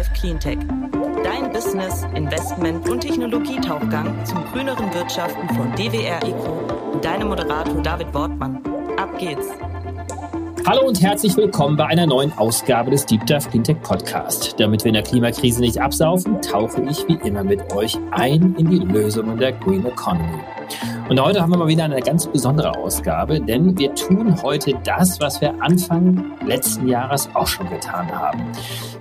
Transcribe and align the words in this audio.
Dive 0.00 0.12
Cleantech. 0.14 0.58
Dein 1.22 1.52
Business, 1.52 2.04
Investment 2.14 2.88
und 2.88 3.00
Technologietauchgang 3.00 4.24
zum 4.24 4.42
grüneren 4.46 4.92
Wirtschaften 4.94 5.46
von 5.54 5.74
DWR 5.74 6.22
Eco 6.22 6.92
und 6.92 7.04
deinem 7.04 7.28
Moderator 7.28 7.82
David 7.82 8.14
Wortmann. 8.14 8.62
Ab 8.96 9.18
geht's! 9.18 9.48
Hallo 10.66 10.86
und 10.86 11.00
herzlich 11.00 11.36
willkommen 11.38 11.76
bei 11.76 11.86
einer 11.86 12.06
neuen 12.06 12.32
Ausgabe 12.36 12.90
des 12.90 13.06
Deep 13.06 13.24
Dive 13.24 13.48
Cleantech 13.48 13.80
Podcast. 13.82 14.54
Damit 14.58 14.84
wir 14.84 14.90
in 14.90 14.94
der 14.94 15.02
Klimakrise 15.02 15.60
nicht 15.60 15.80
absaufen, 15.80 16.40
tauche 16.42 16.82
ich 16.82 17.08
wie 17.08 17.18
immer 17.26 17.42
mit 17.42 17.72
euch 17.72 17.96
ein 18.10 18.54
in 18.56 18.68
die 18.68 18.78
Lösungen 18.78 19.38
der 19.38 19.52
Green 19.52 19.86
Economy. 19.86 20.38
Und 21.08 21.18
heute 21.20 21.40
haben 21.40 21.50
wir 21.50 21.56
mal 21.56 21.66
wieder 21.66 21.84
eine 21.84 22.00
ganz 22.00 22.26
besondere 22.26 22.76
Ausgabe, 22.76 23.40
denn 23.40 23.76
wir 23.78 23.94
tun 23.94 24.40
heute 24.42 24.74
das, 24.84 25.18
was 25.18 25.40
wir 25.40 25.54
Anfang 25.60 26.36
letzten 26.46 26.86
Jahres 26.86 27.28
auch 27.34 27.46
schon 27.46 27.68
getan 27.70 28.12
haben. 28.12 28.42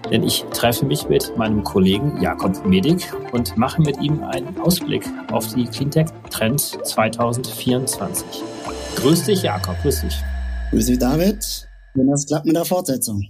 Denn 0.09 0.23
ich 0.23 0.45
treffe 0.53 0.85
mich 0.85 1.09
mit 1.09 1.37
meinem 1.37 1.63
Kollegen 1.63 2.21
Jakob 2.21 2.65
Medik 2.65 3.13
und 3.33 3.57
mache 3.57 3.81
mit 3.81 4.01
ihm 4.01 4.23
einen 4.23 4.59
Ausblick 4.61 5.05
auf 5.31 5.53
die 5.53 5.65
Cleantech 5.65 6.07
Trends 6.29 6.79
2024. 6.83 8.43
Grüß 8.95 9.25
dich, 9.25 9.43
Jakob. 9.43 9.75
Grüß 9.83 10.01
dich. 10.01 10.23
Grüß 10.69 10.85
dich, 10.85 10.99
David. 10.99 11.67
Wenn 11.95 12.07
das 12.07 12.27
klappt 12.27 12.45
mit 12.45 12.55
der 12.55 12.63
Fortsetzung. 12.63 13.27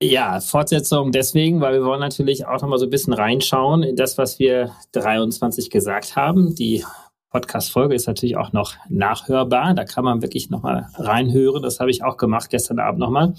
Ja, 0.00 0.40
Fortsetzung 0.40 1.12
deswegen, 1.12 1.60
weil 1.60 1.74
wir 1.74 1.84
wollen 1.84 2.00
natürlich 2.00 2.46
auch 2.46 2.62
noch 2.62 2.68
mal 2.68 2.78
so 2.78 2.86
ein 2.86 2.90
bisschen 2.90 3.12
reinschauen 3.12 3.82
in 3.82 3.94
das, 3.94 4.16
was 4.16 4.38
wir 4.38 4.70
23 4.92 5.68
gesagt 5.68 6.16
haben. 6.16 6.54
Die 6.54 6.84
Podcast-Folge 7.28 7.94
ist 7.94 8.06
natürlich 8.06 8.38
auch 8.38 8.54
noch 8.54 8.74
nachhörbar. 8.88 9.74
Da 9.74 9.84
kann 9.84 10.04
man 10.04 10.22
wirklich 10.22 10.48
nochmal 10.48 10.88
reinhören. 10.94 11.62
Das 11.62 11.78
habe 11.78 11.90
ich 11.90 12.04
auch 12.04 12.16
gemacht 12.16 12.48
gestern 12.48 12.78
Abend 12.78 13.00
nochmal, 13.00 13.34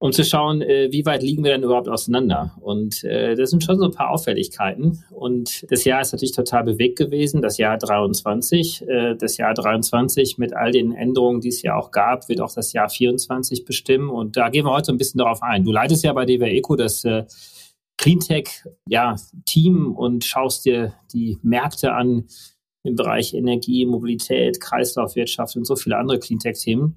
um 0.00 0.12
zu 0.12 0.24
schauen, 0.24 0.62
äh, 0.62 0.88
wie 0.92 1.04
weit 1.06 1.22
liegen 1.22 1.42
wir 1.42 1.52
denn 1.52 1.64
überhaupt 1.64 1.88
auseinander. 1.88 2.54
Und 2.60 3.02
äh, 3.02 3.34
das 3.34 3.50
sind 3.50 3.64
schon 3.64 3.78
so 3.78 3.84
ein 3.84 3.90
paar 3.90 4.10
Auffälligkeiten. 4.10 5.04
Und 5.10 5.66
das 5.70 5.84
Jahr 5.84 6.00
ist 6.00 6.12
natürlich 6.12 6.36
total 6.36 6.62
bewegt 6.62 6.98
gewesen, 6.98 7.42
das 7.42 7.58
Jahr 7.58 7.78
23. 7.78 8.86
Äh, 8.86 9.16
das 9.16 9.36
Jahr 9.38 9.54
23 9.54 10.38
mit 10.38 10.54
all 10.54 10.70
den 10.70 10.92
Änderungen, 10.92 11.40
die 11.40 11.48
es 11.48 11.62
ja 11.62 11.76
auch 11.76 11.90
gab, 11.90 12.28
wird 12.28 12.40
auch 12.40 12.54
das 12.54 12.72
Jahr 12.72 12.88
24 12.88 13.64
bestimmen. 13.64 14.08
Und 14.08 14.36
da 14.36 14.50
gehen 14.50 14.66
wir 14.66 14.72
heute 14.72 14.92
ein 14.92 14.98
bisschen 14.98 15.18
darauf 15.18 15.42
ein. 15.42 15.64
Du 15.64 15.72
leitest 15.72 16.04
ja 16.04 16.12
bei 16.12 16.24
DW 16.24 16.44
Eco 16.44 16.76
das 16.76 17.04
äh, 17.04 17.24
Cleantech 17.96 18.64
ja, 18.86 19.16
und 19.96 20.24
schaust 20.24 20.64
dir 20.64 20.94
die 21.12 21.38
Märkte 21.42 21.92
an, 21.92 22.28
im 22.84 22.94
Bereich 22.94 23.34
Energie, 23.34 23.84
Mobilität, 23.84 24.60
Kreislaufwirtschaft 24.60 25.56
und 25.56 25.66
so 25.66 25.74
viele 25.74 25.96
andere 25.96 26.20
Cleantech-Themen. 26.20 26.96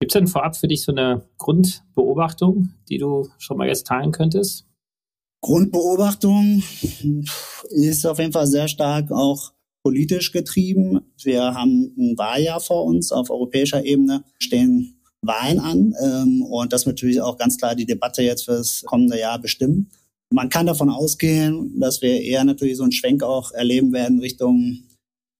Gibt 0.00 0.12
es 0.12 0.18
denn 0.18 0.28
vorab 0.28 0.56
für 0.56 0.68
dich 0.68 0.82
so 0.82 0.92
eine 0.92 1.28
Grundbeobachtung, 1.38 2.74
die 2.88 2.98
du 2.98 3.28
schon 3.38 3.56
mal 3.56 3.66
jetzt 3.66 3.86
teilen 3.86 4.12
könntest? 4.12 4.66
Grundbeobachtung 5.40 6.62
ist 7.70 8.06
auf 8.06 8.18
jeden 8.18 8.32
Fall 8.32 8.46
sehr 8.46 8.68
stark 8.68 9.10
auch 9.10 9.52
politisch 9.82 10.32
getrieben. 10.32 11.00
Wir 11.22 11.54
haben 11.54 11.94
ein 11.96 12.18
Wahljahr 12.18 12.60
vor 12.60 12.84
uns 12.84 13.10
auf 13.12 13.30
europäischer 13.30 13.84
Ebene, 13.84 14.24
stehen 14.38 15.00
Wahlen 15.22 15.58
an 15.58 15.94
ähm, 16.00 16.42
und 16.42 16.72
das 16.72 16.86
natürlich 16.86 17.20
auch 17.20 17.36
ganz 17.36 17.56
klar 17.56 17.74
die 17.74 17.86
Debatte 17.86 18.22
jetzt 18.22 18.44
für 18.44 18.52
das 18.52 18.82
kommende 18.84 19.18
Jahr 19.18 19.40
bestimmen. 19.40 19.90
Man 20.30 20.48
kann 20.48 20.66
davon 20.66 20.90
ausgehen, 20.90 21.80
dass 21.80 22.02
wir 22.02 22.20
eher 22.20 22.44
natürlich 22.44 22.76
so 22.76 22.82
einen 22.82 22.92
Schwenk 22.92 23.22
auch 23.22 23.50
erleben 23.52 23.92
werden 23.92 24.20
Richtung 24.20 24.84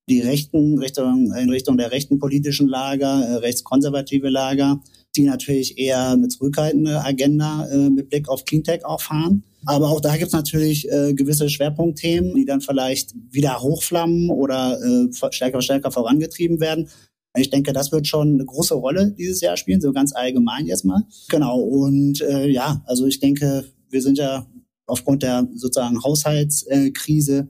die 0.09 0.21
Rechten, 0.21 0.79
Richtung, 0.79 1.33
in 1.35 1.51
Richtung 1.51 1.77
der 1.77 1.93
rechten 1.93 2.19
politischen 2.19 2.69
Lager, 2.69 3.23
äh, 3.25 3.35
rechtskonservative 3.37 4.29
Lager, 4.29 4.81
die 5.17 5.25
natürlich 5.25 5.79
eher 5.79 6.11
eine 6.11 6.29
zurückhaltende 6.29 7.05
Agenda 7.05 7.67
äh, 7.71 7.91
mit 7.91 8.09
Blick 8.09 8.29
auf 8.29 8.45
Cleantech 8.45 8.85
auch 8.85 9.01
fahren. 9.01 9.45
Aber 9.67 9.91
auch 9.91 10.01
da 10.01 10.17
gibt 10.17 10.29
es 10.29 10.33
natürlich 10.33 10.91
äh, 10.91 11.15
gewisse 11.15 11.49
Schwerpunktthemen, 11.49 12.35
die 12.35 12.45
dann 12.45 12.61
vielleicht 12.61 13.15
wieder 13.31 13.61
hochflammen 13.61 14.31
oder 14.31 14.79
äh, 14.81 15.09
stärker 15.31 15.61
stärker 15.61 15.91
vorangetrieben 15.91 16.61
werden. 16.61 16.89
Ich 17.37 17.51
denke, 17.51 17.73
das 17.73 17.93
wird 17.93 18.07
schon 18.07 18.35
eine 18.35 18.45
große 18.45 18.75
Rolle 18.75 19.15
dieses 19.19 19.41
Jahr 19.41 19.57
spielen, 19.57 19.81
so 19.81 19.93
ganz 19.93 20.15
allgemein 20.15 20.67
jetzt 20.67 20.85
mal. 20.85 21.03
Genau. 21.29 21.61
Und 21.61 22.21
äh, 22.23 22.49
ja, 22.49 22.83
also 22.87 23.07
ich 23.07 23.21
denke, 23.21 23.65
wir 23.91 24.03
sind 24.03 24.19
ja 24.19 24.47
aufgrund 24.87 25.23
der 25.23 25.47
sozusagen 25.55 26.03
Haushaltskrise 26.03 27.49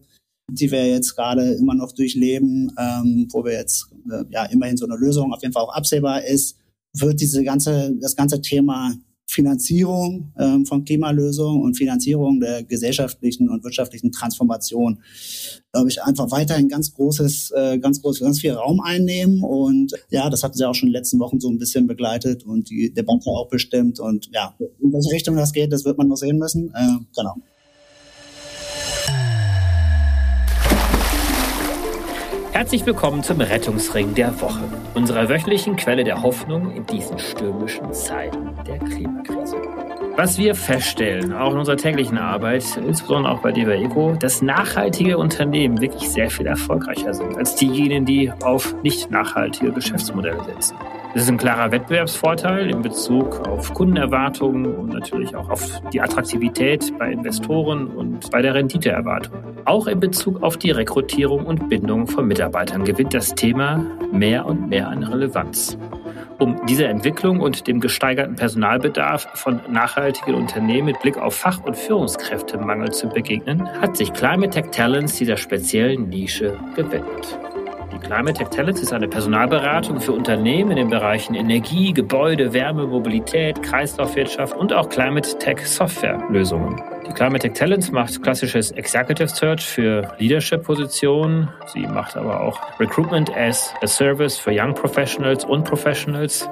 die 0.51 0.71
wir 0.71 0.87
jetzt 0.87 1.15
gerade 1.15 1.53
immer 1.53 1.75
noch 1.75 1.93
durchleben, 1.93 2.73
ähm, 2.79 3.29
wo 3.31 3.45
wir 3.45 3.53
jetzt 3.53 3.89
äh, 4.11 4.25
ja 4.31 4.45
immerhin 4.47 4.77
so 4.77 4.87
eine 4.87 4.97
Lösung 4.97 5.33
auf 5.33 5.43
jeden 5.43 5.53
Fall 5.53 5.63
auch 5.63 5.75
absehbar 5.75 6.25
ist, 6.25 6.57
wird 6.95 7.21
diese 7.21 7.45
ganze 7.45 7.95
das 8.01 8.17
ganze 8.17 8.41
Thema 8.41 8.95
Finanzierung 9.31 10.33
ähm, 10.39 10.65
von 10.65 10.87
Klimalösungen 10.87 11.63
und 11.63 11.77
Finanzierung 11.77 12.41
der 12.41 12.63
gesellschaftlichen 12.63 13.51
und 13.51 13.63
wirtschaftlichen 13.63 14.11
Transformation, 14.11 15.03
glaube 15.71 15.91
ich, 15.91 16.03
einfach 16.03 16.31
weiterhin 16.31 16.69
ganz 16.69 16.95
großes, 16.95 17.51
äh, 17.51 17.79
ganz 17.79 18.01
groß, 18.01 18.21
ganz 18.21 18.41
viel 18.41 18.53
Raum 18.53 18.81
einnehmen. 18.81 19.43
Und 19.43 19.93
ja, 20.09 20.31
das 20.31 20.43
hat 20.43 20.55
sie 20.57 20.67
auch 20.67 20.75
schon 20.75 20.89
in 20.89 20.93
den 20.93 21.01
letzten 21.01 21.19
Wochen 21.19 21.41
so 21.41 21.51
ein 21.51 21.59
bisschen 21.59 21.87
begleitet 21.87 22.45
und 22.45 22.71
die 22.71 22.93
Debatte 22.93 23.29
auch 23.29 23.49
bestimmt. 23.49 24.01
Und 24.01 24.31
ja, 24.33 24.55
in 24.81 24.93
welche 24.95 25.13
Richtung 25.13 25.37
das 25.37 25.53
geht, 25.53 25.73
das 25.73 25.85
wird 25.85 25.99
man 25.99 26.09
noch 26.09 26.17
sehen 26.17 26.39
müssen. 26.39 26.73
Äh, 26.75 26.97
genau. 27.15 27.37
Herzlich 32.59 32.85
willkommen 32.85 33.23
zum 33.23 33.41
Rettungsring 33.41 34.17
der 34.17 34.41
Woche, 34.41 34.65
unserer 34.95 35.29
wöchentlichen 35.29 35.77
Quelle 35.77 36.03
der 36.03 36.25
Hoffnung 36.25 36.73
in 36.73 36.85
diesen 36.85 37.17
stürmischen 37.17 37.93
Zeiten 37.93 38.51
der 38.67 38.81
Klimakrise. 38.81 39.38
Was 40.19 40.37
wir 40.37 40.57
feststellen, 40.57 41.33
auch 41.33 41.53
in 41.53 41.59
unserer 41.59 41.77
täglichen 41.77 42.19
Arbeit, 42.19 42.65
insbesondere 42.85 43.33
auch 43.33 43.39
bei 43.39 43.53
DEWA 43.53 43.75
Eco, 43.75 44.17
dass 44.19 44.43
nachhaltige 44.43 45.17
Unternehmen 45.17 45.81
wirklich 45.81 46.11
sehr 46.11 46.29
viel 46.29 46.47
erfolgreicher 46.47 47.15
sind 47.15 47.37
als 47.37 47.55
diejenigen, 47.55 48.05
die 48.05 48.33
auf 48.43 48.75
nicht 48.83 49.13
nachhaltige 49.13 49.71
Geschäftsmodelle 49.71 50.43
setzen. 50.43 50.77
Das 51.15 51.23
ist 51.23 51.29
ein 51.29 51.37
klarer 51.37 51.71
Wettbewerbsvorteil 51.71 52.69
in 52.69 52.83
Bezug 52.83 53.47
auf 53.47 53.73
Kundenerwartungen 53.75 54.75
und 54.75 54.89
natürlich 54.89 55.37
auch 55.37 55.51
auf 55.51 55.81
die 55.93 56.01
Attraktivität 56.01 56.93
bei 56.99 57.13
Investoren 57.13 57.87
und 57.87 58.29
bei 58.33 58.43
der 58.43 58.55
Renditeerwartung. 58.55 59.37
Auch 59.67 59.87
in 59.87 60.01
Bezug 60.01 60.43
auf 60.43 60.57
die 60.57 60.73
Rekrutierung 60.73 61.47
und 61.47 61.69
Bindung 61.69 62.09
von 62.09 62.27
Mitarbeitern 62.27 62.83
gewinnt 62.83 63.15
das 63.15 63.37
Thema 63.37 63.87
mehr 64.11 64.47
und 64.47 64.69
mehr 64.69 64.89
an 64.89 65.05
Relevanz. 65.05 65.79
Um 66.39 66.65
dieser 66.67 66.89
Entwicklung 66.89 67.41
und 67.41 67.67
dem 67.67 67.81
gesteigerten 67.81 68.37
Personalbedarf 68.37 69.27
von 69.35 69.61
nachhaltigen 69.69 70.35
Unternehmen 70.35 70.87
mit 70.87 71.01
Blick 71.01 71.17
auf 71.17 71.35
Fach- 71.35 71.65
und 71.65 71.77
Führungskräftemangel 71.77 72.93
zu 72.93 73.09
begegnen, 73.09 73.69
hat 73.81 73.97
sich 73.97 74.13
Climate 74.13 74.51
Tech 74.51 74.71
Talents 74.71 75.17
dieser 75.17 75.37
speziellen 75.37 76.09
Nische 76.09 76.57
gewidmet. 76.77 77.39
Die 77.93 77.99
Climate 77.99 78.35
Tech 78.35 78.49
Talents 78.49 78.83
ist 78.83 78.93
eine 78.93 79.09
Personalberatung 79.09 80.01
für 80.01 80.13
Unternehmen 80.13 80.73
in 80.73 80.77
den 80.77 80.89
Bereichen 80.91 81.35
Energie, 81.35 81.93
Gebäude, 81.93 82.53
Wärme, 82.53 82.87
Mobilität, 82.87 83.63
Kreislaufwirtschaft 83.63 84.55
und 84.55 84.73
auch 84.73 84.89
Climate 84.89 85.39
Tech 85.39 85.67
Softwarelösungen. 85.67 86.83
Die 87.09 87.13
Climate 87.15 87.49
Tech 87.49 87.55
Talents 87.55 87.91
macht 87.91 88.23
klassisches 88.23 88.73
Executive 88.73 89.29
Search 89.29 89.67
für 89.67 90.13
Leadership-Positionen. 90.19 91.49
Sie 91.73 91.87
macht 91.87 92.17
aber 92.17 92.41
auch 92.41 92.61
Recruitment 92.79 93.35
as 93.35 93.73
a 93.83 93.87
Service 93.87 94.39
für 94.39 94.51
Young 94.53 94.75
Professionals 94.75 95.45
und 95.45 95.65
Professionals. 95.65 96.49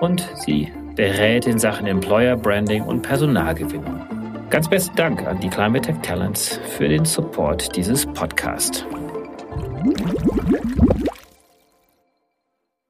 Und 0.00 0.26
sie 0.44 0.72
berät 0.94 1.46
in 1.46 1.58
Sachen 1.58 1.86
Employer 1.86 2.36
Branding 2.36 2.82
und 2.82 3.02
Personalgewinnung. 3.02 4.00
Ganz 4.48 4.68
besten 4.68 4.96
Dank 4.96 5.26
an 5.26 5.38
die 5.40 5.50
Climate 5.50 5.92
Tech 5.92 5.96
Talents 6.02 6.58
für 6.76 6.88
den 6.88 7.04
Support 7.04 7.76
dieses 7.76 8.06
Podcasts. 8.06 8.86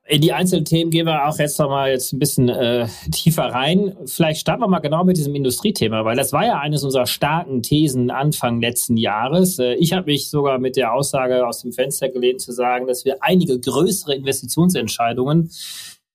In 0.08 0.20
die 0.20 0.32
einzelnen 0.32 0.64
Themen 0.64 0.90
gehen 0.92 1.06
wir 1.06 1.26
auch 1.26 1.38
jetzt 1.38 1.58
nochmal 1.58 1.90
jetzt 1.90 2.12
ein 2.12 2.20
bisschen 2.20 2.48
äh, 2.48 2.86
tiefer 3.12 3.46
rein. 3.46 3.96
Vielleicht 4.06 4.40
starten 4.40 4.62
wir 4.62 4.68
mal 4.68 4.78
genau 4.78 5.04
mit 5.04 5.16
diesem 5.16 5.34
Industriethema, 5.34 6.04
weil 6.04 6.16
das 6.16 6.32
war 6.32 6.46
ja 6.46 6.60
eines 6.60 6.84
unserer 6.84 7.06
starken 7.06 7.62
Thesen 7.62 8.10
Anfang 8.10 8.60
letzten 8.60 8.96
Jahres. 8.96 9.58
Äh, 9.58 9.74
ich 9.74 9.92
habe 9.92 10.06
mich 10.06 10.30
sogar 10.30 10.58
mit 10.58 10.76
der 10.76 10.92
Aussage 10.92 11.46
aus 11.46 11.62
dem 11.62 11.72
Fenster 11.72 12.08
gelehnt 12.08 12.40
zu 12.40 12.52
sagen, 12.52 12.86
dass 12.86 13.04
wir 13.04 13.16
einige 13.20 13.58
größere 13.58 14.14
Investitionsentscheidungen 14.14 15.50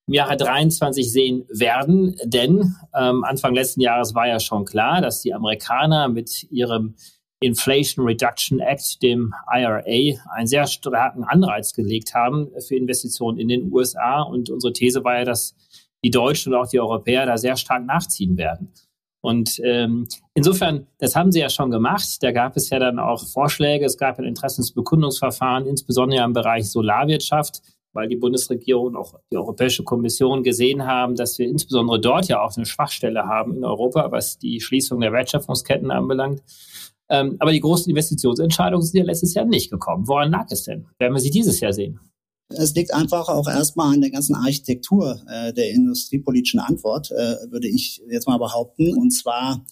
im 0.08 0.14
Jahre 0.14 0.38
23 0.38 1.12
sehen 1.12 1.46
werden, 1.50 2.16
denn 2.24 2.76
ähm, 2.98 3.24
Anfang 3.24 3.54
letzten 3.54 3.82
Jahres 3.82 4.16
war 4.16 4.28
ja 4.28 4.40
schon 4.40 4.66
klar, 4.66 5.02
dass 5.02 5.22
die 5.22 5.34
Amerikaner 5.34 6.08
mit 6.08 6.48
ihrem 6.50 6.96
Inflation 7.42 8.06
Reduction 8.06 8.60
Act, 8.60 9.02
dem 9.02 9.34
IRA, 9.52 9.82
einen 10.34 10.48
sehr 10.48 10.68
starken 10.68 11.24
Anreiz 11.24 11.74
gelegt 11.74 12.14
haben 12.14 12.50
für 12.66 12.76
Investitionen 12.76 13.40
in 13.40 13.48
den 13.48 13.74
USA. 13.74 14.22
Und 14.22 14.50
unsere 14.50 14.74
These 14.74 15.04
war 15.04 15.20
ja, 15.20 15.26
dass 15.26 15.56
die 16.04 16.12
Deutschen 16.12 16.54
und 16.54 16.60
auch 16.60 16.68
die 16.68 16.80
Europäer 16.80 17.26
da 17.26 17.38
sehr 17.38 17.58
stark 17.58 17.86
nachziehen 17.86 18.38
werden. 18.38 18.72
Und 19.22 19.60
ähm, 19.64 20.08
insofern, 20.34 20.88
das 20.98 21.16
haben 21.16 21.32
sie 21.32 21.40
ja 21.40 21.50
schon 21.50 21.70
gemacht. 21.70 22.18
Da 22.22 22.32
gab 22.32 22.58
es 22.58 22.70
ja 22.70 22.80
dann 22.80 23.00
auch 23.00 23.26
Vorschläge. 23.28 23.86
Es 23.86 23.98
gab 23.98 24.18
ein 24.20 24.26
Interessensbekundungsverfahren, 24.26 25.68
insbesondere 25.68 26.24
im 26.24 26.34
Bereich 26.34 26.70
Solarwirtschaft. 26.70 27.62
weil 27.94 28.08
die 28.08 28.16
Bundesregierung 28.16 28.88
und 28.88 28.96
auch 28.96 29.16
die 29.32 29.36
Europäische 29.36 29.84
Kommission 29.84 30.44
gesehen 30.44 30.88
haben, 30.88 31.16
dass 31.16 31.38
wir 31.38 31.48
insbesondere 31.48 32.00
dort 32.00 32.30
ja 32.30 32.42
auch 32.42 32.56
eine 32.56 32.66
Schwachstelle 32.66 33.26
haben 33.26 33.54
in 33.54 33.66
Europa, 33.66 34.12
was 34.12 34.38
die 34.40 34.62
Schließung 34.62 35.02
der 35.02 35.12
Wertschöpfungsketten 35.12 35.92
anbelangt. 35.92 36.42
Ähm, 37.12 37.36
aber 37.40 37.52
die 37.52 37.60
großen 37.60 37.90
Investitionsentscheidungen 37.90 38.86
sind 38.86 39.00
ja 39.00 39.04
letztes 39.04 39.34
Jahr 39.34 39.46
nicht 39.46 39.70
gekommen. 39.70 40.08
Woran 40.08 40.32
lag 40.32 40.48
es 40.50 40.64
denn? 40.64 40.88
Werden 40.98 41.14
wir 41.14 41.20
sie 41.20 41.30
dieses 41.30 41.60
Jahr 41.60 41.74
sehen? 41.74 42.00
Es 42.48 42.74
liegt 42.74 42.94
einfach 42.94 43.28
auch 43.28 43.48
erstmal 43.48 43.94
an 43.94 44.02
der 44.02 44.12
ganzen 44.12 44.36
Architektur 44.36 45.22
äh, 45.28 45.54
der 45.54 45.72
industriepolitischen 45.72 46.60
Antwort, 46.60 47.12
äh, 47.12 47.36
würde 47.50 47.68
ich 47.68 48.02
jetzt 48.10 48.28
mal 48.28 48.38
behaupten. 48.38 48.98
Und 48.98 49.12
zwar 49.12 49.66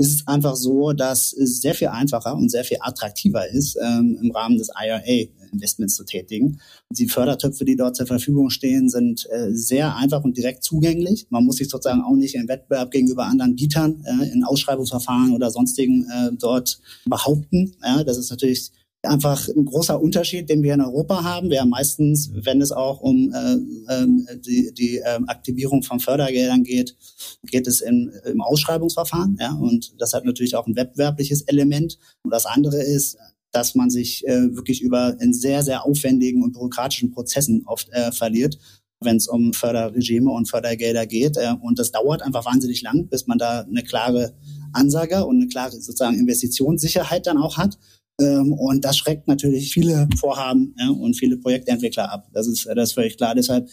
ist 0.00 0.12
es 0.14 0.26
einfach 0.26 0.56
so, 0.56 0.92
dass 0.92 1.32
es 1.32 1.60
sehr 1.60 1.74
viel 1.74 1.88
einfacher 1.88 2.34
und 2.34 2.50
sehr 2.50 2.64
viel 2.64 2.78
attraktiver 2.80 3.48
ist, 3.48 3.76
ähm, 3.80 4.18
im 4.22 4.30
Rahmen 4.30 4.58
des 4.58 4.68
IRA 4.68 5.28
Investments 5.52 5.94
zu 5.94 6.04
tätigen. 6.04 6.60
Die 6.90 7.08
Fördertöpfe, 7.08 7.64
die 7.64 7.76
dort 7.76 7.96
zur 7.96 8.06
Verfügung 8.06 8.50
stehen, 8.50 8.88
sind 8.88 9.26
äh, 9.30 9.50
sehr 9.52 9.96
einfach 9.96 10.22
und 10.24 10.36
direkt 10.36 10.64
zugänglich. 10.64 11.26
Man 11.30 11.44
muss 11.44 11.56
sich 11.56 11.68
sozusagen 11.68 12.02
auch 12.02 12.14
nicht 12.14 12.34
im 12.34 12.48
Wettbewerb 12.48 12.90
gegenüber 12.90 13.24
anderen 13.24 13.56
Bietern 13.56 14.04
äh, 14.04 14.32
in 14.32 14.44
Ausschreibungsverfahren 14.44 15.32
oder 15.34 15.50
sonstigen 15.50 16.06
äh, 16.10 16.30
dort 16.38 16.80
behaupten. 17.04 17.74
Ja, 17.82 18.04
das 18.04 18.16
ist 18.16 18.30
natürlich 18.30 18.70
einfach 19.02 19.48
ein 19.48 19.64
großer 19.64 20.00
Unterschied, 20.00 20.50
den 20.50 20.62
wir 20.62 20.74
in 20.74 20.80
Europa 20.80 21.24
haben. 21.24 21.50
Wir 21.50 21.60
haben 21.60 21.70
meistens, 21.70 22.30
wenn 22.34 22.60
es 22.60 22.70
auch 22.70 23.00
um 23.00 23.32
äh, 23.32 23.54
äh, 23.92 24.06
die, 24.38 24.72
die 24.74 24.98
äh, 24.98 25.20
Aktivierung 25.26 25.82
von 25.82 26.00
Fördergeldern 26.00 26.64
geht, 26.64 26.96
geht 27.44 27.66
es 27.66 27.80
in, 27.80 28.12
im 28.26 28.40
Ausschreibungsverfahren. 28.40 29.38
Ja, 29.40 29.54
und 29.54 30.00
das 30.00 30.12
hat 30.12 30.24
natürlich 30.24 30.54
auch 30.56 30.66
ein 30.66 30.76
wettbewerbliches 30.76 31.42
Element. 31.42 31.98
Und 32.22 32.32
das 32.32 32.46
andere 32.46 32.82
ist, 32.82 33.16
dass 33.52 33.74
man 33.74 33.90
sich 33.90 34.26
äh, 34.28 34.54
wirklich 34.54 34.82
über 34.82 35.16
in 35.20 35.32
sehr, 35.32 35.62
sehr 35.62 35.84
aufwendigen 35.84 36.42
und 36.42 36.52
bürokratischen 36.52 37.10
Prozessen 37.10 37.62
oft 37.66 37.88
äh, 37.90 38.12
verliert 38.12 38.58
wenn 39.02 39.16
es 39.16 39.28
um 39.28 39.52
Förderregime 39.52 40.30
und 40.30 40.48
Fördergelder 40.48 41.06
geht. 41.06 41.36
Äh, 41.36 41.54
und 41.62 41.78
das 41.78 41.90
dauert 41.90 42.22
einfach 42.22 42.44
wahnsinnig 42.44 42.82
lang, 42.82 43.08
bis 43.08 43.26
man 43.26 43.38
da 43.38 43.60
eine 43.60 43.82
klare 43.82 44.34
Ansage 44.72 45.24
und 45.24 45.36
eine 45.36 45.48
klare 45.48 45.72
sozusagen 45.72 46.18
Investitionssicherheit 46.18 47.26
dann 47.26 47.38
auch 47.38 47.56
hat. 47.56 47.78
Ähm, 48.20 48.52
und 48.52 48.84
das 48.84 48.98
schreckt 48.98 49.26
natürlich 49.28 49.72
viele 49.72 50.08
Vorhaben 50.18 50.74
ja, 50.78 50.90
und 50.90 51.14
viele 51.14 51.36
Projektentwickler 51.36 52.12
ab. 52.12 52.28
Das 52.32 52.46
ist, 52.46 52.66
das 52.66 52.90
ist 52.90 52.92
völlig 52.92 53.16
klar. 53.16 53.34
Deshalb 53.34 53.68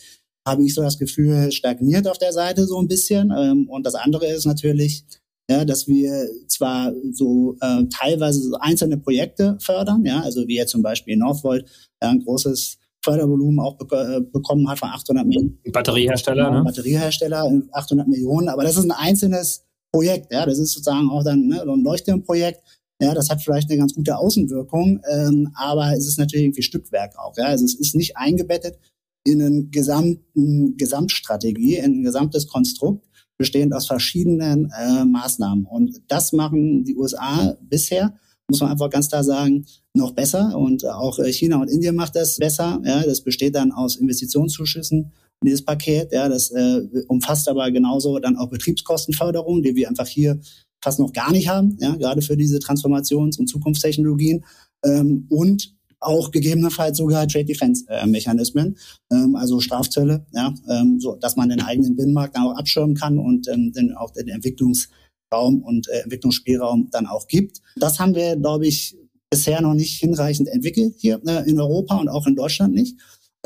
habe 0.47 0.63
ich 0.63 0.73
so 0.73 0.81
das 0.81 0.97
Gefühl, 0.97 1.51
stagniert 1.51 2.07
auf 2.07 2.17
der 2.17 2.31
Seite 2.31 2.65
so 2.65 2.79
ein 2.79 2.87
bisschen. 2.87 3.31
Ähm, 3.37 3.69
und 3.69 3.85
das 3.85 3.95
andere 3.95 4.27
ist 4.27 4.45
natürlich, 4.45 5.03
ja, 5.49 5.65
dass 5.65 5.87
wir 5.87 6.27
zwar 6.47 6.93
so 7.11 7.57
äh, 7.61 7.83
teilweise 7.93 8.41
so 8.41 8.57
einzelne 8.59 8.97
Projekte 8.97 9.57
fördern, 9.61 10.05
ja, 10.05 10.21
also 10.21 10.47
wie 10.47 10.55
jetzt 10.55 10.71
zum 10.71 10.81
Beispiel 10.81 11.17
Northvolt 11.17 11.65
ja, 12.01 12.09
ein 12.09 12.23
großes 12.23 12.77
Fördervolumen 13.03 13.59
auch 13.59 13.77
be 13.77 14.17
äh, 14.17 14.21
bekommen 14.21 14.69
hat 14.69 14.79
von 14.79 14.89
800 14.89 15.25
Millionen. 15.25 15.59
Batteriehersteller, 15.71 16.51
ne? 16.51 16.63
Batteriehersteller, 16.63 17.61
800 17.71 18.07
Millionen, 18.07 18.49
aber 18.49 18.63
das 18.63 18.77
ist 18.77 18.83
ein 18.83 18.91
einzelnes 18.91 19.63
Projekt, 19.91 20.33
ja, 20.33 20.45
das 20.45 20.59
ist 20.59 20.73
sozusagen 20.73 21.09
auch 21.09 21.23
dann 21.23 21.47
ne, 21.47 21.61
ein 21.61 21.83
Leuchtturmprojekt 21.83 22.61
ja, 23.01 23.13
das 23.13 23.29
hat 23.29 23.41
vielleicht 23.41 23.69
eine 23.69 23.79
ganz 23.79 23.93
gute 23.93 24.17
Außenwirkung, 24.17 25.01
ähm, 25.11 25.51
aber 25.55 25.93
es 25.93 26.07
ist 26.07 26.17
natürlich 26.17 26.45
irgendwie 26.45 26.63
Stückwerk 26.63 27.17
auch. 27.17 27.37
Ja? 27.37 27.45
Also 27.45 27.65
es 27.65 27.75
ist 27.75 27.95
nicht 27.95 28.17
eingebettet 28.17 28.79
in 29.23 29.41
einen 29.41 29.71
gesamten 29.71 30.77
Gesamtstrategie, 30.77 31.75
in 31.77 31.99
ein 31.99 32.03
gesamtes 32.03 32.47
Konstrukt, 32.47 33.05
bestehend 33.37 33.73
aus 33.73 33.85
verschiedenen 33.85 34.71
äh, 34.71 35.05
Maßnahmen. 35.05 35.65
Und 35.65 36.01
das 36.07 36.33
machen 36.33 36.85
die 36.85 36.95
USA 36.95 37.55
bisher, 37.61 38.15
muss 38.49 38.61
man 38.61 38.71
einfach 38.71 38.89
ganz 38.89 39.09
klar 39.09 39.23
sagen, 39.23 39.65
noch 39.93 40.13
besser. 40.13 40.57
Und 40.57 40.85
auch 40.85 41.19
China 41.25 41.61
und 41.61 41.69
Indien 41.69 41.95
macht 41.95 42.15
das 42.15 42.37
besser. 42.37 42.81
Ja, 42.83 43.03
das 43.03 43.21
besteht 43.21 43.55
dann 43.55 43.71
aus 43.71 43.97
Investitionszuschüssen 43.97 45.11
dieses 45.43 45.63
Paket. 45.63 46.11
Ja, 46.13 46.29
das 46.29 46.49
äh, 46.51 46.81
umfasst 47.07 47.47
aber 47.47 47.69
genauso 47.71 48.17
dann 48.19 48.37
auch 48.37 48.49
Betriebskostenförderung, 48.49 49.61
die 49.61 49.75
wir 49.75 49.87
einfach 49.89 50.07
hier 50.07 50.39
fast 50.81 50.99
noch 50.99 51.13
gar 51.13 51.31
nicht 51.31 51.47
haben, 51.47 51.77
ja, 51.79 51.95
gerade 51.95 52.21
für 52.21 52.37
diese 52.37 52.59
Transformations- 52.59 53.39
und 53.39 53.47
Zukunftstechnologien. 53.47 54.45
Ähm, 54.83 55.25
und 55.29 55.77
auch 55.99 56.31
gegebenenfalls 56.31 56.97
sogar 56.97 57.27
Trade 57.27 57.45
Defense 57.45 57.85
äh, 57.89 58.05
Mechanismen, 58.05 58.77
ähm, 59.11 59.35
also 59.35 59.59
Strafzölle, 59.59 60.25
ja, 60.33 60.53
ähm, 60.69 60.99
so 60.99 61.15
dass 61.15 61.35
man 61.35 61.49
den 61.49 61.61
eigenen 61.61 61.95
Binnenmarkt 61.95 62.35
dann 62.35 62.43
auch 62.43 62.55
abschirmen 62.55 62.95
kann 62.95 63.17
und 63.17 63.47
ähm, 63.47 63.71
den, 63.73 63.93
auch 63.93 64.11
den 64.11 64.27
Entwicklungsraum 64.27 65.61
und 65.63 65.87
äh, 65.89 66.01
Entwicklungsspielraum 66.01 66.89
dann 66.91 67.07
auch 67.07 67.27
gibt. 67.27 67.61
Das 67.75 67.99
haben 67.99 68.15
wir, 68.15 68.35
glaube 68.35 68.67
ich, 68.67 68.95
bisher 69.29 69.61
noch 69.61 69.73
nicht 69.73 69.99
hinreichend 69.99 70.47
entwickelt 70.49 70.95
hier 70.97 71.19
äh, 71.25 71.49
in 71.49 71.59
Europa 71.59 71.97
und 71.97 72.09
auch 72.09 72.27
in 72.27 72.35
Deutschland 72.35 72.73
nicht. 72.73 72.97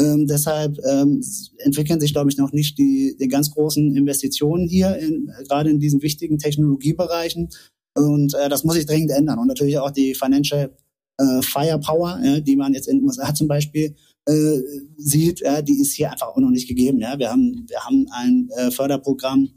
Ähm, 0.01 0.25
deshalb 0.25 0.79
ähm, 0.85 1.23
entwickeln 1.57 1.99
sich, 1.99 2.13
glaube 2.13 2.29
ich, 2.29 2.37
noch 2.37 2.51
nicht 2.51 2.77
die, 2.77 3.15
die 3.19 3.27
ganz 3.27 3.51
großen 3.51 3.95
Investitionen 3.95 4.67
hier, 4.67 4.95
in, 4.97 5.31
gerade 5.47 5.69
in 5.69 5.79
diesen 5.79 6.01
wichtigen 6.01 6.39
Technologiebereichen. 6.39 7.49
Und 7.93 8.33
äh, 8.33 8.49
das 8.49 8.63
muss 8.63 8.75
sich 8.75 8.85
dringend 8.85 9.11
ändern. 9.11 9.37
Und 9.37 9.47
natürlich 9.47 9.77
auch 9.77 9.91
die 9.91 10.15
Financial 10.15 10.75
äh, 11.17 11.41
Firepower, 11.41 12.19
ja, 12.23 12.39
die 12.39 12.55
man 12.55 12.73
jetzt 12.73 12.87
in 12.87 12.97
den 12.97 13.05
USA 13.05 13.33
zum 13.33 13.47
Beispiel 13.47 13.95
äh, 14.27 14.59
sieht, 14.97 15.41
ja, 15.41 15.61
die 15.61 15.79
ist 15.79 15.93
hier 15.93 16.11
einfach 16.11 16.27
auch 16.27 16.37
noch 16.37 16.49
nicht 16.49 16.67
gegeben. 16.67 16.99
Ja. 16.99 17.17
Wir 17.19 17.29
haben, 17.29 17.65
wir 17.67 17.79
haben 17.79 18.07
ein 18.11 18.49
äh, 18.57 18.71
Förderprogramm 18.71 19.49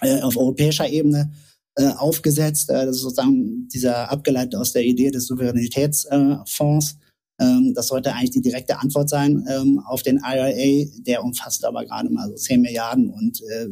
äh, 0.00 0.20
auf 0.22 0.36
europäischer 0.36 0.88
Ebene 0.88 1.32
äh, 1.76 1.88
aufgesetzt. 1.88 2.70
Äh, 2.70 2.86
das 2.86 2.96
ist 2.96 3.02
sozusagen 3.02 3.68
dieser 3.68 4.10
abgeleitet 4.10 4.56
aus 4.56 4.72
der 4.72 4.84
Idee 4.84 5.10
des 5.10 5.26
Souveränitätsfonds. 5.26 6.92
Äh, 6.92 7.07
ähm, 7.40 7.72
das 7.74 7.88
sollte 7.88 8.12
eigentlich 8.12 8.30
die 8.30 8.40
direkte 8.40 8.78
Antwort 8.78 9.08
sein 9.08 9.46
ähm, 9.48 9.80
auf 9.86 10.02
den 10.02 10.18
IRA. 10.18 10.88
Der 11.06 11.22
umfasst 11.22 11.64
aber 11.64 11.84
gerade 11.84 12.10
mal 12.10 12.28
so 12.28 12.34
10 12.34 12.60
Milliarden 12.60 13.10
und 13.10 13.40
äh, 13.42 13.68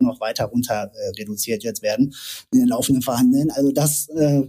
noch 0.00 0.20
weiter 0.20 0.44
runter 0.46 0.92
äh, 0.94 1.20
reduziert 1.20 1.64
jetzt 1.64 1.82
werden 1.82 2.14
in 2.52 2.60
den 2.60 2.68
laufenden 2.68 3.02
Verhandlungen. 3.02 3.50
Also 3.50 3.72
das 3.72 4.08
äh, 4.10 4.42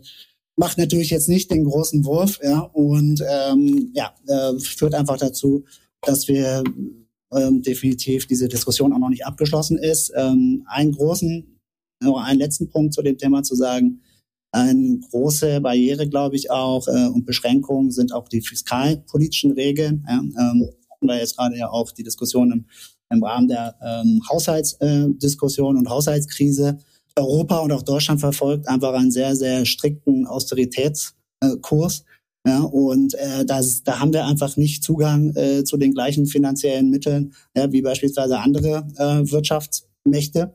macht 0.56 0.78
natürlich 0.78 1.10
jetzt 1.10 1.30
nicht 1.30 1.50
den 1.52 1.64
großen 1.64 2.06
Wurf 2.06 2.40
ja, 2.44 2.60
und 2.60 3.24
ähm, 3.28 3.92
ja, 3.96 4.14
äh, 4.28 4.60
führt 4.60 4.94
einfach 4.94 5.18
dazu, 5.18 5.64
dass 6.02 6.28
wir 6.28 6.64
ähm, 7.34 7.62
definitiv 7.62 8.28
diese 8.28 8.48
Diskussion 8.48 8.94
auch 8.94 9.00
noch 9.00 9.10
nicht 9.10 9.26
abgeschlossen 9.26 9.78
ist. 9.78 10.12
Ähm, 10.16 10.66
einen 10.68 10.92
großen, 10.92 11.60
noch 12.04 12.22
einen 12.22 12.40
letzten 12.40 12.70
Punkt 12.70 12.94
zu 12.94 13.02
dem 13.02 13.18
Thema 13.18 13.44
zu 13.44 13.56
sagen, 13.56 14.02
eine 14.52 15.00
große 15.12 15.62
Barriere, 15.62 16.08
glaube 16.08 16.36
ich, 16.36 16.50
auch 16.50 16.88
äh, 16.88 17.08
und 17.08 17.26
Beschränkungen 17.26 17.92
sind 17.92 18.14
auch 18.14 18.28
die 18.28 18.42
fiskalpolitischen 18.42 19.52
Regeln. 19.52 20.06
Ja, 20.08 20.20
ähm, 20.20 20.70
wir 21.02 21.18
jetzt 21.18 21.38
gerade 21.38 21.58
ja 21.58 21.70
auch 21.70 21.92
die 21.92 22.04
Diskussion 22.04 22.52
im, 22.52 22.66
im 23.12 23.24
Rahmen 23.24 23.48
der 23.48 23.76
ähm, 23.82 24.22
Haushaltsdiskussion 24.30 25.76
äh, 25.76 25.80
und 25.80 25.90
Haushaltskrise. 25.90 26.78
Europa 27.16 27.60
und 27.60 27.72
auch 27.72 27.82
Deutschland 27.82 28.20
verfolgt 28.20 28.68
einfach 28.68 28.94
einen 28.94 29.12
sehr, 29.12 29.36
sehr 29.36 29.66
strikten 29.66 30.26
Austeritätskurs. 30.26 32.06
Ja, 32.48 32.62
und 32.62 33.14
äh, 33.16 33.46
das, 33.46 33.84
da 33.84 34.00
haben 34.00 34.14
wir 34.14 34.26
einfach 34.26 34.56
nicht 34.56 34.84
Zugang 34.84 35.36
äh, 35.36 35.64
zu 35.66 35.76
den 35.78 35.94
gleichen 35.94 36.26
finanziellen 36.26 36.90
Mitteln 36.90 37.34
ja, 37.56 37.72
wie 37.72 37.82
beispielsweise 37.82 38.40
andere 38.40 38.88
äh, 38.96 39.30
Wirtschaftsmächte. 39.30 40.54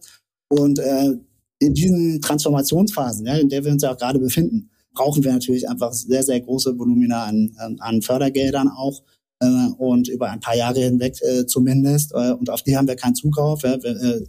Und 0.49 0.79
äh, 0.79 1.15
in 1.59 1.75
diesen 1.75 2.21
Transformationsphasen, 2.21 3.27
ja, 3.27 3.37
in 3.37 3.49
der 3.49 3.65
wir 3.65 3.73
uns 3.73 3.83
ja 3.83 3.93
auch 3.93 3.99
gerade 3.99 4.19
befinden, 4.19 4.71
brauchen 4.93 5.25
wir 5.25 5.33
natürlich 5.33 5.69
einfach 5.69 5.93
sehr, 5.93 6.23
sehr 6.23 6.41
große 6.41 6.79
Volumina 6.79 7.25
an, 7.25 7.55
an 7.81 8.03
Fördergeldern 8.03 8.69
auch 8.69 9.03
äh, 9.41 9.69
und 9.79 10.09
über 10.09 10.31
ein 10.31 10.41
paar 10.41 10.57
Jahre 10.57 10.81
hinweg 10.81 11.17
äh, 11.23 11.47
zumindest. 11.47 12.13
Äh, 12.13 12.33
und 12.33 12.51
auf 12.51 12.63
die 12.63 12.77
haben 12.77 12.89
wir 12.89 12.97
keinen 12.97 13.15
Zugriff, 13.15 13.63
ja, 13.63 13.75
äh, 13.75 14.27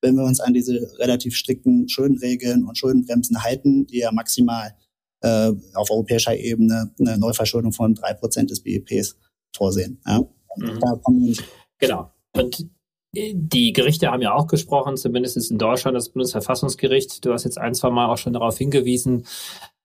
wenn 0.00 0.16
wir 0.16 0.24
uns 0.24 0.40
an 0.40 0.52
diese 0.52 0.98
relativ 0.98 1.36
strikten 1.36 1.88
Schuldenregeln 1.88 2.64
und 2.64 2.76
Schuldenbremsen 2.76 3.42
halten, 3.42 3.86
die 3.86 3.98
ja 3.98 4.10
maximal 4.10 4.74
äh, 5.20 5.52
auf 5.74 5.90
europäischer 5.90 6.36
Ebene 6.36 6.92
eine 6.98 7.18
Neuverschuldung 7.18 7.72
von 7.72 7.94
drei 7.94 8.14
Prozent 8.14 8.50
des 8.50 8.60
BIPs 8.60 9.16
vorsehen. 9.54 10.00
Ja. 10.06 10.20
Mhm. 10.56 10.80
Wir 10.80 11.36
Genau. 11.78 12.10
Und 12.32 12.68
die 13.14 13.72
Gerichte 13.72 14.10
haben 14.10 14.22
ja 14.22 14.34
auch 14.34 14.46
gesprochen, 14.46 14.96
zumindest 14.96 15.50
in 15.50 15.58
Deutschland 15.58 15.96
das 15.96 16.10
Bundesverfassungsgericht. 16.10 17.24
Du 17.24 17.32
hast 17.32 17.44
jetzt 17.44 17.58
ein, 17.58 17.74
zwei 17.74 17.90
Mal 17.90 18.10
auch 18.10 18.18
schon 18.18 18.32
darauf 18.32 18.58
hingewiesen, 18.58 19.26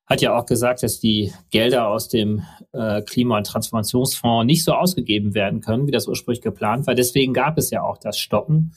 hat 0.05 0.21
ja 0.21 0.37
auch 0.37 0.45
gesagt, 0.45 0.81
dass 0.81 0.99
die 0.99 1.31
Gelder 1.51 1.87
aus 1.87 2.09
dem 2.09 2.43
äh, 2.71 3.01
Klima- 3.03 3.37
und 3.37 3.45
Transformationsfonds 3.45 4.45
nicht 4.45 4.63
so 4.63 4.73
ausgegeben 4.73 5.35
werden 5.35 5.61
können, 5.61 5.85
wie 5.85 5.91
das 5.91 6.07
ursprünglich 6.07 6.41
geplant 6.41 6.87
war. 6.87 6.95
Deswegen 6.95 7.33
gab 7.33 7.57
es 7.59 7.69
ja 7.69 7.83
auch 7.83 7.97
das 7.97 8.17
Stoppen, 8.17 8.73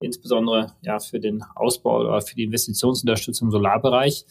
insbesondere 0.00 0.72
ja 0.82 0.98
für 0.98 1.20
den 1.20 1.44
Ausbau 1.54 2.00
oder 2.00 2.20
für 2.20 2.34
die 2.34 2.44
Investitionsunterstützung 2.44 3.48
im 3.48 3.52
Solarbereich. 3.52 4.24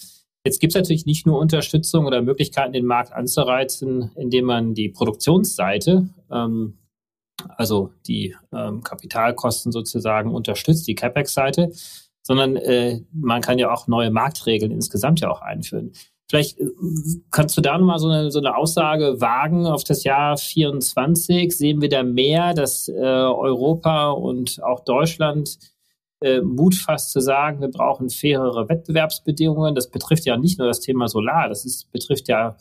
Jetzt 0.44 0.60
gibt 0.60 0.72
es 0.72 0.76
natürlich 0.76 1.06
nicht 1.06 1.26
nur 1.26 1.40
Unterstützung 1.40 2.06
oder 2.06 2.22
Möglichkeiten, 2.22 2.74
den 2.74 2.86
Markt 2.86 3.14
anzureizen, 3.14 4.12
indem 4.16 4.46
man 4.46 4.74
die 4.74 4.90
Produktionsseite 4.90 6.10
ähm, 6.30 6.80
also 7.58 7.92
die 8.08 8.36
ähm, 8.54 8.84
Kapitalkosten 8.84 9.72
sozusagen 9.72 10.34
unterstützt, 10.34 10.88
die 10.88 10.96
CapEx-Seite, 10.96 11.72
sondern 12.22 12.56
äh, 12.56 13.02
man 13.14 13.42
kann 13.42 13.60
ja 13.60 13.72
auch 13.74 13.88
neue 13.88 14.12
Marktregeln 14.12 14.72
insgesamt 14.72 15.20
ja 15.22 15.30
auch 15.30 15.42
einführen. 15.42 15.94
Vielleicht 16.30 16.60
äh, 16.60 16.70
kannst 17.30 17.58
du 17.58 17.62
da 17.62 17.78
nochmal 17.78 18.00
so 18.00 18.08
eine, 18.08 18.32
so 18.32 18.40
eine 18.40 18.56
Aussage 18.56 19.20
wagen 19.20 19.66
auf 19.66 19.84
das 19.84 20.04
Jahr 20.04 20.38
24. 20.38 21.56
Sehen 21.56 21.82
wir 21.82 21.90
da 21.90 22.04
mehr, 22.04 22.54
dass 22.54 22.88
äh, 22.88 22.94
Europa 22.94 24.12
und 24.12 24.64
auch 24.64 24.82
Deutschland 24.86 25.58
äh, 26.22 26.42
Mut 26.42 26.76
fasst 26.76 27.12
zu 27.12 27.20
sagen, 27.20 27.60
wir 27.60 27.70
brauchen 27.70 28.10
fairere 28.10 28.70
Wettbewerbsbedingungen. 28.70 29.76
Das 29.76 29.90
betrifft 29.90 30.26
ja 30.26 30.38
nicht 30.38 30.58
nur 30.58 30.68
das 30.68 30.80
Thema 30.80 31.08
Solar, 31.08 31.50
das 31.50 31.66
ist, 31.66 31.92
betrifft 31.92 32.28
ja 32.30 32.56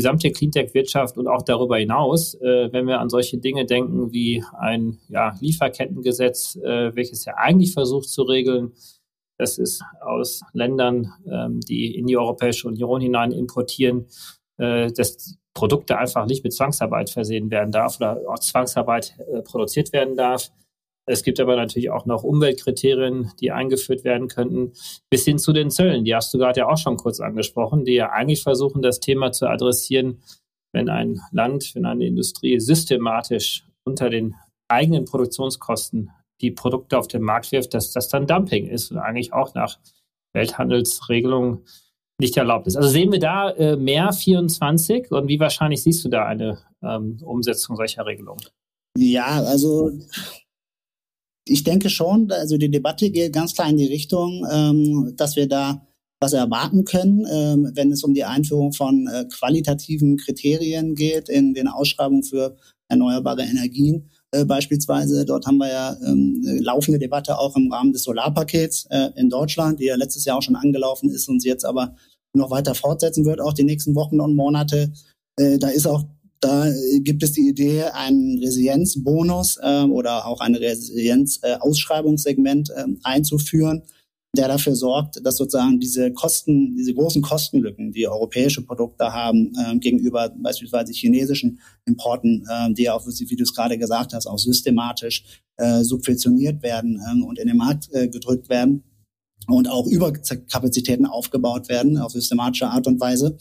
gesamte 0.00 0.30
Cleantech-Wirtschaft 0.30 1.18
und 1.18 1.28
auch 1.28 1.42
darüber 1.42 1.76
hinaus, 1.76 2.34
äh, 2.40 2.72
wenn 2.72 2.86
wir 2.86 3.00
an 3.00 3.10
solche 3.10 3.36
Dinge 3.36 3.66
denken 3.66 4.12
wie 4.12 4.42
ein 4.58 4.98
ja, 5.08 5.34
Lieferkettengesetz, 5.40 6.56
äh, 6.56 6.94
welches 6.96 7.26
ja 7.26 7.34
eigentlich 7.36 7.74
versucht 7.74 8.08
zu 8.08 8.22
regeln, 8.22 8.72
dass 9.36 9.58
es 9.58 9.80
aus 10.00 10.40
Ländern, 10.54 11.12
ähm, 11.30 11.60
die 11.60 11.94
in 11.94 12.06
die 12.06 12.16
Europäische 12.16 12.66
Union 12.66 13.00
hinein 13.02 13.32
importieren, 13.32 14.06
äh, 14.58 14.90
dass 14.90 15.36
Produkte 15.52 15.98
einfach 15.98 16.26
nicht 16.26 16.44
mit 16.44 16.54
Zwangsarbeit 16.54 17.10
versehen 17.10 17.50
werden 17.50 17.72
darf 17.72 17.96
oder 17.96 18.20
auch 18.28 18.38
Zwangsarbeit 18.38 19.18
äh, 19.18 19.42
produziert 19.42 19.92
werden 19.92 20.16
darf. 20.16 20.50
Es 21.10 21.24
gibt 21.24 21.40
aber 21.40 21.56
natürlich 21.56 21.90
auch 21.90 22.06
noch 22.06 22.22
Umweltkriterien, 22.22 23.32
die 23.40 23.50
eingeführt 23.50 24.04
werden 24.04 24.28
könnten, 24.28 24.72
bis 25.10 25.24
hin 25.24 25.38
zu 25.38 25.52
den 25.52 25.70
Zöllen. 25.70 26.04
Die 26.04 26.14
hast 26.14 26.32
du 26.32 26.38
gerade 26.38 26.60
ja 26.60 26.68
auch 26.68 26.78
schon 26.78 26.96
kurz 26.96 27.18
angesprochen, 27.18 27.84
die 27.84 27.94
ja 27.94 28.10
eigentlich 28.10 28.44
versuchen, 28.44 28.80
das 28.80 29.00
Thema 29.00 29.32
zu 29.32 29.48
adressieren, 29.48 30.22
wenn 30.72 30.88
ein 30.88 31.20
Land, 31.32 31.74
wenn 31.74 31.84
eine 31.84 32.06
Industrie 32.06 32.60
systematisch 32.60 33.66
unter 33.82 34.08
den 34.08 34.36
eigenen 34.68 35.04
Produktionskosten 35.04 36.10
die 36.40 36.52
Produkte 36.52 36.96
auf 36.96 37.08
den 37.08 37.22
Markt 37.22 37.50
wirft, 37.50 37.74
dass 37.74 37.90
das 37.90 38.08
dann 38.08 38.28
Dumping 38.28 38.68
ist 38.68 38.92
und 38.92 38.98
eigentlich 38.98 39.32
auch 39.32 39.52
nach 39.54 39.80
Welthandelsregelungen 40.32 41.64
nicht 42.20 42.36
erlaubt 42.36 42.68
ist. 42.68 42.76
Also 42.76 42.88
sehen 42.88 43.10
wir 43.10 43.18
da 43.18 43.50
äh, 43.50 43.76
mehr 43.76 44.12
24 44.12 45.10
und 45.10 45.26
wie 45.26 45.40
wahrscheinlich 45.40 45.82
siehst 45.82 46.04
du 46.04 46.08
da 46.08 46.26
eine 46.26 46.58
ähm, 46.84 47.18
Umsetzung 47.24 47.74
solcher 47.74 48.06
Regelungen? 48.06 48.44
Ja, 48.96 49.42
also 49.42 49.90
ich 51.50 51.64
denke 51.64 51.90
schon, 51.90 52.30
also 52.30 52.56
die 52.56 52.70
Debatte 52.70 53.10
geht 53.10 53.32
ganz 53.32 53.54
klar 53.54 53.68
in 53.68 53.76
die 53.76 53.86
Richtung, 53.86 54.46
ähm, 54.50 55.14
dass 55.16 55.36
wir 55.36 55.48
da 55.48 55.86
was 56.20 56.32
erwarten 56.32 56.84
können, 56.84 57.26
ähm, 57.30 57.72
wenn 57.74 57.90
es 57.90 58.04
um 58.04 58.14
die 58.14 58.24
Einführung 58.24 58.72
von 58.72 59.08
äh, 59.08 59.24
qualitativen 59.24 60.16
Kriterien 60.18 60.94
geht 60.94 61.28
in 61.28 61.54
den 61.54 61.66
Ausschreibungen 61.66 62.22
für 62.22 62.56
erneuerbare 62.88 63.42
Energien. 63.42 64.10
Äh, 64.32 64.44
beispielsweise, 64.44 65.24
dort 65.24 65.46
haben 65.46 65.58
wir 65.58 65.68
ja 65.68 65.96
ähm, 66.06 66.42
laufende 66.60 66.98
Debatte 66.98 67.38
auch 67.38 67.56
im 67.56 67.72
Rahmen 67.72 67.92
des 67.92 68.04
Solarpakets 68.04 68.86
äh, 68.90 69.10
in 69.16 69.30
Deutschland, 69.30 69.80
die 69.80 69.86
ja 69.86 69.96
letztes 69.96 70.24
Jahr 70.24 70.36
auch 70.36 70.42
schon 70.42 70.56
angelaufen 70.56 71.10
ist 71.10 71.28
und 71.28 71.40
sie 71.40 71.48
jetzt 71.48 71.64
aber 71.64 71.96
noch 72.32 72.50
weiter 72.50 72.74
fortsetzen 72.74 73.24
wird, 73.24 73.40
auch 73.40 73.54
die 73.54 73.64
nächsten 73.64 73.94
Wochen 73.94 74.20
und 74.20 74.36
Monate. 74.36 74.92
Äh, 75.36 75.58
da 75.58 75.68
ist 75.68 75.86
auch 75.86 76.04
da 76.40 76.66
gibt 77.00 77.22
es 77.22 77.32
die 77.32 77.48
Idee, 77.48 77.84
einen 77.84 78.38
Resilienzbonus 78.38 79.58
äh, 79.62 79.82
oder 79.82 80.26
auch 80.26 80.40
ein 80.40 80.54
Resilienzausschreibungssegment 80.54 82.70
äh, 82.70 82.84
einzuführen, 83.04 83.82
der 84.36 84.48
dafür 84.48 84.76
sorgt, 84.76 85.24
dass 85.24 85.36
sozusagen 85.36 85.80
diese 85.80 86.12
Kosten, 86.12 86.76
diese 86.76 86.94
großen 86.94 87.20
Kostenlücken, 87.20 87.92
die 87.92 88.08
europäische 88.08 88.62
Produkte 88.62 89.12
haben 89.12 89.52
äh, 89.58 89.76
gegenüber 89.78 90.32
beispielsweise 90.36 90.92
chinesischen 90.92 91.60
Importen, 91.84 92.46
äh, 92.48 92.72
die 92.72 92.88
auch, 92.88 93.06
wie 93.06 93.36
du 93.36 93.42
es 93.42 93.54
gerade 93.54 93.76
gesagt 93.76 94.14
hast, 94.14 94.26
auch 94.26 94.38
systematisch 94.38 95.24
äh, 95.56 95.82
subventioniert 95.82 96.62
werden 96.62 97.00
äh, 97.00 97.22
und 97.22 97.38
in 97.38 97.48
den 97.48 97.56
Markt 97.56 97.92
äh, 97.92 98.08
gedrückt 98.08 98.48
werden 98.48 98.84
und 99.46 99.68
auch 99.68 99.86
Überkapazitäten 99.86 101.06
aufgebaut 101.06 101.68
werden 101.68 101.98
auf 101.98 102.12
systematische 102.12 102.68
Art 102.68 102.86
und 102.86 103.00
Weise 103.00 103.36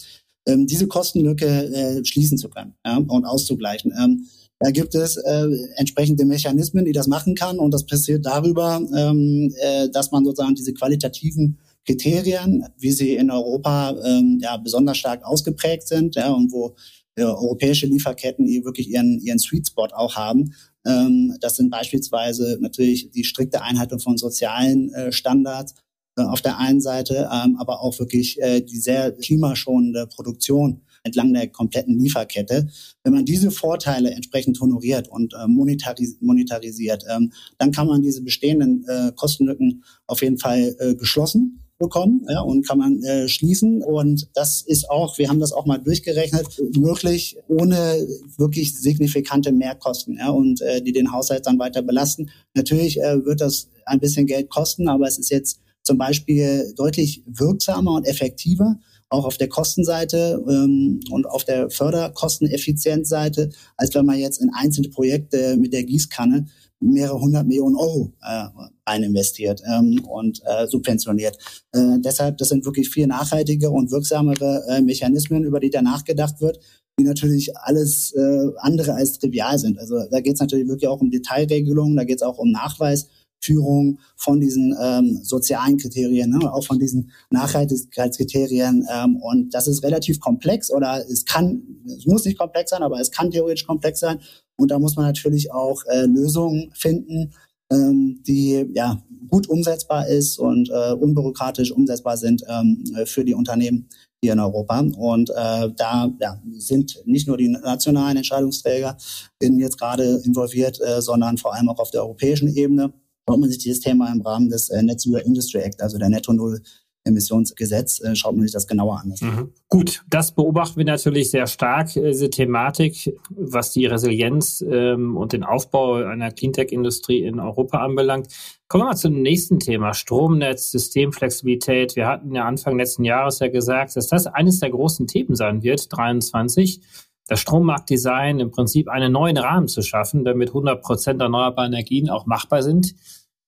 ähm, 0.48 0.68
diese 0.68 0.88
Kostenlücke 0.88 1.46
äh, 1.46 2.06
schließen 2.06 2.38
zu 2.38 2.50
können 2.50 2.76
ja, 2.86 2.98
und 2.98 3.26
auszugleichen. 3.26 3.94
Ähm, 4.00 4.26
da 4.60 4.72
gibt 4.72 4.94
es 4.94 5.16
äh, 5.16 5.48
entsprechende 5.76 6.26
Mechanismen, 6.26 6.84
die 6.84 6.92
das 6.92 7.08
machen 7.08 7.34
kann 7.34 7.60
und 7.60 7.74
das 7.74 7.86
passiert 7.86 8.26
darüber, 8.26 8.82
ähm, 8.96 9.54
äh, 9.62 9.90
dass 9.90 10.12
man 10.12 10.26
sozusagen 10.26 10.56
diese 10.56 10.74
qualitativen 10.74 11.60
Kriterien, 11.86 12.66
wie 12.78 12.92
sie 12.92 13.16
in 13.16 13.32
Europa 13.32 13.96
ähm, 14.04 14.40
ja 14.42 14.58
besonders 14.58 14.98
stark 14.98 15.24
ausgeprägt 15.24 15.88
sind, 15.88 16.16
ja, 16.16 16.32
und 16.32 16.52
wo 16.52 16.76
äh, 17.16 17.24
europäische 17.24 17.88
Lieferketten 17.88 18.48
wirklich 18.66 18.90
ihren 18.90 19.20
ihren 19.22 19.40
Sweet 19.40 19.68
Spot 19.68 19.88
auch 19.94 20.16
haben. 20.16 20.54
Ähm, 20.86 21.38
das 21.40 21.56
sind 21.56 21.70
beispielsweise 21.70 22.58
natürlich 22.60 23.12
die 23.12 23.24
strikte 23.24 23.62
Einhaltung 23.62 24.00
von 24.00 24.18
sozialen 24.18 24.94
äh, 24.94 25.12
Standards 25.14 25.74
auf 26.24 26.42
der 26.42 26.58
einen 26.58 26.82
Seite, 26.82 27.30
ähm, 27.32 27.58
aber 27.60 27.82
auch 27.82 27.98
wirklich 28.00 28.42
äh, 28.42 28.62
die 28.62 28.78
sehr 28.78 29.12
klimaschonende 29.12 30.08
Produktion 30.08 30.82
entlang 31.04 31.34
der 31.34 31.48
kompletten 31.48 32.00
Lieferkette. 32.00 32.68
Wenn 33.04 33.14
man 33.14 33.26
diese 33.26 33.52
Vorteile 33.52 34.12
entsprechend 34.12 34.60
honoriert 34.60 35.08
und 35.08 35.34
äh, 35.34 35.48
monetaris 35.48 36.18
monetarisiert, 36.22 37.06
ähm, 37.10 37.32
dann 37.58 37.72
kann 37.72 37.88
man 37.88 38.02
diese 38.02 38.22
bestehenden 38.22 38.86
äh, 38.88 39.12
Kostenlücken 39.16 39.84
auf 40.08 40.22
jeden 40.22 40.38
Fall 40.38 40.76
äh, 40.80 40.96
geschlossen 40.96 41.64
bekommen 41.80 42.26
ja, 42.30 42.42
und 42.42 42.68
kann 42.68 42.78
man 42.78 43.02
äh, 43.04 43.28
schließen. 43.28 43.82
Und 43.82 44.28
das 44.34 44.62
ist 44.62 44.90
auch, 44.90 45.18
wir 45.18 45.30
haben 45.30 45.40
das 45.40 45.54
auch 45.54 45.66
mal 45.66 45.78
durchgerechnet, 45.78 46.46
möglich 46.78 47.38
ohne 47.48 48.06
wirklich 48.38 48.78
signifikante 48.78 49.52
Mehrkosten 49.52 50.18
ja, 50.18 50.30
und 50.30 50.62
äh, 50.62 50.82
die 50.82 50.92
den 50.92 51.12
Haushalt 51.12 51.48
dann 51.48 51.58
weiter 51.58 51.82
belasten. 51.82 52.30
Natürlich 52.54 53.00
äh, 53.00 53.26
wird 53.26 53.42
das 53.42 53.70
ein 53.86 54.00
bisschen 54.00 54.28
Geld 54.28 54.50
kosten, 54.50 54.90
aber 54.90 55.08
es 55.08 55.18
ist 55.18 55.32
jetzt 55.32 55.62
zum 55.90 55.98
Beispiel 55.98 56.72
deutlich 56.78 57.24
wirksamer 57.26 57.96
und 57.96 58.06
effektiver, 58.06 58.80
auch 59.10 59.26
auf 59.26 59.38
der 59.38 59.50
Kostenseite 59.50 60.40
ähm, 60.48 61.00
und 61.10 61.26
auf 61.26 61.44
der 61.46 61.72
Förderkosteneffizienzseite, 61.72 63.50
als 63.76 63.96
wenn 63.96 64.06
man 64.06 64.20
jetzt 64.20 64.40
in 64.40 64.52
einzelne 64.54 64.90
Projekte 64.90 65.58
mit 65.58 65.74
der 65.74 65.84
Gießkanne 65.84 66.46
mehrere 66.80 67.20
hundert 67.20 67.48
Millionen 67.48 67.76
Euro 67.76 68.14
äh, 68.22 68.46
eininvestiert 68.86 69.64
ähm, 69.68 70.06
und 70.08 70.42
äh, 70.46 70.68
subventioniert. 70.68 71.40
Äh, 71.72 71.98
deshalb, 72.06 72.38
das 72.38 72.50
sind 72.50 72.66
wirklich 72.66 72.90
viel 72.90 73.08
nachhaltige 73.08 73.72
und 73.72 73.90
wirksamere 73.90 74.64
äh, 74.70 74.82
Mechanismen, 74.82 75.44
über 75.44 75.60
die 75.60 75.72
da 75.72 75.82
nachgedacht 75.82 76.40
wird, 76.40 76.60
die 77.00 77.04
natürlich 77.04 77.58
alles 77.58 78.14
äh, 78.14 78.48
andere 78.58 78.94
als 78.94 79.18
trivial 79.18 79.58
sind. 79.58 79.80
Also 79.80 79.96
da 80.12 80.20
geht 80.20 80.36
es 80.36 80.40
natürlich 80.40 80.68
wirklich 80.68 80.88
auch 80.88 81.02
um 81.02 81.10
Detailregelungen, 81.10 81.96
da 81.96 82.04
geht 82.04 82.18
es 82.18 82.22
auch 82.22 82.38
um 82.38 82.52
Nachweis 82.52 83.08
Führung 83.42 84.00
von 84.16 84.40
diesen 84.40 84.76
ähm, 84.82 85.20
sozialen 85.24 85.78
Kriterien, 85.78 86.30
ne, 86.30 86.54
auch 86.54 86.66
von 86.66 86.80
diesen 86.80 87.12
Nachhaltigkeitskriterien. 87.30 88.88
Ähm, 88.92 89.18
und 89.18 89.54
das 89.54 89.68
ist 89.68 89.84
relativ 89.84 90.20
komplex 90.20 90.72
oder 90.72 91.04
es 91.10 91.26
kann, 91.26 91.62
es 91.86 92.06
muss 92.06 92.26
nicht 92.26 92.38
komplex 92.38 92.72
sein, 92.72 92.84
aber 92.84 93.00
es 93.00 93.12
kann 93.12 93.32
theoretisch 93.32 93.66
komplex 93.66 94.00
sein. 94.00 94.20
Und 94.58 94.72
da 94.72 94.80
muss 94.80 94.96
man 94.96 95.06
natürlich 95.06 95.52
auch 95.54 95.84
äh, 95.86 96.06
Lösungen 96.06 96.72
finden, 96.74 97.32
ähm, 97.72 98.22
die 98.28 98.66
ja 98.74 99.02
gut 99.30 99.48
umsetzbar 99.48 100.08
ist 100.08 100.40
und 100.40 100.70
äh, 100.70 100.94
unbürokratisch 100.94 101.72
umsetzbar 101.72 102.18
sind 102.18 102.44
ähm, 102.48 102.84
für 103.06 103.24
die 103.24 103.36
Unternehmen 103.36 103.88
hier 104.22 104.34
in 104.34 104.40
Europa. 104.40 104.80
Und 104.80 105.30
äh, 105.30 105.70
da 105.76 106.12
ja, 106.20 106.42
sind 106.58 107.02
nicht 107.06 107.28
nur 107.28 107.38
die 107.38 107.50
nationalen 107.50 108.18
Entscheidungsträger 108.18 108.98
jetzt 109.40 109.80
gerade 109.80 110.22
involviert, 110.26 110.80
äh, 110.82 111.02
sondern 111.02 111.38
vor 111.38 111.54
allem 111.54 111.70
auch 111.70 111.80
auf 111.80 111.92
der 111.92 112.02
europäischen 112.02 112.48
Ebene 112.50 112.92
schaut 113.30 113.40
man 113.40 113.50
sich 113.50 113.60
dieses 113.60 113.80
Thema 113.80 114.12
im 114.12 114.22
Rahmen 114.22 114.50
des 114.50 114.70
äh, 114.70 114.82
Net 114.82 115.00
Zero 115.00 115.18
Industry 115.18 115.60
Act, 115.60 115.82
also 115.82 115.98
der 115.98 116.10
Netto 116.10 116.34
Null 116.34 116.62
Emissionsgesetz, 117.06 118.02
äh, 118.02 118.16
schaut 118.16 118.36
man 118.36 118.42
sich 118.44 118.52
das 118.52 118.68
genauer 118.68 119.00
an. 119.02 119.14
Mhm. 119.22 119.54
Gut, 119.70 120.04
das 120.10 120.34
beobachten 120.34 120.78
wir 120.78 120.86
natürlich 120.86 121.32
sehr 121.32 121.48
stark, 121.48 121.96
äh, 121.96 122.12
diese 122.12 122.30
Thematik, 122.30 123.16
was 123.30 123.72
die 123.72 123.86
Resilienz 123.86 124.64
ähm, 124.68 125.16
und 125.16 125.34
den 125.34 125.44
Aufbau 125.44 125.96
einer 125.96 126.32
Cleantech-Industrie 126.32 127.24
in 127.24 127.40
Europa 127.40 127.78
anbelangt. 127.78 128.28
Kommen 128.68 128.84
wir 128.84 128.90
mal 128.90 128.96
zum 128.96 129.22
nächsten 129.22 129.60
Thema, 129.60 129.94
Stromnetz, 129.94 130.72
Systemflexibilität. 130.72 131.96
Wir 131.96 132.08
hatten 132.08 132.34
ja 132.34 132.46
Anfang 132.46 132.78
letzten 132.78 133.04
Jahres 133.04 133.40
ja 133.40 133.48
gesagt, 133.48 133.96
dass 133.96 134.08
das 134.08 134.28
eines 134.28 134.60
der 134.60 134.72
großen 134.72 135.08
Themen 135.08 135.36
sein 135.36 135.64
wird, 135.64 135.88
23 135.96 136.82
das 137.30 137.40
Strommarktdesign 137.42 138.40
im 138.40 138.52
Prinzip 138.52 138.90
einen 138.90 139.14
neuen 139.14 139.38
Rahmen 139.38 139.68
zu 139.68 139.82
schaffen, 139.82 140.26
damit 140.26 140.50
100 140.50 140.82
Prozent 140.82 141.22
erneuerbare 141.22 141.68
Energien 141.68 142.10
auch 142.10 142.26
machbar 142.26 142.64
sind. 142.64 142.96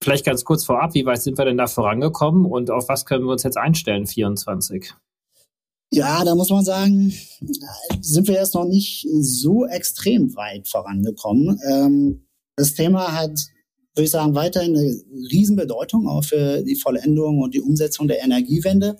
Vielleicht 0.03 0.25
ganz 0.25 0.43
kurz 0.43 0.65
vorab, 0.65 0.95
wie 0.95 1.05
weit 1.05 1.21
sind 1.21 1.37
wir 1.37 1.45
denn 1.45 1.57
da 1.57 1.67
vorangekommen 1.67 2.45
und 2.45 2.71
auf 2.71 2.89
was 2.89 3.05
können 3.05 3.25
wir 3.25 3.31
uns 3.31 3.43
jetzt 3.43 3.57
einstellen, 3.57 4.07
24? 4.07 4.93
Ja, 5.93 6.23
da 6.23 6.33
muss 6.33 6.49
man 6.49 6.65
sagen, 6.65 7.13
sind 8.01 8.27
wir 8.27 8.35
jetzt 8.35 8.55
noch 8.55 8.65
nicht 8.65 9.05
so 9.19 9.65
extrem 9.67 10.35
weit 10.35 10.67
vorangekommen. 10.67 11.59
Ähm, 11.69 12.25
das 12.55 12.73
Thema 12.73 13.13
hat, 13.13 13.37
würde 13.93 14.05
ich 14.05 14.11
sagen, 14.11 14.33
weiterhin 14.33 14.75
eine 14.75 14.95
Riesenbedeutung 15.31 16.07
auch 16.07 16.23
für 16.23 16.63
die 16.63 16.77
Vollendung 16.77 17.39
und 17.39 17.53
die 17.53 17.61
Umsetzung 17.61 18.07
der 18.07 18.23
Energiewende. 18.23 18.97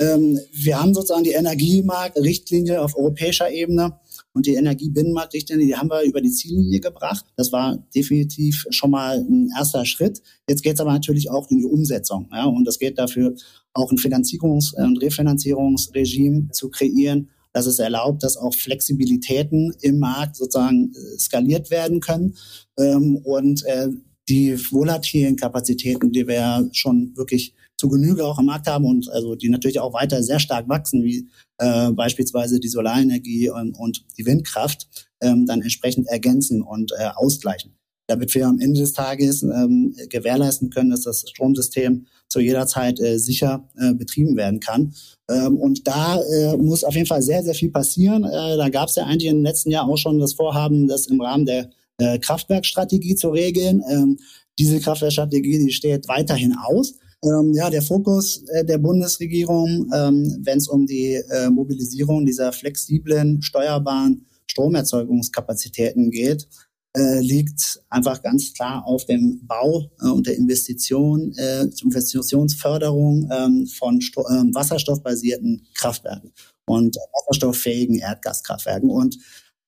Ähm, 0.00 0.40
wir 0.52 0.80
haben 0.80 0.94
sozusagen 0.94 1.24
die 1.24 1.32
Energiemarktrichtlinie 1.32 2.80
auf 2.80 2.96
europäischer 2.96 3.50
Ebene 3.50 4.00
und 4.32 4.46
die 4.46 4.54
Energiebinnenmarktrichtlinie, 4.54 5.66
die 5.66 5.76
haben 5.76 5.90
wir 5.90 6.02
über 6.02 6.20
die 6.20 6.30
Ziellinie 6.30 6.80
gebracht. 6.80 7.24
Das 7.36 7.52
war 7.52 7.78
definitiv 7.94 8.64
schon 8.70 8.90
mal 8.90 9.18
ein 9.18 9.50
erster 9.56 9.84
Schritt. 9.84 10.22
Jetzt 10.48 10.62
geht 10.62 10.74
es 10.74 10.80
aber 10.80 10.92
natürlich 10.92 11.30
auch 11.30 11.50
in 11.50 11.58
die 11.58 11.64
Umsetzung. 11.64 12.28
Ja, 12.32 12.44
und 12.44 12.66
es 12.68 12.78
geht 12.78 12.98
dafür 12.98 13.34
auch 13.72 13.90
ein 13.90 13.98
Finanzierungs- 13.98 14.74
und 14.74 15.02
Refinanzierungsregime 15.02 16.50
zu 16.52 16.70
kreieren, 16.70 17.30
dass 17.52 17.66
es 17.66 17.80
erlaubt, 17.80 18.22
dass 18.22 18.36
auch 18.36 18.54
Flexibilitäten 18.54 19.74
im 19.80 19.98
Markt 19.98 20.36
sozusagen 20.36 20.92
äh, 20.92 21.18
skaliert 21.18 21.70
werden 21.70 22.00
können. 22.00 22.36
Ähm, 22.78 23.16
und 23.24 23.64
äh, 23.66 23.88
die 24.28 24.56
volatilen 24.56 25.34
Kapazitäten, 25.34 26.12
die 26.12 26.28
wir 26.28 26.68
schon 26.72 27.16
wirklich 27.16 27.54
zu 27.80 27.88
Genüge 27.88 28.26
auch 28.26 28.38
am 28.38 28.44
Markt 28.44 28.66
haben 28.66 28.84
und 28.84 29.08
also 29.10 29.34
die 29.34 29.48
natürlich 29.48 29.80
auch 29.80 29.94
weiter 29.94 30.22
sehr 30.22 30.38
stark 30.38 30.68
wachsen, 30.68 31.02
wie 31.02 31.28
äh, 31.58 31.90
beispielsweise 31.92 32.60
die 32.60 32.68
Solarenergie 32.68 33.48
und, 33.48 33.72
und 33.72 34.04
die 34.18 34.26
Windkraft, 34.26 35.08
ähm, 35.22 35.46
dann 35.46 35.62
entsprechend 35.62 36.06
ergänzen 36.06 36.60
und 36.60 36.92
äh, 36.92 37.08
ausgleichen, 37.14 37.74
damit 38.06 38.34
wir 38.34 38.46
am 38.46 38.60
Ende 38.60 38.80
des 38.80 38.92
Tages 38.92 39.42
ähm, 39.42 39.96
gewährleisten 40.10 40.68
können, 40.68 40.90
dass 40.90 41.02
das 41.02 41.24
Stromsystem 41.26 42.06
zu 42.28 42.40
jeder 42.40 42.66
Zeit 42.66 43.00
äh, 43.00 43.18
sicher 43.18 43.66
äh, 43.78 43.94
betrieben 43.94 44.36
werden 44.36 44.60
kann. 44.60 44.92
Ähm, 45.30 45.56
und 45.56 45.86
da 45.86 46.20
äh, 46.20 46.58
muss 46.58 46.84
auf 46.84 46.94
jeden 46.94 47.06
Fall 47.06 47.22
sehr, 47.22 47.42
sehr 47.42 47.54
viel 47.54 47.70
passieren. 47.70 48.24
Äh, 48.24 48.58
da 48.58 48.68
gab 48.68 48.90
es 48.90 48.96
ja 48.96 49.06
eigentlich 49.06 49.30
im 49.30 49.42
letzten 49.42 49.70
Jahr 49.70 49.88
auch 49.88 49.96
schon 49.96 50.18
das 50.18 50.34
Vorhaben, 50.34 50.86
das 50.86 51.06
im 51.06 51.20
Rahmen 51.22 51.46
der 51.46 51.70
äh, 51.96 52.18
Kraftwerkstrategie 52.18 53.14
zu 53.14 53.30
regeln. 53.30 53.82
Ähm, 53.90 54.18
diese 54.58 54.80
Kraftwerkstrategie, 54.80 55.64
die 55.64 55.72
steht 55.72 56.08
weiterhin 56.08 56.54
aus. 56.62 56.94
Ähm, 57.22 57.52
ja, 57.52 57.68
der 57.68 57.82
Fokus 57.82 58.42
äh, 58.48 58.64
der 58.64 58.78
Bundesregierung, 58.78 59.90
ähm, 59.94 60.38
wenn 60.42 60.58
es 60.58 60.68
um 60.68 60.86
die 60.86 61.14
äh, 61.14 61.50
Mobilisierung 61.50 62.24
dieser 62.24 62.52
flexiblen, 62.52 63.42
steuerbaren 63.42 64.26
Stromerzeugungskapazitäten 64.46 66.10
geht, 66.10 66.48
äh, 66.96 67.20
liegt 67.20 67.82
einfach 67.88 68.22
ganz 68.22 68.52
klar 68.54 68.84
auf 68.84 69.04
dem 69.04 69.46
Bau 69.46 69.90
äh, 70.02 70.08
und 70.08 70.26
der 70.26 70.36
Investition, 70.36 71.32
äh, 71.36 71.66
Investitionsförderung 71.82 73.30
ähm, 73.30 73.66
von 73.66 74.00
Sto 74.00 74.26
ähm, 74.28 74.52
wasserstoffbasierten 74.54 75.66
Kraftwerken 75.74 76.32
und 76.66 76.96
wasserstofffähigen 76.96 77.98
Erdgaskraftwerken. 77.98 78.90
Und 78.90 79.18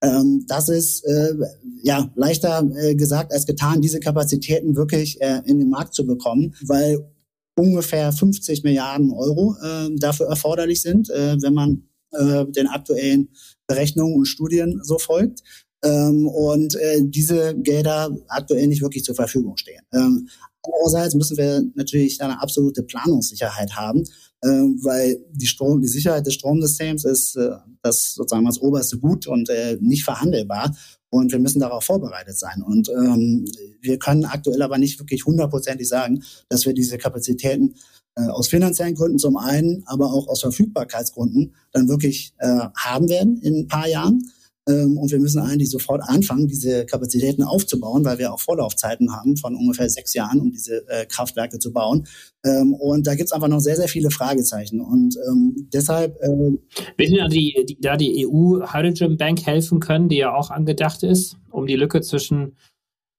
ähm, 0.03 0.45
das 0.49 0.69
ist 0.69 1.05
äh, 1.05 1.35
ja 1.85 2.11
leichter 2.17 2.69
äh, 2.77 2.97
gesagt 2.97 3.33
als 3.33 3.47
getan, 3.47 3.81
diese 3.81 4.01
Kapazitäten 4.01 4.75
wirklich 4.75 5.21
äh, 5.21 5.43
in 5.45 5.61
den 5.61 5.71
Markt 5.71 5.95
zu 5.95 6.05
bekommen, 6.05 6.55
weil 6.63 7.12
ungefähr 7.55 8.13
50 8.13 8.63
Milliarden 8.65 9.11
Euro 9.13 9.57
äh, 9.63 9.89
dafür 9.97 10.27
erforderlich 10.27 10.83
sind, 10.83 11.11
äh, 11.11 11.37
wenn 11.41 11.55
man 11.55 11.89
äh, 12.13 12.45
den 12.47 12.67
aktuellen 12.67 13.31
Berechnungen 13.67 14.17
und 14.17 14.27
Studien 14.27 14.81
so 14.83 14.99
folgt. 14.99 15.43
Ähm, 15.85 16.29
und 16.29 16.77
äh, 16.77 17.01
diese 17.03 17.57
Gelder 17.57 18.17
aktuell 18.29 18.69
nicht 18.69 18.83
wirklich 18.83 19.03
zur 19.03 19.17
Verfügung 19.17 19.57
stehen. 19.57 19.83
Ähm, 19.93 20.29
andererseits 20.63 21.15
müssen 21.15 21.37
wir 21.37 21.63
natürlich 21.75 22.23
eine 22.23 22.41
absolute 22.41 22.85
Planungssicherheit 22.85 23.75
haben, 23.75 24.05
äh, 24.43 24.49
weil 24.49 25.19
die 25.33 25.47
Strom, 25.47 25.81
die 25.81 25.89
Sicherheit 25.89 26.25
des 26.25 26.35
Stromsystems 26.35 27.05
ist 27.05 27.35
äh, 27.35 27.51
das 27.83 28.15
sozusagen 28.15 28.47
das 28.47 28.61
oberste 28.61 28.99
Gut 28.99 29.27
und 29.27 29.51
nicht 29.81 30.05
verhandelbar. 30.05 30.73
Und 31.13 31.31
wir 31.31 31.39
müssen 31.39 31.61
darauf 31.61 31.85
vorbereitet 31.85 32.39
sein. 32.39 32.63
Und 32.63 32.89
ähm, 32.89 33.45
wir 33.83 33.99
können 33.99 34.25
aktuell 34.25 34.63
aber 34.63 34.79
nicht 34.79 34.99
wirklich 34.99 35.27
hundertprozentig 35.27 35.87
sagen, 35.87 36.25
dass 36.49 36.65
wir 36.65 36.73
diese 36.73 36.97
Kapazitäten 36.97 37.75
äh, 38.17 38.29
aus 38.29 38.49
finanziellen 38.49 38.95
Gründen 38.95 39.19
zum 39.19 39.37
einen, 39.37 39.83
aber 39.85 40.07
auch 40.07 40.27
aus 40.27 40.41
Verfügbarkeitsgründen 40.41 41.55
dann 41.71 41.91
wirklich 41.91 42.33
äh, 42.39 42.61
haben 42.75 43.11
werden 43.11 43.37
in 43.43 43.57
ein 43.57 43.69
paar 43.69 43.87
Jahren. 43.87 44.23
Ähm, 44.69 44.97
und 44.97 45.11
wir 45.11 45.19
müssen 45.19 45.41
eigentlich 45.41 45.71
sofort 45.71 46.03
anfangen, 46.05 46.47
diese 46.47 46.87
Kapazitäten 46.87 47.43
aufzubauen, 47.43 48.05
weil 48.05 48.19
wir 48.19 48.33
auch 48.33 48.39
Vorlaufzeiten 48.39 49.13
haben 49.13 49.37
von 49.37 49.57
ungefähr 49.57 49.89
sechs 49.89 50.15
Jahren, 50.15 50.41
um 50.41 50.53
diese 50.53 50.87
äh, 50.89 51.05
Kraftwerke 51.07 51.59
zu 51.59 51.73
bauen. 51.73 52.07
Ähm, 52.45 52.75
und 52.75 53.07
da 53.07 53.15
gibt's 53.15 53.33
einfach 53.33 53.49
noch 53.49 53.59
sehr, 53.59 53.77
sehr 53.77 53.89
viele 53.89 54.11
Fragezeichen. 54.11 54.81
Und 54.81 55.17
ähm, 55.29 55.69
deshalb. 55.73 56.17
Äh, 56.23 56.29
Wird 56.29 57.11
Ihnen 57.11 57.31
die, 57.31 57.65
die, 57.69 57.81
da 57.81 57.97
die 57.97 58.27
EU 58.27 58.61
Hydrogen 58.73 59.17
Bank 59.17 59.45
helfen 59.45 59.81
können, 59.81 60.09
die 60.09 60.19
ja 60.19 60.35
auch 60.35 60.51
angedacht 60.51 61.03
ist, 61.03 61.37
um 61.51 61.67
die 61.67 61.77
Lücke 61.77 62.01
zwischen 62.01 62.57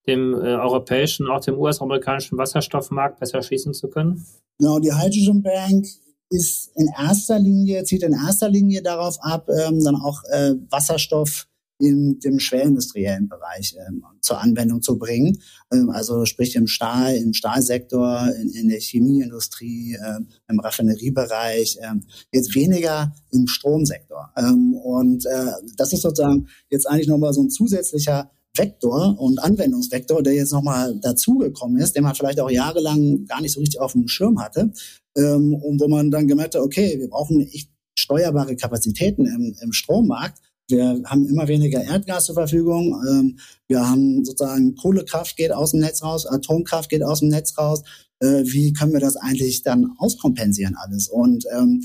dem 0.08 0.34
äh, 0.34 0.56
europäischen 0.56 1.26
und 1.26 1.32
auch 1.32 1.42
dem 1.42 1.58
US-amerikanischen 1.58 2.38
Wasserstoffmarkt 2.38 3.20
besser 3.20 3.42
schließen 3.42 3.74
zu 3.74 3.90
können? 3.90 4.26
Genau, 4.60 4.80
die 4.80 4.92
Hydrogen 4.92 5.42
Bank 5.42 5.88
ist 6.34 6.72
in 6.76 6.90
erster 6.98 7.38
Linie, 7.38 7.84
zieht 7.84 8.04
in 8.04 8.14
erster 8.14 8.50
Linie 8.50 8.82
darauf 8.82 9.18
ab, 9.22 9.48
ähm, 9.50 9.84
dann 9.84 9.96
auch 9.96 10.24
äh, 10.32 10.54
Wasserstoff 10.70 11.48
in 11.80 12.20
dem 12.20 12.40
schwerindustriellen 12.40 13.28
Bereich 13.28 13.76
ähm, 13.88 14.04
zur 14.22 14.40
Anwendung 14.40 14.82
zu 14.82 14.98
bringen. 14.98 15.40
Ähm, 15.72 15.90
also 15.90 16.26
sprich 16.26 16.56
im 16.56 16.68
Stahl, 16.68 17.16
im 17.16 17.34
Stahlsektor, 17.34 18.30
in, 18.40 18.50
in 18.50 18.70
der 18.70 18.80
Chemieindustrie, 18.80 19.98
ähm, 20.04 20.28
im 20.48 20.60
Raffineriebereich, 20.60 21.80
ähm, 21.82 22.04
jetzt 22.32 22.56
weniger 22.56 23.14
im 23.32 23.48
Stromsektor. 23.48 24.32
Ähm, 24.38 24.74
und 24.74 25.26
äh, 25.26 25.52
das 25.78 25.94
ist 25.94 26.02
sozusagen 26.02 26.48
jetzt 26.70 26.90
eigentlich 26.90 27.08
nochmal 27.08 27.34
so 27.34 27.42
ein 27.42 27.50
zusätzlicher 27.50 28.32
Vektor 28.56 29.20
und 29.20 29.40
Anwendungsvektor, 29.40 30.22
der 30.22 30.34
jetzt 30.34 30.52
nochmal 30.52 30.96
dazugekommen 31.00 31.82
ist, 31.82 31.96
den 31.96 32.04
man 32.04 32.16
vielleicht 32.16 32.40
auch 32.40 32.52
jahrelang 32.52 33.26
gar 33.26 33.42
nicht 33.42 33.54
so 33.54 33.60
richtig 33.60 33.80
auf 33.80 33.94
dem 33.94 34.08
Schirm 34.08 34.40
hatte. 34.40 34.72
Ähm, 35.18 35.56
und 35.56 35.82
wo 35.82 35.88
man 35.88 36.12
dann 36.12 36.28
gemerkt 36.28 36.56
hat, 36.56 36.62
okay, 36.62 37.00
wir 37.00 37.10
brauchen 37.10 37.42
echt 37.42 37.70
steuerbare 37.98 38.56
Kapazitäten 38.56 39.26
im, 39.26 39.56
im 39.60 39.74
Strommarkt. 39.74 40.40
Wir 40.70 41.02
haben 41.06 41.28
immer 41.28 41.48
weniger 41.48 41.84
Erdgas 41.84 42.26
zur 42.26 42.36
Verfügung. 42.36 42.96
Ähm, 43.08 43.40
wir 43.68 43.88
haben 43.88 44.24
sozusagen 44.24 44.76
Kohlekraft 44.76 45.36
geht 45.36 45.52
aus 45.52 45.72
dem 45.72 45.82
Netz 45.82 46.04
raus, 46.04 46.26
Atomkraft 46.26 46.90
geht 46.90 47.04
aus 47.04 47.20
dem 47.20 47.30
Netz 47.30 47.58
raus. 47.58 47.84
Äh, 48.20 48.44
wie 48.46 48.72
können 48.74 48.94
wir 48.94 49.00
das 49.00 49.16
eigentlich 49.16 49.64
dann 49.64 49.94
auskompensieren 49.98 50.76
alles? 50.76 51.08
Und 51.10 51.46
ähm, 51.56 51.84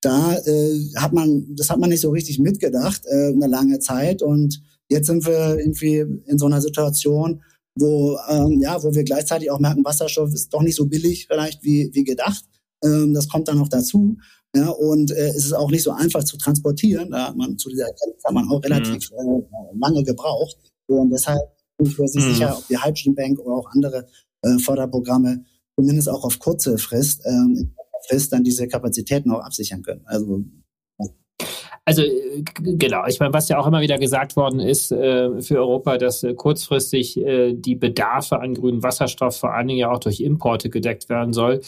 da 0.00 0.36
äh, 0.36 0.94
hat 0.96 1.12
man, 1.12 1.54
das 1.56 1.70
hat 1.70 1.78
man 1.78 1.90
nicht 1.90 2.00
so 2.00 2.10
richtig 2.10 2.38
mitgedacht, 2.38 3.02
äh, 3.06 3.32
eine 3.32 3.46
lange 3.46 3.78
Zeit. 3.78 4.22
Und 4.22 4.62
Jetzt 4.88 5.06
sind 5.06 5.26
wir 5.26 5.58
irgendwie 5.58 6.04
in 6.26 6.38
so 6.38 6.46
einer 6.46 6.60
Situation, 6.60 7.42
wo, 7.74 8.18
ähm, 8.28 8.60
ja, 8.60 8.82
wo 8.82 8.94
wir 8.94 9.04
gleichzeitig 9.04 9.50
auch 9.50 9.60
merken, 9.60 9.84
Wasserstoff 9.84 10.32
ist 10.32 10.52
doch 10.52 10.62
nicht 10.62 10.76
so 10.76 10.86
billig 10.86 11.26
vielleicht 11.28 11.62
wie, 11.62 11.90
wie 11.92 12.04
gedacht. 12.04 12.44
Ähm, 12.82 13.14
das 13.14 13.28
kommt 13.28 13.48
dann 13.48 13.58
noch 13.58 13.68
dazu. 13.68 14.16
Ja, 14.56 14.70
und 14.70 15.10
äh, 15.10 15.28
es 15.28 15.44
ist 15.44 15.52
auch 15.52 15.70
nicht 15.70 15.82
so 15.82 15.90
einfach 15.90 16.24
zu 16.24 16.38
transportieren. 16.38 17.10
Da 17.10 17.28
hat 17.28 17.36
man 17.36 17.58
zu 17.58 17.68
dieser 17.68 17.86
Erkenntnis 17.86 18.24
hat 18.24 18.32
man 18.32 18.48
auch 18.48 18.62
relativ 18.64 19.10
mhm. 19.10 19.42
äh, 19.42 19.78
lange 19.78 20.02
gebraucht. 20.02 20.56
Und 20.86 21.10
deshalb 21.10 21.40
bin 21.76 21.86
ich 21.86 21.98
mir 21.98 22.04
mhm. 22.04 22.08
sicher, 22.08 22.56
ob 22.56 22.66
die 22.66 22.78
Hydrogen 22.78 23.14
Bank 23.14 23.38
oder 23.38 23.56
auch 23.56 23.70
andere 23.70 24.06
äh, 24.42 24.58
Förderprogramme 24.58 25.44
zumindest 25.78 26.08
auch 26.08 26.24
auf 26.24 26.38
kurze 26.40 26.76
Frist, 26.76 27.22
ähm, 27.24 27.74
Frist 28.08 28.32
dann 28.32 28.42
diese 28.42 28.66
Kapazitäten 28.66 29.30
auch 29.30 29.40
absichern 29.40 29.82
können. 29.82 30.02
Also 30.06 30.42
also 31.88 32.02
äh, 32.02 32.44
genau, 32.44 33.06
ich 33.06 33.18
meine, 33.18 33.32
was 33.32 33.48
ja 33.48 33.58
auch 33.58 33.66
immer 33.66 33.80
wieder 33.80 33.96
gesagt 33.96 34.36
worden 34.36 34.60
ist 34.60 34.92
äh, 34.92 35.40
für 35.40 35.56
Europa, 35.56 35.96
dass 35.96 36.22
äh, 36.22 36.34
kurzfristig 36.34 37.16
äh, 37.16 37.54
die 37.54 37.76
Bedarfe 37.76 38.40
an 38.40 38.52
grünem 38.52 38.82
Wasserstoff 38.82 39.38
vor 39.38 39.54
allen 39.54 39.68
Dingen 39.68 39.80
ja 39.80 39.90
auch 39.90 39.98
durch 39.98 40.20
Importe 40.20 40.68
gedeckt 40.68 41.08
werden 41.08 41.32
soll. 41.32 41.62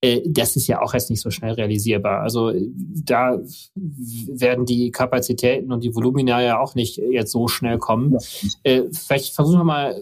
Äh, 0.00 0.20
das 0.24 0.54
ist 0.54 0.68
ja 0.68 0.82
auch 0.82 0.94
erst 0.94 1.10
nicht 1.10 1.20
so 1.20 1.32
schnell 1.32 1.54
realisierbar. 1.54 2.20
Also 2.20 2.50
äh, 2.50 2.64
da 2.74 3.40
werden 3.74 4.66
die 4.66 4.92
Kapazitäten 4.92 5.72
und 5.72 5.82
die 5.82 5.92
Volumina 5.96 6.40
ja 6.40 6.60
auch 6.60 6.76
nicht 6.76 6.98
jetzt 6.98 7.32
so 7.32 7.48
schnell 7.48 7.78
kommen. 7.78 8.16
Ja. 8.64 8.82
vielleicht 8.92 9.34
versuchen 9.34 9.58
wir 9.58 9.64
mal, 9.64 10.00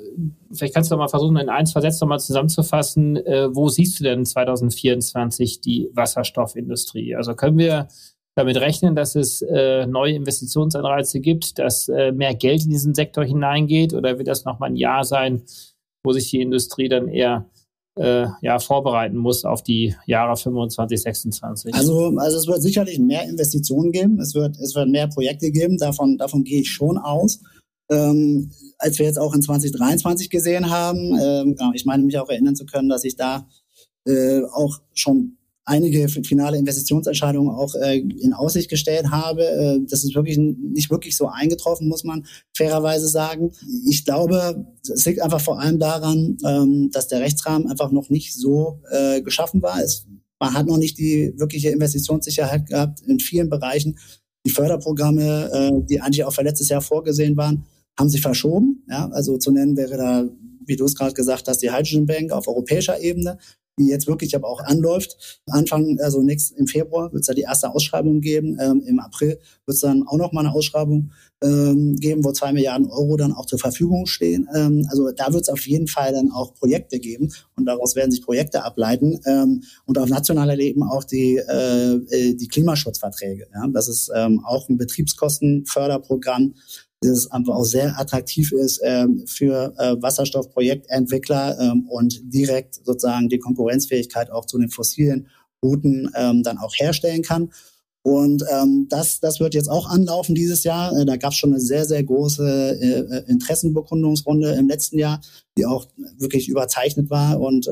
vielleicht 0.53 0.75
kannst 0.75 0.91
du 0.91 0.97
mal 0.99 1.09
versuchen, 1.09 1.39
in 1.39 1.49
ein, 1.49 1.65
zwei 1.65 1.81
Sätzen 1.81 2.05
nochmal 2.05 2.21
zusammenzufassen, 2.21 3.17
wo 3.53 3.71
siehst 3.71 3.99
du 3.99 4.05
denn 4.05 4.27
2024 4.27 5.63
die 5.63 5.89
Wasserstoffindustrie? 5.95 7.17
Also 7.17 7.35
können 7.35 7.57
wir 7.57 7.89
damit 8.35 8.57
rechnen, 8.57 8.97
dass 8.97 9.15
es 9.15 9.43
äh, 9.43 9.87
neue 9.87 10.15
Investitionsanreize 10.15 11.21
gibt, 11.21 11.59
dass 11.59 11.89
äh, 11.89 12.13
mehr 12.13 12.35
Geld 12.35 12.65
in 12.65 12.71
diesen 12.71 12.95
Sektor 12.95 13.25
hineingeht? 13.25 13.95
Oder 13.95 14.19
wird 14.19 14.29
das 14.29 14.45
nochmal 14.45 14.71
ein 14.71 14.77
Jahr 14.77 15.05
sein, 15.05 15.43
wo 16.03 16.13
sich 16.13 16.31
die 16.31 16.41
Industrie 16.41 16.89
dann 16.89 17.09
eher 17.09 17.49
äh, 17.97 18.27
ja, 18.43 18.59
vorbereiten 18.59 19.17
muss 19.17 19.45
auf 19.45 19.63
die 19.63 19.95
Jahre 20.07 20.37
25, 20.37 21.01
26? 21.01 21.75
Also, 21.75 22.13
also 22.17 22.39
es 22.39 22.47
wird 22.47 22.61
sicherlich 22.61 22.99
mehr 22.99 23.25
Investitionen 23.29 23.93
geben, 23.93 24.19
es 24.19 24.35
wird, 24.35 24.59
es 24.59 24.75
wird 24.75 24.89
mehr 24.89 25.07
Projekte 25.07 25.53
geben, 25.53 25.79
davon, 25.79 26.19
davon 26.19 26.43
gehe 26.43 26.61
ich 26.61 26.71
schon 26.71 26.99
aus. 26.99 27.41
Ähm, 27.91 28.51
als 28.79 28.99
wir 28.99 29.07
jetzt 29.07 29.19
auch 29.19 29.35
in 29.35 29.43
2023 29.43 30.31
gesehen 30.31 30.71
haben, 30.71 31.19
ähm, 31.21 31.57
ich 31.75 31.85
meine 31.85 32.03
mich 32.03 32.19
auch 32.19 32.31
erinnern 32.31 32.57
zu 32.57 32.67
können, 32.67 32.89
dass 32.89 33.05
ich 33.05 33.15
da 33.15 33.47
äh, 34.07 34.43
auch 34.53 34.81
schon 34.95 35.37
einige 35.65 36.09
finale 36.09 36.59
Investitionsentscheidungen 36.59 37.55
auch 37.55 37.75
äh, 37.75 37.99
in 37.99 38.35
Aussicht 38.35 38.69
gestellt 38.69 39.11
habe. 39.11 39.45
Äh, 39.45 39.81
das 39.89 40.05
ist 40.05 40.15
wirklich 40.15 40.39
nicht 40.39 40.91
wirklich 40.91 41.17
so 41.17 41.29
eingetroffen, 41.29 41.89
muss 41.89 42.05
man 42.05 42.27
fairerweise 42.57 43.09
sagen. 43.09 43.53
Ich 43.89 44.05
glaube, 44.05 44.67
es 44.83 45.05
liegt 45.07 45.23
einfach 45.23 45.41
vor 45.41 45.61
allem 45.61 45.79
daran, 45.79 46.37
ähm, 46.45 46.91
dass 46.93 47.09
der 47.09 47.21
Rechtsrahmen 47.21 47.69
einfach 47.69 47.91
noch 47.91 48.11
nicht 48.11 48.35
so 48.35 48.81
äh, 48.91 49.23
geschaffen 49.23 49.63
war. 49.63 49.83
Es, 49.83 50.07
man 50.39 50.53
hat 50.53 50.67
noch 50.67 50.77
nicht 50.77 50.99
die 50.99 51.33
wirkliche 51.37 51.71
Investitionssicherheit 51.71 52.67
gehabt 52.67 53.01
in 53.01 53.19
vielen 53.19 53.49
Bereichen. 53.49 53.99
die 54.47 54.51
Förderprogramme, 54.51 55.51
äh, 55.51 55.87
die 55.89 56.03
eigentlich 56.03 56.25
auch 56.25 56.35
für 56.35 56.43
letztes 56.43 56.69
Jahr 56.69 56.83
vorgesehen 56.83 57.37
waren, 57.39 57.65
haben 57.99 58.11
sich 58.11 58.21
verschoben. 58.21 58.85
Ja, 58.91 59.09
also 59.09 59.39
zu 59.39 59.51
nennen 59.51 59.77
wäre 59.77 59.97
da, 59.97 60.29
wie 60.67 60.77
du 60.77 60.85
es 60.85 60.95
gerade 60.95 61.15
gesagt 61.15 61.49
hast, 61.49 61.63
die 61.63 61.71
Hydrogen 61.71 62.07
Bank 62.07 62.33
auf 62.33 62.47
europäischer 62.49 63.01
Ebene 63.01 63.39
die 63.79 63.89
jetzt 63.89 64.07
wirklich 64.07 64.35
aber 64.37 64.49
auch 64.49 64.61
anläuft. 64.61 65.41
Anfang, 65.51 65.99
also 66.01 66.23
nächst, 66.23 66.53
im 66.53 66.67
Februar 66.67 67.13
wird 67.13 67.23
es 67.23 67.27
da 67.27 67.35
die 67.35 67.43
erste 67.43 67.71
Ausschreibung 67.71 68.21
geben. 68.21 68.59
Ähm, 68.61 68.83
Im 68.87 69.01
April 69.01 69.39
wird 69.67 69.75
es 69.75 69.81
dann 69.81 70.07
auch 70.07 70.17
noch 70.17 70.33
mal 70.33 70.41
eine 70.41 70.55
Ausschreibung 70.55 71.11
ähm, 71.43 71.97
geben, 71.97 72.25
wo 72.25 72.33
zwei 72.33 72.53
Milliarden 72.53 72.89
Euro 72.89 73.17
dann 73.17 73.33
auch 73.33 73.47
zur 73.47 73.59
Verfügung 73.59 74.07
stehen. 74.07 74.49
Ähm, 74.55 74.87
also 74.91 75.11
da 75.11 75.33
wird 75.33 75.43
es 75.43 75.49
auf 75.49 75.67
jeden 75.67 75.89
Fall 75.89 76.13
dann 76.13 76.31
auch 76.31 76.55
Projekte 76.55 76.99
geben 76.99 77.33
und 77.57 77.67
daraus 77.67 77.97
werden 77.97 78.11
sich 78.11 78.23
Projekte 78.23 78.65
ableiten 78.65 79.21
ähm, 79.27 79.63
und 79.87 79.99
auf 79.99 80.09
nationaler 80.09 80.59
Ebene 80.59 80.91
auch 80.91 81.05
die, 81.05 81.37
äh, 81.37 81.95
äh 81.95 82.35
die 82.35 82.49
Klimaschutzverträge. 82.49 83.49
Ja? 83.53 83.67
Das 83.69 83.89
ist 83.89 84.11
ähm, 84.15 84.45
auch 84.45 84.69
ein 84.69 84.79
Betriebskostenförderprogramm, 84.79 86.55
das 87.09 87.31
einfach 87.31 87.55
auch 87.55 87.65
sehr 87.65 87.99
attraktiv 87.99 88.53
ist 88.53 88.81
ähm, 88.85 89.25
für 89.27 89.75
äh, 89.79 90.01
Wasserstoffprojektentwickler 90.01 91.59
ähm, 91.61 91.87
und 91.89 92.21
direkt 92.25 92.77
sozusagen 92.85 93.29
die 93.29 93.39
Konkurrenzfähigkeit 93.39 94.31
auch 94.31 94.47
zu 94.47 94.59
den 94.59 94.71
fossilen 94.71 95.29
Routen 95.63 96.11
ähm, 96.15 96.43
dann 96.43 96.59
auch 96.59 96.75
herstellen 96.77 97.23
kann. 97.23 97.51
Und 98.07 98.45
ähm, 98.53 98.87
das, 98.91 99.19
das 99.21 99.41
wird 99.41 99.55
jetzt 99.55 99.71
auch 99.71 99.89
anlaufen 99.89 100.35
dieses 100.35 100.63
Jahr. 100.63 100.95
Äh, 100.95 101.07
da 101.07 101.17
gab 101.17 101.33
es 101.33 101.39
schon 101.39 101.55
eine 101.55 101.61
sehr, 101.61 101.87
sehr 101.87 102.05
große 102.05 102.79
äh, 102.79 102.99
äh, 103.01 103.31
Interessenbekundungsrunde 103.31 104.53
im 104.53 104.69
letzten 104.69 104.99
Jahr, 104.99 105.23
die 105.57 105.65
auch 105.65 105.87
wirklich 106.19 106.51
überzeichnet 106.51 107.09
war 107.09 107.41
und 107.41 107.67
äh, 107.67 107.71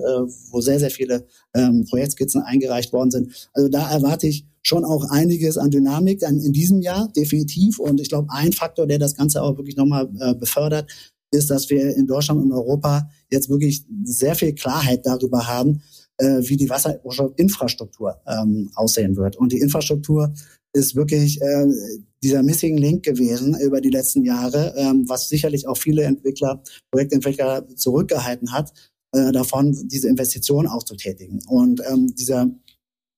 wo 0.50 0.62
sehr, 0.62 0.78
sehr 0.78 0.90
viele 0.90 1.26
ähm, 1.54 1.84
Projektskizzen 1.86 2.40
eingereicht 2.40 2.94
worden 2.94 3.10
sind. 3.10 3.50
Also 3.52 3.68
da 3.68 3.90
erwarte 3.90 4.26
ich 4.26 4.46
schon 4.62 4.84
auch 4.84 5.10
einiges 5.10 5.58
an 5.58 5.70
Dynamik 5.70 6.22
in 6.22 6.52
diesem 6.52 6.80
Jahr, 6.80 7.08
definitiv. 7.16 7.78
Und 7.78 8.00
ich 8.00 8.08
glaube, 8.08 8.28
ein 8.30 8.52
Faktor, 8.52 8.86
der 8.86 8.98
das 8.98 9.16
Ganze 9.16 9.42
auch 9.42 9.56
wirklich 9.56 9.76
nochmal 9.76 10.08
äh, 10.20 10.34
befördert, 10.34 10.90
ist, 11.32 11.50
dass 11.50 11.70
wir 11.70 11.96
in 11.96 12.06
Deutschland 12.06 12.42
und 12.42 12.52
Europa 12.52 13.08
jetzt 13.30 13.48
wirklich 13.48 13.84
sehr 14.04 14.34
viel 14.34 14.54
Klarheit 14.54 15.06
darüber 15.06 15.46
haben, 15.46 15.82
äh, 16.18 16.40
wie 16.42 16.56
die 16.56 16.68
Wasserinfrastruktur 16.68 18.20
ähm, 18.26 18.70
aussehen 18.74 19.16
wird. 19.16 19.36
Und 19.36 19.52
die 19.52 19.60
Infrastruktur 19.60 20.32
ist 20.74 20.94
wirklich 20.94 21.40
äh, 21.40 21.66
dieser 22.22 22.42
Missing 22.42 22.76
Link 22.76 23.04
gewesen 23.04 23.58
über 23.60 23.80
die 23.80 23.90
letzten 23.90 24.24
Jahre, 24.24 24.74
ähm, 24.76 25.04
was 25.08 25.28
sicherlich 25.28 25.66
auch 25.66 25.76
viele 25.76 26.04
Entwickler, 26.04 26.62
Projektentwickler 26.90 27.66
zurückgehalten 27.76 28.52
hat, 28.52 28.72
äh, 29.14 29.32
davon 29.32 29.76
diese 29.88 30.08
Investitionen 30.08 30.68
auch 30.68 30.84
zu 30.84 30.96
tätigen. 30.96 31.40
Und 31.46 31.82
ähm, 31.90 32.14
dieser 32.14 32.50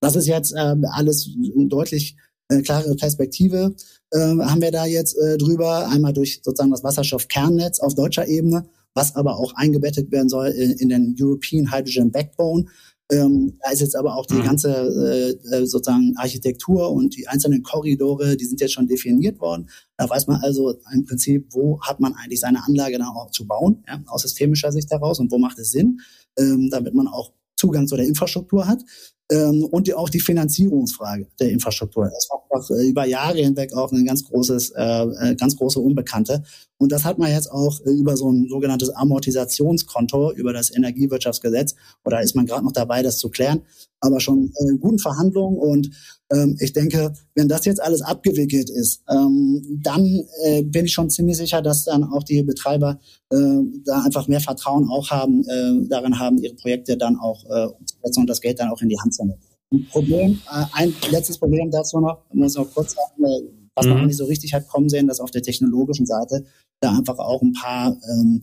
das 0.05 0.15
ist 0.15 0.27
jetzt 0.27 0.53
äh, 0.53 0.75
alles 0.91 1.29
deutlich 1.55 2.15
äh, 2.49 2.61
klare 2.61 2.95
Perspektive 2.95 3.75
äh, 4.11 4.17
haben 4.19 4.61
wir 4.61 4.71
da 4.71 4.85
jetzt 4.85 5.17
äh, 5.17 5.37
drüber, 5.37 5.89
einmal 5.89 6.13
durch 6.13 6.41
sozusagen 6.43 6.69
das 6.69 6.83
Wasserstoffkernnetz 6.83 7.79
auf 7.79 7.95
deutscher 7.95 8.27
Ebene, 8.27 8.69
was 8.93 9.15
aber 9.15 9.39
auch 9.39 9.55
eingebettet 9.55 10.11
werden 10.11 10.29
soll 10.29 10.49
in, 10.49 10.71
in 10.73 10.89
den 10.89 11.15
European 11.19 11.71
Hydrogen 11.71 12.11
Backbone. 12.11 12.65
Ähm, 13.11 13.57
da 13.63 13.71
ist 13.71 13.81
jetzt 13.81 13.95
aber 13.95 14.15
auch 14.15 14.27
die 14.27 14.35
mhm. 14.35 14.43
ganze 14.43 14.69
äh, 14.69 15.55
äh, 15.55 15.65
sozusagen 15.65 16.13
Architektur 16.17 16.91
und 16.91 17.15
die 17.15 17.27
einzelnen 17.27 17.63
Korridore, 17.63 18.37
die 18.37 18.45
sind 18.45 18.61
jetzt 18.61 18.73
schon 18.73 18.87
definiert 18.87 19.39
worden. 19.39 19.69
Da 19.97 20.07
weiß 20.07 20.27
man 20.27 20.41
also 20.41 20.75
im 20.93 21.05
Prinzip, 21.05 21.47
wo 21.51 21.81
hat 21.81 21.99
man 21.99 22.13
eigentlich 22.13 22.39
seine 22.39 22.63
Anlage 22.63 22.99
dann 22.99 23.07
auch 23.07 23.31
zu 23.31 23.47
bauen, 23.47 23.83
ja, 23.87 24.03
aus 24.05 24.21
systemischer 24.21 24.71
Sicht 24.71 24.91
heraus 24.91 25.19
und 25.19 25.31
wo 25.31 25.39
macht 25.39 25.57
es 25.57 25.71
Sinn, 25.71 25.99
ähm, 26.37 26.69
damit 26.71 26.93
man 26.93 27.07
auch 27.07 27.31
Zugang 27.57 27.87
zu 27.87 27.95
der 27.95 28.05
Infrastruktur 28.05 28.67
hat 28.67 28.83
ähm, 29.31 29.65
und 29.65 29.91
auch 29.95 30.09
die 30.09 30.19
Finanzierungsfrage 30.19 31.27
der 31.39 31.49
Infrastruktur. 31.51 32.05
Das 32.05 32.29
war 32.29 32.43
einfach 32.43 32.69
äh, 32.75 32.87
über 32.87 33.05
Jahre 33.05 33.39
hinweg 33.39 33.73
auch 33.73 33.91
ein 33.91 34.05
ganz 34.05 34.23
großes, 34.23 34.71
äh, 34.71 34.81
äh, 34.81 35.35
ganz 35.35 35.55
große 35.55 35.79
Unbekannte. 35.79 36.43
Und 36.77 36.91
das 36.91 37.05
hat 37.05 37.17
man 37.17 37.31
jetzt 37.31 37.51
auch 37.51 37.79
äh, 37.85 37.91
über 37.91 38.17
so 38.17 38.31
ein 38.31 38.47
sogenanntes 38.49 38.89
Amortisationskonto, 38.89 40.33
über 40.33 40.53
das 40.53 40.75
Energiewirtschaftsgesetz, 40.75 41.75
oder 42.03 42.21
ist 42.21 42.35
man 42.35 42.45
gerade 42.45 42.65
noch 42.65 42.73
dabei, 42.73 43.01
das 43.01 43.17
zu 43.17 43.29
klären, 43.29 43.61
aber 43.99 44.19
schon 44.19 44.51
äh, 44.57 44.77
guten 44.77 44.99
Verhandlungen. 44.99 45.57
Und 45.57 45.89
ähm, 46.31 46.57
ich 46.59 46.73
denke, 46.73 47.13
wenn 47.33 47.47
das 47.47 47.65
jetzt 47.65 47.81
alles 47.81 48.01
abgewickelt 48.01 48.69
ist, 48.69 49.03
ähm, 49.09 49.79
dann 49.81 50.23
äh, 50.43 50.63
bin 50.63 50.85
ich 50.85 50.93
schon 50.93 51.09
ziemlich 51.09 51.37
sicher, 51.37 51.61
dass 51.61 51.85
dann 51.85 52.03
auch 52.03 52.23
die 52.23 52.43
Betreiber 52.43 52.99
äh, 53.29 53.61
da 53.85 54.03
einfach 54.03 54.27
mehr 54.27 54.41
Vertrauen 54.41 54.89
auch 54.89 55.09
haben, 55.11 55.43
äh, 55.47 55.87
darin 55.87 56.19
haben, 56.19 56.37
ihre 56.37 56.55
Projekte 56.55 56.97
dann 56.97 57.17
auch 57.17 57.45
äh, 57.45 57.67
umzusetzen 57.67 58.21
und 58.21 58.29
das 58.29 58.41
Geld 58.41 58.59
dann 58.59 58.69
auch 58.69 58.81
in 58.81 58.89
die 58.89 58.99
Hand 58.99 59.14
nehmen. 59.23 59.39
Ein 59.71 59.87
Problem, 59.87 60.41
äh, 60.51 60.65
ein 60.73 60.93
letztes 61.11 61.37
Problem 61.37 61.71
dazu 61.71 61.99
noch, 61.99 62.23
muss 62.33 62.55
noch 62.55 62.71
kurz 62.73 62.93
sagen, 62.93 63.23
äh, 63.23 63.49
was 63.75 63.85
man 63.87 64.01
mhm. 64.01 64.07
nicht 64.07 64.17
so 64.17 64.25
richtig 64.25 64.53
hat 64.53 64.67
kommen 64.67 64.89
sehen, 64.89 65.07
dass 65.07 65.19
auf 65.19 65.31
der 65.31 65.41
technologischen 65.41 66.05
Seite 66.05 66.45
da 66.79 66.91
einfach 66.91 67.17
auch 67.19 67.41
ein 67.41 67.53
paar 67.53 67.95
ähm, 68.09 68.41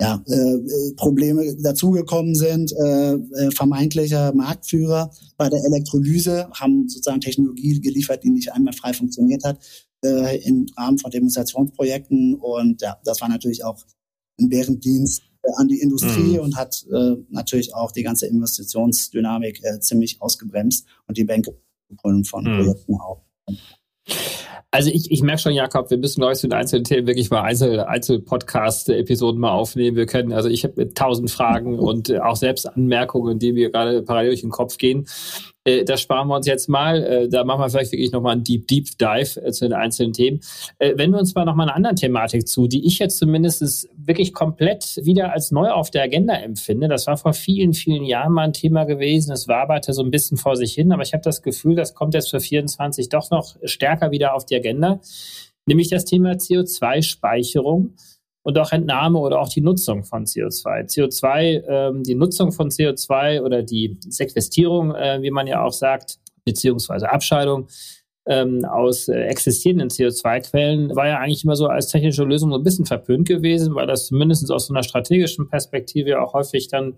ja, 0.00 0.20
äh, 0.26 0.34
äh, 0.34 0.94
Probleme 0.96 1.56
dazugekommen 1.56 2.34
sind. 2.34 2.72
Äh, 2.72 3.12
äh, 3.14 3.50
vermeintlicher 3.54 4.34
Marktführer 4.34 5.12
bei 5.36 5.48
der 5.48 5.64
Elektrolyse 5.64 6.48
haben 6.54 6.88
sozusagen 6.88 7.20
Technologie 7.20 7.80
geliefert, 7.80 8.24
die 8.24 8.30
nicht 8.30 8.52
einmal 8.52 8.72
frei 8.72 8.92
funktioniert 8.92 9.44
hat 9.44 9.58
äh, 10.04 10.42
im 10.44 10.66
Rahmen 10.76 10.98
von 10.98 11.10
Demonstrationsprojekten. 11.10 12.34
Und 12.34 12.82
ja, 12.82 12.98
das 13.04 13.20
war 13.20 13.28
natürlich 13.28 13.64
auch 13.64 13.78
ein 14.40 14.48
Bärendienst 14.48 15.22
an 15.56 15.68
die 15.68 15.80
Industrie 15.80 16.36
mhm. 16.36 16.40
und 16.40 16.56
hat 16.56 16.84
äh, 16.92 17.16
natürlich 17.30 17.74
auch 17.74 17.92
die 17.92 18.02
ganze 18.02 18.26
Investitionsdynamik 18.26 19.60
äh, 19.62 19.80
ziemlich 19.80 20.20
ausgebremst 20.20 20.86
und 21.06 21.16
die 21.16 21.24
Bänke 21.24 21.56
von 22.00 22.24
mhm. 22.44 22.56
Projekten 22.56 22.94
auch. 23.00 23.22
Also 24.70 24.90
ich, 24.90 25.10
ich 25.10 25.22
merke 25.22 25.42
schon, 25.42 25.52
Jakob, 25.52 25.90
wir 25.90 25.98
müssen, 25.98 26.22
zu 26.34 26.48
den 26.48 26.54
einzelnen 26.54 26.84
Themen 26.84 27.06
wirklich 27.06 27.30
mal 27.30 27.42
Einzel, 27.42 27.80
Einzel-Podcast-Episoden 27.80 29.38
mal 29.38 29.50
aufnehmen. 29.50 29.98
Wir 29.98 30.06
können, 30.06 30.32
also 30.32 30.48
ich 30.48 30.64
habe 30.64 30.94
tausend 30.94 31.30
Fragen 31.30 31.78
und 31.78 32.10
auch 32.20 32.36
selbst 32.36 32.66
Anmerkungen, 32.66 33.38
die 33.38 33.52
mir 33.52 33.70
gerade 33.70 34.02
parallel 34.02 34.30
durch 34.30 34.40
den 34.40 34.50
Kopf 34.50 34.78
gehen. 34.78 35.06
Äh, 35.64 35.84
das 35.84 36.00
sparen 36.00 36.28
wir 36.28 36.36
uns 36.36 36.46
jetzt 36.46 36.68
mal. 36.68 37.02
Äh, 37.02 37.28
da 37.28 37.44
machen 37.44 37.60
wir 37.60 37.70
vielleicht 37.70 37.92
wirklich 37.92 38.12
nochmal 38.12 38.32
einen 38.32 38.44
Deep, 38.44 38.66
Deep 38.68 38.98
Dive 38.98 39.40
äh, 39.44 39.52
zu 39.52 39.66
den 39.66 39.74
einzelnen 39.74 40.12
Themen. 40.12 40.40
Äh, 40.78 40.94
wenn 40.96 41.10
wir 41.10 41.18
uns 41.18 41.34
mal 41.34 41.44
nochmal 41.44 41.68
eine 41.68 41.76
andere 41.76 41.94
Thematik 41.94 42.48
zu, 42.48 42.66
die 42.66 42.86
ich 42.86 42.98
jetzt 42.98 43.18
zumindest 43.18 43.88
wirklich 43.96 44.32
komplett 44.32 45.00
wieder 45.02 45.32
als 45.32 45.50
neu 45.50 45.70
auf 45.70 45.90
der 45.90 46.02
Agenda 46.02 46.34
empfinde. 46.34 46.88
Das 46.88 47.06
war 47.06 47.16
vor 47.16 47.32
vielen, 47.32 47.74
vielen 47.74 48.04
Jahren 48.04 48.32
mal 48.32 48.44
ein 48.44 48.52
Thema 48.52 48.84
gewesen. 48.84 49.32
Es 49.32 49.48
waberte 49.48 49.92
so 49.92 50.02
ein 50.02 50.10
bisschen 50.10 50.36
vor 50.36 50.56
sich 50.56 50.74
hin, 50.74 50.92
aber 50.92 51.02
ich 51.02 51.12
habe 51.12 51.22
das 51.22 51.42
Gefühl, 51.42 51.76
das 51.76 51.94
kommt 51.94 52.14
jetzt 52.14 52.30
für 52.30 52.40
24 52.40 53.08
doch 53.08 53.30
noch 53.30 53.56
stärker 53.64 54.10
wieder 54.10 54.34
auf 54.34 54.46
die 54.46 54.56
Agenda. 54.56 55.00
Nämlich 55.66 55.88
das 55.88 56.04
Thema 56.04 56.32
CO2-Speicherung 56.32 57.94
und 58.42 58.58
auch 58.58 58.72
Entnahme 58.72 59.18
oder 59.18 59.40
auch 59.40 59.48
die 59.48 59.60
Nutzung 59.60 60.04
von 60.04 60.24
CO2. 60.24 60.86
CO2, 60.86 61.62
ähm, 61.66 62.02
die 62.02 62.14
Nutzung 62.14 62.52
von 62.52 62.70
CO2 62.70 63.42
oder 63.42 63.62
die 63.62 63.98
Sequestierung, 64.08 64.94
äh, 64.94 65.22
wie 65.22 65.30
man 65.30 65.46
ja 65.46 65.64
auch 65.64 65.72
sagt, 65.72 66.18
beziehungsweise 66.44 67.10
Abscheidung 67.10 67.68
ähm, 68.26 68.64
aus 68.64 69.08
äh, 69.08 69.20
existierenden 69.22 69.88
CO2-Quellen 69.88 70.94
war 70.94 71.08
ja 71.08 71.18
eigentlich 71.18 71.44
immer 71.44 71.56
so 71.56 71.66
als 71.66 71.88
technische 71.88 72.24
Lösung 72.24 72.50
so 72.50 72.58
ein 72.58 72.62
bisschen 72.62 72.86
verpönt 72.86 73.26
gewesen, 73.26 73.74
weil 73.74 73.86
das 73.86 74.06
zumindest 74.06 74.50
aus 74.50 74.66
so 74.66 74.74
einer 74.74 74.84
strategischen 74.84 75.48
Perspektive 75.48 76.20
auch 76.20 76.32
häufig 76.32 76.68
dann 76.68 76.94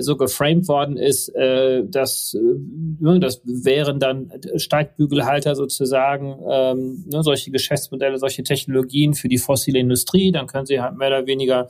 so 0.00 0.16
geframed 0.16 0.68
worden 0.68 0.96
ist, 0.96 1.34
äh, 1.34 1.82
dass 1.84 2.34
äh, 2.34 3.18
das 3.18 3.42
wären 3.44 3.98
dann 3.98 4.30
Steigbügelhalter 4.54 5.56
sozusagen, 5.56 6.38
ähm, 6.48 7.04
ne, 7.12 7.22
solche 7.24 7.50
Geschäftsmodelle, 7.50 8.18
solche 8.18 8.44
Technologien 8.44 9.14
für 9.14 9.28
die 9.28 9.38
fossile 9.38 9.80
Industrie. 9.80 10.30
Dann 10.30 10.46
können 10.46 10.66
sie 10.66 10.80
halt 10.80 10.96
mehr 10.96 11.08
oder 11.08 11.26
weniger 11.26 11.68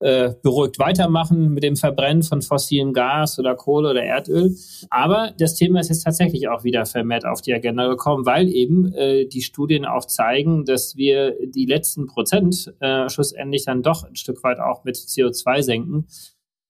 äh, 0.00 0.32
beruhigt 0.42 0.78
weitermachen 0.78 1.50
mit 1.50 1.62
dem 1.62 1.76
Verbrennen 1.76 2.22
von 2.22 2.42
fossilem 2.42 2.92
Gas 2.92 3.38
oder 3.38 3.54
Kohle 3.54 3.90
oder 3.90 4.02
Erdöl. 4.02 4.54
Aber 4.88 5.32
das 5.38 5.54
Thema 5.54 5.80
ist 5.80 5.88
jetzt 5.88 6.04
tatsächlich 6.04 6.48
auch 6.48 6.64
wieder 6.64 6.86
vermehrt 6.86 7.26
auf 7.26 7.42
die 7.42 7.52
Agenda 7.52 7.86
gekommen, 7.86 8.24
weil 8.26 8.48
eben 8.48 8.92
äh, 8.94 9.26
die 9.26 9.42
Studien 9.42 9.84
auch 9.84 10.06
zeigen, 10.06 10.64
dass 10.64 10.96
wir 10.96 11.36
die 11.42 11.66
letzten 11.66 12.06
Prozent 12.06 12.72
äh, 12.80 13.08
schlussendlich 13.08 13.64
dann 13.64 13.82
doch 13.82 14.04
ein 14.04 14.16
Stück 14.16 14.42
weit 14.42 14.58
auch 14.58 14.84
mit 14.84 14.96
CO2 14.96 15.62
senken 15.62 16.06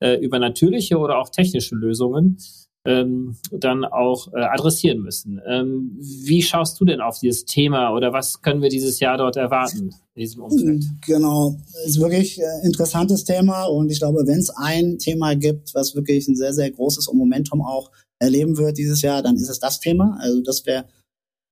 äh, 0.01 0.15
über 0.17 0.39
natürliche 0.39 0.99
oder 0.99 1.19
auch 1.19 1.29
technische 1.29 1.75
Lösungen 1.75 2.39
ähm, 2.87 3.37
dann 3.53 3.85
auch 3.85 4.33
äh, 4.33 4.41
adressieren 4.41 5.01
müssen. 5.01 5.41
Ähm, 5.47 5.99
wie 6.01 6.43
schaust 6.43 6.81
du 6.81 6.85
denn 6.85 7.01
auf 7.01 7.19
dieses 7.19 7.45
Thema 7.45 7.95
oder 7.95 8.13
was 8.13 8.41
können 8.41 8.63
wir 8.63 8.71
dieses 8.71 9.01
Jahr 9.01 9.19
dort 9.19 9.37
erwarten 9.37 9.91
in 10.15 10.21
diesem 10.21 10.43
Umfeld? 10.43 10.85
Genau, 11.07 11.57
ist 11.85 12.01
wirklich 12.01 12.41
ein 12.43 12.67
interessantes 12.67 13.25
Thema 13.25 13.65
und 13.65 13.91
ich 13.91 13.99
glaube, 13.99 14.27
wenn 14.27 14.39
es 14.39 14.51
ein 14.51 14.99
Thema 14.99 15.35
gibt, 15.35 15.75
was 15.75 15.95
wirklich 15.95 16.27
ein 16.29 16.37
sehr, 16.37 16.55
sehr 16.55 16.71
großes 16.71 17.13
Momentum 17.13 17.61
auch 17.61 17.91
erleben 18.19 18.57
wird 18.57 18.79
dieses 18.79 19.03
Jahr, 19.03 19.23
dann 19.23 19.37
ist 19.37 19.51
es 19.51 19.59
das 19.59 19.81
Thema. 19.81 20.17
Also 20.21 20.41
das 20.43 20.65
wäre 20.65 20.87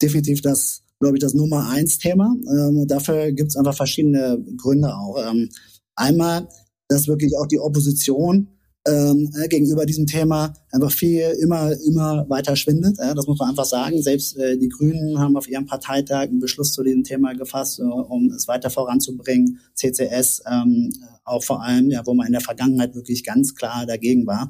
definitiv 0.00 0.40
das, 0.40 0.82
glaube 0.98 1.16
ich, 1.16 1.20
das 1.20 1.34
Nummer 1.34 1.68
eins 1.68 1.98
Thema. 1.98 2.34
Ähm, 2.50 2.78
und 2.78 2.90
dafür 2.90 3.32
gibt 3.32 3.50
es 3.50 3.56
einfach 3.56 3.74
verschiedene 3.74 4.42
Gründe 4.56 4.94
auch. 4.94 5.18
Ähm, 5.28 5.50
einmal 5.94 6.48
dass 6.88 7.08
wirklich 7.08 7.36
auch 7.36 7.46
die 7.46 7.60
Opposition 7.60 8.48
ähm, 8.86 9.30
äh, 9.36 9.48
gegenüber 9.48 9.84
diesem 9.86 10.06
Thema 10.06 10.52
einfach 10.70 10.90
viel 10.90 11.22
immer 11.40 11.72
immer 11.86 12.28
weiter 12.28 12.56
schwindet. 12.56 12.98
Äh, 12.98 13.14
das 13.14 13.26
muss 13.26 13.38
man 13.38 13.50
einfach 13.50 13.64
sagen. 13.64 14.00
Selbst 14.02 14.36
äh, 14.36 14.56
die 14.56 14.68
Grünen 14.68 15.18
haben 15.18 15.36
auf 15.36 15.48
ihrem 15.48 15.66
Parteitag 15.66 16.28
einen 16.28 16.40
Beschluss 16.40 16.72
zu 16.72 16.82
diesem 16.82 17.04
Thema 17.04 17.34
gefasst, 17.34 17.80
äh, 17.80 17.82
um 17.82 18.30
es 18.32 18.48
weiter 18.48 18.70
voranzubringen. 18.70 19.60
CCS 19.74 20.42
ähm, 20.50 20.92
auch 21.24 21.42
vor 21.42 21.62
allem, 21.62 21.90
ja, 21.90 22.02
wo 22.06 22.14
man 22.14 22.26
in 22.26 22.32
der 22.32 22.40
Vergangenheit 22.40 22.94
wirklich 22.94 23.24
ganz 23.24 23.54
klar 23.54 23.84
dagegen 23.86 24.26
war. 24.26 24.48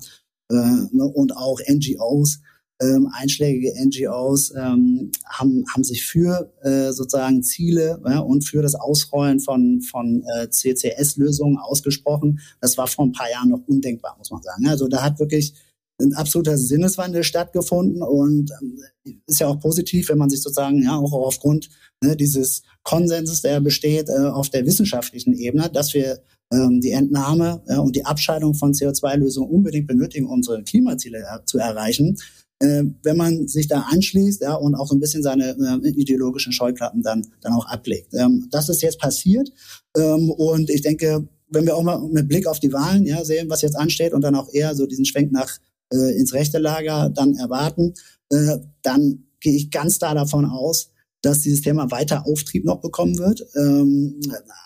Äh, 0.51 0.55
ne, 0.55 1.05
und 1.05 1.37
auch 1.37 1.61
NGOs 1.66 2.40
ähm, 2.80 3.08
einschlägige 3.12 3.72
NGOs 3.74 4.52
ähm, 4.56 5.10
haben, 5.26 5.64
haben 5.72 5.84
sich 5.84 6.06
für 6.06 6.52
äh, 6.62 6.92
sozusagen 6.92 7.42
Ziele 7.42 8.00
ja, 8.08 8.20
und 8.20 8.42
für 8.42 8.62
das 8.62 8.74
Ausrollen 8.74 9.40
von, 9.40 9.80
von 9.82 10.24
äh, 10.36 10.48
CCS-Lösungen 10.48 11.58
ausgesprochen. 11.58 12.40
Das 12.60 12.78
war 12.78 12.86
vor 12.86 13.06
ein 13.06 13.12
paar 13.12 13.30
Jahren 13.30 13.50
noch 13.50 13.66
undenkbar, 13.66 14.14
muss 14.18 14.30
man 14.30 14.42
sagen. 14.42 14.68
Also 14.68 14.86
da 14.86 15.02
hat 15.02 15.18
wirklich 15.18 15.54
ein 16.00 16.14
absoluter 16.14 16.56
Sinneswandel 16.56 17.24
stattgefunden 17.24 18.02
und 18.02 18.52
ähm, 18.62 19.20
ist 19.26 19.40
ja 19.40 19.48
auch 19.48 19.58
positiv, 19.58 20.08
wenn 20.08 20.18
man 20.18 20.30
sich 20.30 20.40
sozusagen 20.40 20.82
ja 20.82 20.96
auch 20.96 21.12
aufgrund 21.12 21.68
ne, 22.00 22.14
dieses 22.14 22.62
Konsenses, 22.84 23.42
der 23.42 23.60
besteht 23.60 24.08
äh, 24.08 24.28
auf 24.28 24.50
der 24.50 24.64
wissenschaftlichen 24.64 25.34
Ebene, 25.34 25.68
dass 25.68 25.94
wir 25.94 26.20
ähm, 26.52 26.80
die 26.80 26.92
Entnahme 26.92 27.62
äh, 27.66 27.76
und 27.76 27.96
die 27.96 28.06
Abscheidung 28.06 28.54
von 28.54 28.72
CO2-Lösungen 28.72 29.50
unbedingt 29.50 29.88
benötigen, 29.88 30.26
unsere 30.26 30.62
Klimaziele 30.62 31.18
äh, 31.18 31.44
zu 31.44 31.58
erreichen 31.58 32.16
äh, 32.61 32.85
wenn 33.03 33.16
man 33.16 33.49
sich 33.49 33.68
da 33.68 33.87
anschließt 33.90 34.42
ja, 34.42 34.55
und 34.55 34.75
auch 34.75 34.87
so 34.87 34.94
ein 34.94 35.01
bisschen 35.01 35.23
seine 35.23 35.51
äh, 35.51 35.88
ideologischen 35.88 36.53
Scheuklappen 36.53 37.03
dann, 37.03 37.27
dann 37.40 37.53
auch 37.53 37.66
ablegt. 37.66 38.14
Ähm, 38.14 38.49
das 38.51 38.68
ist 38.68 38.83
jetzt 38.83 38.99
passiert 38.99 39.51
ähm, 39.97 40.31
und 40.31 40.71
ich 40.71 40.83
denke, 40.83 41.29
wenn 41.51 41.66
wir 41.66 41.77
auch 41.77 41.83
mal 41.83 42.01
mit 42.01 42.29
Blick 42.29 42.47
auf 42.47 42.61
die 42.61 42.73
Wahlen 42.73 43.07
ja, 43.07 43.25
sehen, 43.25 43.49
was 43.49 43.62
jetzt 43.62 43.77
ansteht 43.77 44.12
und 44.12 44.23
dann 44.23 44.35
auch 44.35 44.53
eher 44.53 44.75
so 44.75 44.87
diesen 44.87 45.05
Schwenk 45.05 45.33
nach 45.33 45.59
äh, 45.92 46.18
ins 46.18 46.35
rechte 46.35 46.59
Lager 46.59 47.11
dann 47.11 47.35
erwarten, 47.37 47.94
äh, 48.31 48.59
dann 48.83 49.25
gehe 49.40 49.55
ich 49.55 49.71
ganz 49.71 49.99
klar 49.99 50.14
davon 50.14 50.44
aus, 50.44 50.90
dass 51.23 51.42
dieses 51.42 51.62
Thema 51.62 51.90
weiter 51.90 52.27
Auftrieb 52.27 52.64
noch 52.64 52.81
bekommen 52.81 53.18
wird. 53.18 53.44
Ähm, 53.57 54.21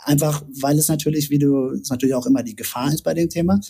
einfach, 0.04 0.44
weil 0.60 0.78
es 0.78 0.88
natürlich, 0.88 1.30
wie 1.30 1.38
du, 1.38 1.70
es 1.70 1.88
natürlich 1.88 2.14
auch 2.14 2.26
immer 2.26 2.42
die 2.42 2.56
Gefahr 2.56 2.92
ist 2.92 3.02
bei 3.02 3.14
dem 3.14 3.28
Thema, 3.28 3.60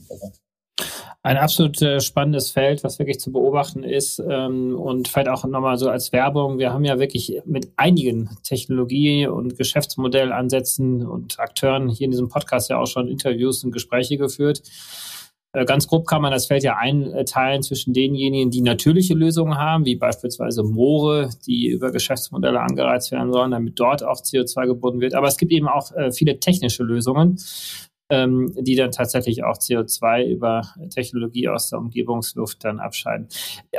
Ein 1.25 1.37
absolut 1.37 1.83
äh, 1.83 2.01
spannendes 2.01 2.53
Feld, 2.53 2.85
was 2.85 3.01
wirklich 3.01 3.19
zu 3.19 3.33
beobachten 3.33 3.83
ist 3.83 4.21
ähm, 4.21 4.79
und 4.79 5.09
vielleicht 5.09 5.29
auch 5.29 5.45
nochmal 5.45 5.77
so 5.77 5.91
als 5.91 6.13
Werbung. 6.13 6.59
Wir 6.59 6.73
haben 6.73 6.85
ja 6.85 7.01
wirklich 7.01 7.43
mit 7.45 7.73
einigen 7.77 8.31
Technologie- 8.45 9.27
und 9.27 9.59
Geschäftsmodellansätzen 9.59 11.05
und 11.05 11.41
Akteuren 11.41 11.89
hier 11.89 12.05
in 12.05 12.13
diesem 12.13 12.29
Podcast 12.29 12.71
ja 12.71 12.79
auch 12.79 12.87
schon 12.87 13.09
Interviews 13.09 13.65
und 13.65 13.73
Gespräche 13.73 14.17
geführt. 14.17 14.63
Äh, 15.53 15.65
ganz 15.65 15.89
grob 15.89 16.07
kann 16.07 16.23
man 16.23 16.31
das 16.31 16.47
Feld 16.47 16.63
ja 16.63 16.77
einteilen 16.77 17.63
zwischen 17.63 17.93
denjenigen, 17.95 18.51
die 18.51 18.61
natürliche 18.61 19.15
Lösungen 19.15 19.59
haben, 19.59 19.87
wie 19.87 19.97
beispielsweise 19.97 20.63
Moore, 20.63 21.31
die 21.47 21.67
über 21.67 21.91
Geschäftsmodelle 21.91 22.61
angereizt 22.61 23.11
werden 23.11 23.33
sollen, 23.33 23.51
damit 23.51 23.81
dort 23.81 24.05
auch 24.05 24.21
CO2 24.21 24.67
gebunden 24.67 25.01
wird. 25.01 25.15
Aber 25.15 25.27
es 25.27 25.37
gibt 25.37 25.51
eben 25.51 25.67
auch 25.67 25.91
äh, 25.97 26.13
viele 26.13 26.39
technische 26.39 26.85
Lösungen, 26.85 27.39
ähm, 28.11 28.55
die 28.59 28.75
dann 28.75 28.91
tatsächlich 28.91 29.45
auch 29.45 29.59
CO2 29.59 30.27
über 30.27 30.63
Technologie 30.91 31.49
aus 31.49 31.71
der 31.71 31.79
Umgebungsluft 31.79 32.65
dann 32.65 32.81
abscheiden. 32.81 33.29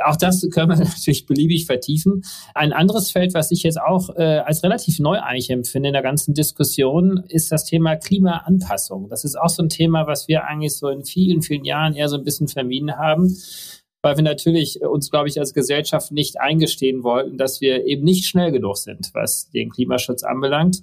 Auch 0.04 0.16
das 0.16 0.48
können 0.50 0.70
wir 0.70 0.76
natürlich 0.84 1.26
beliebig 1.26 1.66
vertiefen. 1.66 2.22
Ein 2.54 2.72
anderes 2.72 3.10
Feld, 3.10 3.34
was 3.34 3.50
ich 3.50 3.62
jetzt 3.62 3.80
auch 3.80 4.10
äh, 4.16 4.38
als 4.38 4.62
relativ 4.62 4.98
neu 5.00 5.18
eigentlich 5.18 5.50
empfinde 5.50 5.88
in 5.88 5.94
der 5.94 6.02
ganzen 6.02 6.34
Diskussion, 6.34 7.24
ist 7.28 7.50
das 7.50 7.64
Thema 7.64 7.96
Klimaanpassung. 7.96 9.08
Das 9.08 9.24
ist 9.24 9.36
auch 9.36 9.48
so 9.48 9.62
ein 9.62 9.68
Thema, 9.68 10.06
was 10.06 10.28
wir 10.28 10.44
eigentlich 10.44 10.76
so 10.76 10.88
in 10.88 11.04
vielen, 11.04 11.42
vielen 11.42 11.64
Jahren 11.64 11.94
eher 11.94 12.08
so 12.08 12.16
ein 12.16 12.24
bisschen 12.24 12.48
vermieden 12.48 12.96
haben 12.96 13.34
weil 14.02 14.16
wir 14.16 14.22
natürlich 14.22 14.80
uns, 14.82 15.10
glaube 15.10 15.28
ich, 15.28 15.38
als 15.38 15.52
Gesellschaft 15.52 16.10
nicht 16.10 16.40
eingestehen 16.40 17.02
wollten, 17.02 17.36
dass 17.36 17.60
wir 17.60 17.84
eben 17.86 18.04
nicht 18.04 18.26
schnell 18.26 18.50
genug 18.50 18.78
sind, 18.78 19.10
was 19.12 19.50
den 19.50 19.70
Klimaschutz 19.70 20.22
anbelangt. 20.22 20.82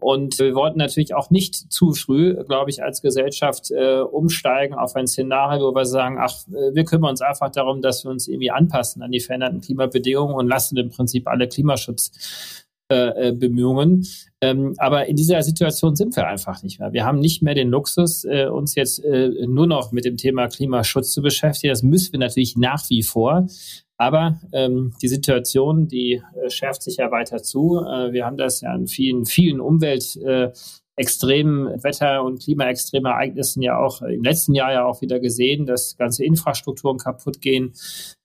Und 0.00 0.38
wir 0.38 0.54
wollten 0.54 0.78
natürlich 0.78 1.12
auch 1.14 1.30
nicht 1.30 1.72
zu 1.72 1.92
früh, 1.92 2.36
glaube 2.44 2.70
ich, 2.70 2.84
als 2.84 3.02
Gesellschaft 3.02 3.72
äh, 3.72 3.98
umsteigen 3.98 4.74
auf 4.74 4.94
ein 4.94 5.08
Szenario, 5.08 5.70
wo 5.70 5.74
wir 5.74 5.86
sagen, 5.86 6.18
ach, 6.20 6.46
äh, 6.48 6.72
wir 6.72 6.84
kümmern 6.84 7.10
uns 7.10 7.20
einfach 7.20 7.50
darum, 7.50 7.82
dass 7.82 8.04
wir 8.04 8.12
uns 8.12 8.28
irgendwie 8.28 8.52
anpassen 8.52 9.02
an 9.02 9.10
die 9.10 9.18
veränderten 9.18 9.60
Klimabedingungen 9.60 10.36
und 10.36 10.46
lassen 10.46 10.76
im 10.76 10.90
Prinzip 10.90 11.26
alle 11.26 11.48
Klimaschutzbemühungen. 11.48 14.06
Äh, 14.40 14.50
ähm, 14.50 14.74
aber 14.78 15.06
in 15.06 15.16
dieser 15.16 15.42
Situation 15.42 15.96
sind 15.96 16.14
wir 16.14 16.28
einfach 16.28 16.62
nicht 16.62 16.78
mehr. 16.78 16.92
Wir 16.92 17.04
haben 17.04 17.18
nicht 17.18 17.42
mehr 17.42 17.54
den 17.54 17.70
Luxus, 17.70 18.24
äh, 18.24 18.46
uns 18.46 18.76
jetzt 18.76 19.04
äh, 19.04 19.48
nur 19.48 19.66
noch 19.66 19.90
mit 19.90 20.04
dem 20.04 20.16
Thema 20.16 20.46
Klimaschutz 20.46 21.10
zu 21.10 21.22
beschäftigen. 21.22 21.72
Das 21.72 21.82
müssen 21.82 22.12
wir 22.12 22.20
natürlich 22.20 22.56
nach 22.56 22.88
wie 22.88 23.02
vor. 23.02 23.48
Aber 23.98 24.40
ähm, 24.52 24.94
die 25.02 25.08
Situation, 25.08 25.88
die 25.88 26.22
äh, 26.40 26.50
schärft 26.50 26.82
sich 26.82 26.98
ja 26.98 27.10
weiter 27.10 27.42
zu. 27.42 27.78
Äh, 27.84 28.12
wir 28.12 28.24
haben 28.24 28.36
das 28.36 28.60
ja 28.60 28.74
in 28.74 28.86
vielen, 28.86 29.26
vielen 29.26 29.60
Umwelt 29.60 30.16
äh, 30.24 30.52
extremen 30.94 31.66
Wetter- 31.82 32.24
und 32.24 32.42
Klimaextremereignissen 32.42 33.60
ja 33.62 33.78
auch 33.78 34.02
im 34.02 34.22
letzten 34.22 34.54
Jahr 34.54 34.72
ja 34.72 34.84
auch 34.84 35.00
wieder 35.00 35.20
gesehen, 35.20 35.66
dass 35.66 35.96
ganze 35.96 36.24
Infrastrukturen 36.24 36.98
kaputt 36.98 37.40
gehen. 37.40 37.72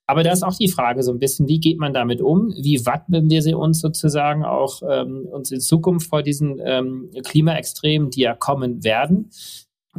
Aber 0.05 0.23
da 0.23 0.31
ist 0.31 0.43
auch 0.43 0.57
die 0.57 0.69
Frage 0.69 1.01
so 1.01 1.11
ein 1.11 1.19
bisschen, 1.19 1.47
wie 1.47 1.59
geht 1.59 1.79
man 1.79 1.93
damit 1.93 2.21
um? 2.21 2.53
Wie 2.61 2.85
wappnen 2.85 3.29
wir 3.29 3.41
sie 3.41 3.53
uns 3.53 3.79
sozusagen 3.79 4.43
auch 4.43 4.81
ähm, 4.87 5.27
uns 5.31 5.49
in 5.51 5.61
Zukunft 5.61 6.09
vor 6.09 6.21
diesen 6.23 6.59
ähm, 6.63 7.09
Klimaextremen, 7.23 8.09
die 8.09 8.21
ja 8.21 8.35
kommen 8.35 8.83
werden? 8.83 9.29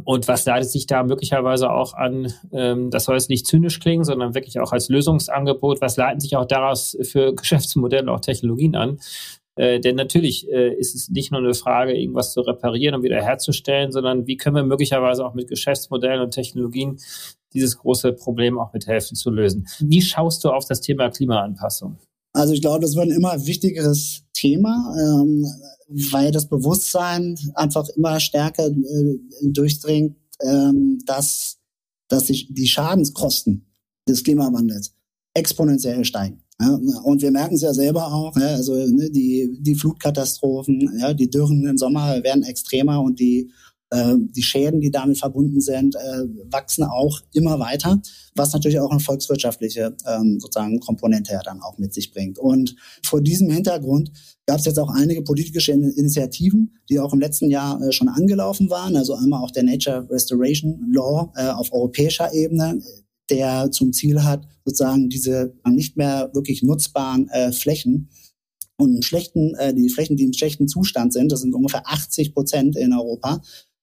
Und 0.03 0.27
was 0.27 0.45
leitet 0.45 0.69
sich 0.69 0.87
da 0.87 1.03
möglicherweise 1.03 1.71
auch 1.71 1.93
an, 1.93 2.33
ähm, 2.51 2.91
das 2.91 3.05
soll 3.05 3.15
jetzt 3.15 3.29
nicht 3.29 3.47
zynisch 3.47 3.79
klingen, 3.79 4.03
sondern 4.03 4.35
wirklich 4.35 4.59
auch 4.59 4.73
als 4.73 4.89
Lösungsangebot, 4.89 5.79
was 5.79 5.95
leiten 5.95 6.19
sich 6.19 6.35
auch 6.35 6.45
daraus 6.45 6.97
für 7.03 7.33
Geschäftsmodelle, 7.35 8.11
auch 8.11 8.19
Technologien 8.19 8.75
an? 8.75 8.99
Äh, 9.55 9.79
denn 9.79 9.95
natürlich 9.95 10.51
äh, 10.51 10.73
ist 10.73 10.95
es 10.95 11.09
nicht 11.09 11.31
nur 11.31 11.39
eine 11.39 11.53
Frage, 11.53 11.97
irgendwas 11.97 12.33
zu 12.33 12.41
reparieren 12.41 12.95
und 12.95 13.03
wieder 13.03 13.23
herzustellen, 13.23 13.91
sondern 13.91 14.27
wie 14.27 14.35
können 14.35 14.57
wir 14.57 14.63
möglicherweise 14.63 15.25
auch 15.25 15.33
mit 15.33 15.47
Geschäftsmodellen 15.47 16.21
und 16.21 16.31
Technologien 16.31 16.97
dieses 17.53 17.77
große 17.77 18.11
Problem 18.13 18.59
auch 18.59 18.73
mithelfen 18.73 19.15
zu 19.15 19.31
lösen. 19.31 19.65
Wie 19.79 20.01
schaust 20.01 20.43
du 20.43 20.49
auf 20.49 20.65
das 20.65 20.81
Thema 20.81 21.09
Klimaanpassung? 21.09 21.97
Also 22.33 22.53
ich 22.53 22.61
glaube, 22.61 22.81
das 22.81 22.97
wird 22.97 23.07
ein 23.07 23.15
immer 23.15 23.45
wichtigeres 23.45 24.23
Thema, 24.33 24.93
ähm, 24.99 25.45
weil 25.87 26.31
das 26.31 26.47
Bewusstsein 26.47 27.37
einfach 27.53 27.87
immer 27.89 28.19
stärker 28.19 28.67
äh, 28.67 29.19
durchdringt, 29.43 30.17
ähm, 30.41 30.99
dass, 31.05 31.57
dass 32.07 32.27
sich 32.27 32.47
die 32.51 32.67
Schadenskosten 32.67 33.65
des 34.07 34.23
Klimawandels 34.23 34.93
exponentiell 35.33 36.05
steigen. 36.05 36.41
Ja, 36.59 36.79
und 37.03 37.21
wir 37.21 37.31
merken 37.31 37.55
es 37.55 37.61
ja 37.61 37.73
selber 37.73 38.13
auch, 38.13 38.35
ja, 38.37 38.55
also 38.55 38.73
ne, 38.73 39.09
die, 39.11 39.57
die 39.59 39.75
Flutkatastrophen, 39.75 40.99
ja, 40.99 41.13
die 41.13 41.29
Dürren 41.29 41.65
im 41.67 41.77
Sommer 41.77 42.23
werden 42.23 42.43
extremer 42.43 43.01
und 43.01 43.19
die, 43.19 43.51
die 44.17 44.43
Schäden, 44.43 44.81
die 44.81 44.91
damit 44.91 45.17
verbunden 45.17 45.61
sind, 45.61 45.95
äh, 45.95 46.23
wachsen 46.51 46.83
auch 46.83 47.21
immer 47.33 47.59
weiter, 47.59 48.01
was 48.35 48.53
natürlich 48.53 48.79
auch 48.79 48.91
eine 48.91 48.99
volkswirtschaftliche 48.99 49.95
ähm, 50.07 50.39
sozusagen 50.39 50.79
Komponente 50.79 51.33
ja 51.33 51.41
dann 51.43 51.61
auch 51.61 51.77
mit 51.77 51.93
sich 51.93 52.11
bringt. 52.11 52.37
Und 52.39 52.75
vor 53.03 53.21
diesem 53.21 53.49
Hintergrund 53.49 54.11
gab 54.45 54.59
es 54.59 54.65
jetzt 54.65 54.79
auch 54.79 54.89
einige 54.89 55.21
politische 55.21 55.71
Initiativen, 55.71 56.75
die 56.89 56.99
auch 56.99 57.13
im 57.13 57.19
letzten 57.19 57.49
Jahr 57.49 57.81
äh, 57.81 57.91
schon 57.91 58.09
angelaufen 58.09 58.69
waren. 58.69 58.95
Also 58.95 59.15
einmal 59.15 59.43
auch 59.43 59.51
der 59.51 59.63
Nature 59.63 60.07
Restoration 60.09 60.91
Law 60.93 61.31
äh, 61.35 61.49
auf 61.49 61.71
europäischer 61.71 62.33
Ebene, 62.33 62.81
der 63.29 63.71
zum 63.71 63.91
Ziel 63.91 64.23
hat, 64.23 64.47
sozusagen 64.65 65.09
diese 65.09 65.55
nicht 65.67 65.97
mehr 65.97 66.29
wirklich 66.33 66.61
nutzbaren 66.61 67.27
Flächen 67.53 68.09
und 68.77 69.03
schlechten, 69.03 69.55
die 69.75 69.89
Flächen, 69.89 70.15
die 70.15 70.25
im 70.25 70.33
schlechten 70.33 70.67
Zustand 70.67 71.11
sind, 71.11 71.31
das 71.31 71.41
sind 71.41 71.55
ungefähr 71.55 71.87
80 71.87 72.35
Prozent 72.35 72.75
in 72.75 72.93
Europa, 72.93 73.41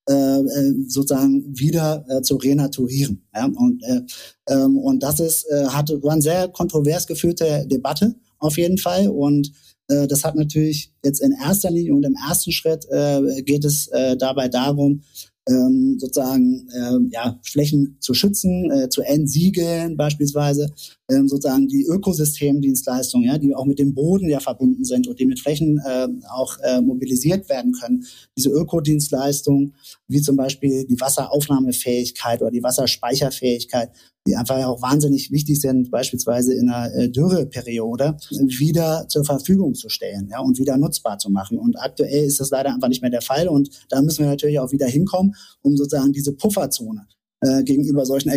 äh, 0.09 0.13
äh, 0.13 0.75
sozusagen 0.89 1.45
wieder 1.57 2.05
äh, 2.09 2.23
zu 2.23 2.37
renaturieren. 2.37 3.23
Ja? 3.35 3.47
Und, 3.47 3.83
äh, 3.85 4.01
ähm, 4.49 4.79
und 4.79 5.03
das 5.03 5.21
ist, 5.21 5.45
äh, 5.51 5.67
hat, 5.67 5.91
war 6.03 6.13
eine 6.13 6.23
sehr 6.23 6.49
kontrovers 6.49 7.07
geführte 7.07 7.67
Debatte 7.67 8.17
auf 8.39 8.57
jeden 8.59 8.79
Fall. 8.79 9.09
Und 9.09 9.53
äh, 9.89 10.07
das 10.07 10.25
hat 10.25 10.35
natürlich 10.35 10.93
jetzt 11.05 11.21
in 11.21 11.33
erster 11.33 11.71
Linie 11.71 11.95
und 11.95 12.05
im 12.05 12.17
ersten 12.29 12.53
Schritt 12.53 12.87
äh, 12.91 13.43
geht 13.43 13.65
es 13.65 13.89
äh, 13.89 14.17
dabei 14.17 14.49
darum, 14.49 15.03
ähm, 15.49 15.97
sozusagen 15.99 16.69
äh, 16.71 17.15
ja, 17.15 17.39
Flächen 17.43 17.97
zu 18.01 18.15
schützen, 18.15 18.71
äh, 18.71 18.89
zu 18.89 19.03
entsiegeln 19.03 19.97
beispielsweise, 19.97 20.73
ähm, 21.13 21.29
sozusagen 21.29 21.69
die 21.69 21.85
Ökosystemdienstleistungen, 21.85 23.27
ja, 23.27 23.39
die 23.39 23.55
auch 23.55 23.67
mit 23.67 23.79
dem 23.79 23.95
Boden 23.95 24.29
ja 24.29 24.41
verbunden 24.41 24.85
sind 24.85 25.07
und 25.09 25.19
die 25.19 25.27
mit 25.27 25.41
Flächen 25.41 25.81
äh, 25.85 26.09
auch 26.31 26.59
äh, 26.63 26.81
mobilisiert 26.81 27.49
werden 27.49 27.73
können. 27.73 28.05
Diese 28.37 28.51
Ökodienstleistungen, 28.51 29.75
wie 30.09 30.21
zum 30.21 30.37
Beispiel 30.37 30.87
die 30.87 31.01
Wasseraufnahmefähigkeit 31.01 32.41
oder 32.41 32.51
die 32.51 32.63
Wasserspeicherfähigkeit, 32.63 33.91
die 34.27 34.37
einfach 34.37 34.57
auch 34.65 34.81
wahnsinnig 34.83 35.33
wichtig 35.33 35.61
sind, 35.61 35.91
beispielsweise 35.91 36.55
in 36.55 36.69
einer 36.71 36.95
äh, 36.95 37.09
Dürreperiode, 37.09 38.17
wieder 38.31 39.07
zur 39.09 39.25
Verfügung 39.25 39.75
zu 39.75 39.89
stellen 39.89 40.29
ja, 40.31 40.41
und 40.41 40.59
wieder 40.59 40.77
nutzbar 40.77 41.19
zu 41.19 41.31
machen. 41.31 41.59
Und 41.59 41.77
aktuell 41.81 42.25
ist 42.25 42.41
das 42.41 42.51
leider 42.51 42.73
einfach 42.73 42.89
nicht 42.89 43.03
mehr 43.03 43.11
der 43.11 43.23
Fall. 43.23 43.49
Und 43.49 43.71
da 43.89 44.01
müssen 44.01 44.21
wir 44.21 44.31
natürlich 44.31 44.61
auch 44.61 44.73
wieder 44.73 44.87
hinkommen, 44.87 45.35
um 45.63 45.77
sozusagen 45.77 46.13
diese 46.13 46.33
Pufferzone 46.33 47.07
äh, 47.41 47.65
gegenüber 47.65 48.07
solchen 48.07 48.31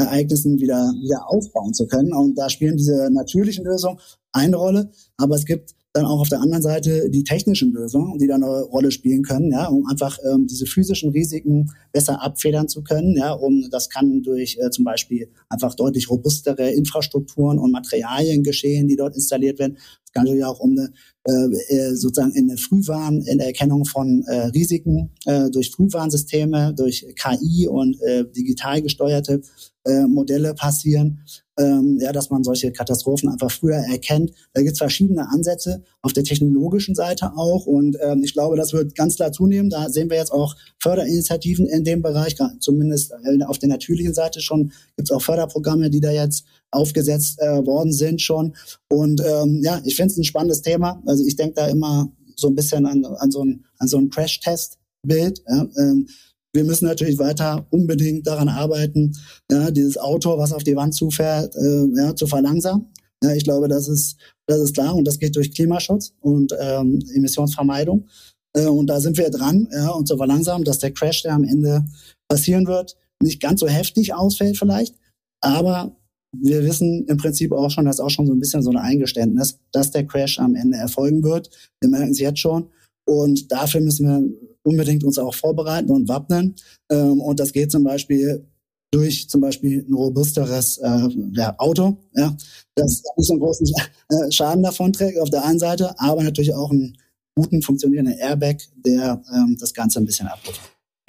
Extremereignissen 0.00 0.58
wieder, 0.58 0.92
wieder 1.00 1.28
aufbauen 1.28 1.74
zu 1.74 1.86
können. 1.86 2.12
Und 2.12 2.36
da 2.36 2.48
spielen 2.48 2.76
diese 2.76 3.10
natürlichen 3.12 3.64
Lösungen 3.64 3.98
eine 4.32 4.56
Rolle. 4.56 4.90
Aber 5.16 5.34
es 5.34 5.44
gibt 5.44 5.74
dann 5.92 6.04
auch 6.04 6.20
auf 6.20 6.28
der 6.28 6.40
anderen 6.40 6.62
Seite 6.62 7.10
die 7.10 7.24
technischen 7.24 7.72
Lösungen, 7.72 8.18
die 8.18 8.28
da 8.28 8.36
eine 8.36 8.62
Rolle 8.62 8.92
spielen 8.92 9.22
können, 9.22 9.50
ja, 9.50 9.66
um 9.66 9.86
einfach 9.88 10.18
ähm, 10.24 10.46
diese 10.46 10.66
physischen 10.66 11.10
Risiken 11.10 11.72
besser 11.92 12.22
abfedern 12.22 12.68
zu 12.68 12.82
können, 12.82 13.16
ja, 13.16 13.32
um 13.32 13.68
das 13.70 13.88
kann 13.88 14.22
durch 14.22 14.56
äh, 14.60 14.70
zum 14.70 14.84
Beispiel 14.84 15.30
einfach 15.48 15.74
deutlich 15.74 16.08
robustere 16.08 16.70
Infrastrukturen 16.70 17.58
und 17.58 17.72
Materialien 17.72 18.44
geschehen, 18.44 18.86
die 18.86 18.96
dort 18.96 19.16
installiert 19.16 19.58
werden. 19.58 19.78
Es 20.04 20.12
kann 20.12 20.24
natürlich 20.24 20.44
auch 20.44 20.60
um 20.60 20.78
eine 20.78 20.92
äh, 21.26 21.74
äh 21.74 21.94
sozusagen 21.96 22.34
in 22.34 22.46
der 22.46 22.58
Frühwarn, 22.58 23.22
in 23.22 23.38
der 23.38 23.48
Erkennung 23.48 23.84
von 23.84 24.22
äh, 24.28 24.46
Risiken 24.46 25.10
äh, 25.26 25.50
durch 25.50 25.72
Frühwarnsysteme, 25.72 26.72
durch 26.76 27.04
KI 27.16 27.66
und 27.66 28.00
äh, 28.02 28.24
digital 28.30 28.80
gesteuerte 28.80 29.40
äh, 29.84 30.06
Modelle 30.06 30.54
passieren 30.54 31.24
ähm, 31.58 31.98
ja, 32.00 32.12
dass 32.12 32.30
man 32.30 32.44
solche 32.44 32.72
Katastrophen 32.72 33.28
einfach 33.28 33.50
früher 33.50 33.76
erkennt. 33.76 34.32
Da 34.52 34.62
gibt 34.62 34.72
es 34.72 34.78
verschiedene 34.78 35.28
Ansätze 35.30 35.82
auf 36.02 36.12
der 36.12 36.24
technologischen 36.24 36.94
Seite 36.94 37.32
auch 37.36 37.66
und 37.66 37.96
ähm, 38.00 38.22
ich 38.24 38.32
glaube, 38.32 38.56
das 38.56 38.72
wird 38.72 38.94
ganz 38.94 39.16
klar 39.16 39.32
zunehmen. 39.32 39.70
Da 39.70 39.88
sehen 39.88 40.10
wir 40.10 40.16
jetzt 40.16 40.32
auch 40.32 40.56
Förderinitiativen 40.78 41.66
in 41.66 41.84
dem 41.84 42.02
Bereich, 42.02 42.36
zumindest 42.60 43.12
äh, 43.12 43.44
auf 43.44 43.58
der 43.58 43.68
natürlichen 43.68 44.14
Seite 44.14 44.40
schon 44.40 44.72
gibt 44.96 45.10
es 45.10 45.12
auch 45.12 45.22
Förderprogramme, 45.22 45.90
die 45.90 46.00
da 46.00 46.10
jetzt 46.10 46.44
aufgesetzt 46.70 47.40
äh, 47.40 47.66
worden 47.66 47.92
sind 47.92 48.20
schon. 48.20 48.54
Und 48.88 49.20
ähm, 49.20 49.60
ja, 49.62 49.80
ich 49.84 49.96
finde 49.96 50.12
es 50.12 50.18
ein 50.18 50.24
spannendes 50.24 50.62
Thema. 50.62 51.02
Also 51.06 51.24
ich 51.24 51.36
denke 51.36 51.54
da 51.54 51.66
immer 51.66 52.10
so 52.36 52.48
ein 52.48 52.54
bisschen 52.54 52.86
an, 52.86 53.04
an 53.04 53.30
so 53.30 53.44
ein, 53.44 53.64
so 53.80 53.98
ein 53.98 54.10
Crash-Test-Bild. 54.10 55.42
Ja, 55.48 55.66
ähm, 55.76 56.08
wir 56.52 56.64
müssen 56.64 56.86
natürlich 56.86 57.18
weiter 57.18 57.66
unbedingt 57.70 58.26
daran 58.26 58.48
arbeiten, 58.48 59.16
ja, 59.50 59.70
dieses 59.70 59.96
Auto, 59.98 60.36
was 60.38 60.52
auf 60.52 60.64
die 60.64 60.76
Wand 60.76 60.94
zufährt, 60.94 61.54
äh, 61.56 61.86
ja, 61.96 62.14
zu 62.14 62.26
verlangsamen. 62.26 62.86
Ja, 63.22 63.34
ich 63.34 63.44
glaube, 63.44 63.68
das 63.68 63.88
ist, 63.88 64.16
das 64.46 64.60
ist 64.60 64.74
klar 64.74 64.94
und 64.94 65.04
das 65.04 65.18
geht 65.18 65.36
durch 65.36 65.52
Klimaschutz 65.52 66.14
und 66.20 66.54
ähm, 66.58 67.00
Emissionsvermeidung. 67.14 68.06
Äh, 68.54 68.66
und 68.66 68.86
da 68.86 69.00
sind 69.00 69.18
wir 69.18 69.30
dran, 69.30 69.68
ja, 69.72 69.90
und 69.90 70.08
zu 70.08 70.16
verlangsamen, 70.16 70.64
dass 70.64 70.78
der 70.78 70.92
Crash, 70.92 71.22
der 71.22 71.34
am 71.34 71.44
Ende 71.44 71.84
passieren 72.28 72.66
wird, 72.66 72.96
nicht 73.22 73.40
ganz 73.40 73.60
so 73.60 73.68
heftig 73.68 74.14
ausfällt 74.14 74.58
vielleicht, 74.58 74.96
aber 75.40 75.96
wir 76.32 76.64
wissen 76.64 77.06
im 77.06 77.16
Prinzip 77.16 77.52
auch 77.52 77.70
schon, 77.70 77.84
das 77.84 77.96
ist 77.96 78.00
auch 78.00 78.10
schon 78.10 78.26
so 78.26 78.32
ein 78.32 78.40
bisschen 78.40 78.62
so 78.62 78.70
ein 78.70 78.76
Eingeständnis, 78.76 79.58
dass 79.72 79.90
der 79.90 80.06
Crash 80.06 80.38
am 80.38 80.54
Ende 80.54 80.78
erfolgen 80.78 81.22
wird. 81.22 81.50
Wir 81.80 81.90
merken 81.90 82.12
es 82.12 82.20
jetzt 82.20 82.38
schon. 82.38 82.70
Und 83.10 83.50
dafür 83.50 83.80
müssen 83.80 84.06
wir 84.06 84.22
unbedingt 84.62 85.02
uns 85.02 85.18
auch 85.18 85.34
vorbereiten 85.34 85.90
und 85.90 86.06
wappnen. 86.06 86.54
Ähm, 86.92 87.20
und 87.20 87.40
das 87.40 87.52
geht 87.52 87.72
zum 87.72 87.82
Beispiel 87.82 88.46
durch 88.92 89.28
zum 89.28 89.40
Beispiel 89.40 89.84
ein 89.88 89.92
robusteres 89.92 90.78
äh, 90.78 91.08
ja, 91.32 91.56
Auto, 91.58 91.96
ja, 92.14 92.36
das 92.76 93.02
nicht 93.16 93.26
so 93.26 93.32
einen 93.32 93.40
großen 93.40 93.66
äh, 94.10 94.30
Schaden 94.30 94.62
davon 94.62 94.92
trägt 94.92 95.18
auf 95.18 95.30
der 95.30 95.44
einen 95.44 95.58
Seite, 95.58 95.98
aber 95.98 96.22
natürlich 96.22 96.54
auch 96.54 96.70
einen 96.70 96.96
guten 97.34 97.62
funktionierenden 97.62 98.16
Airbag, 98.16 98.58
der 98.76 99.20
ähm, 99.34 99.56
das 99.58 99.74
Ganze 99.74 99.98
ein 99.98 100.06
bisschen 100.06 100.28
abruft. 100.28 100.60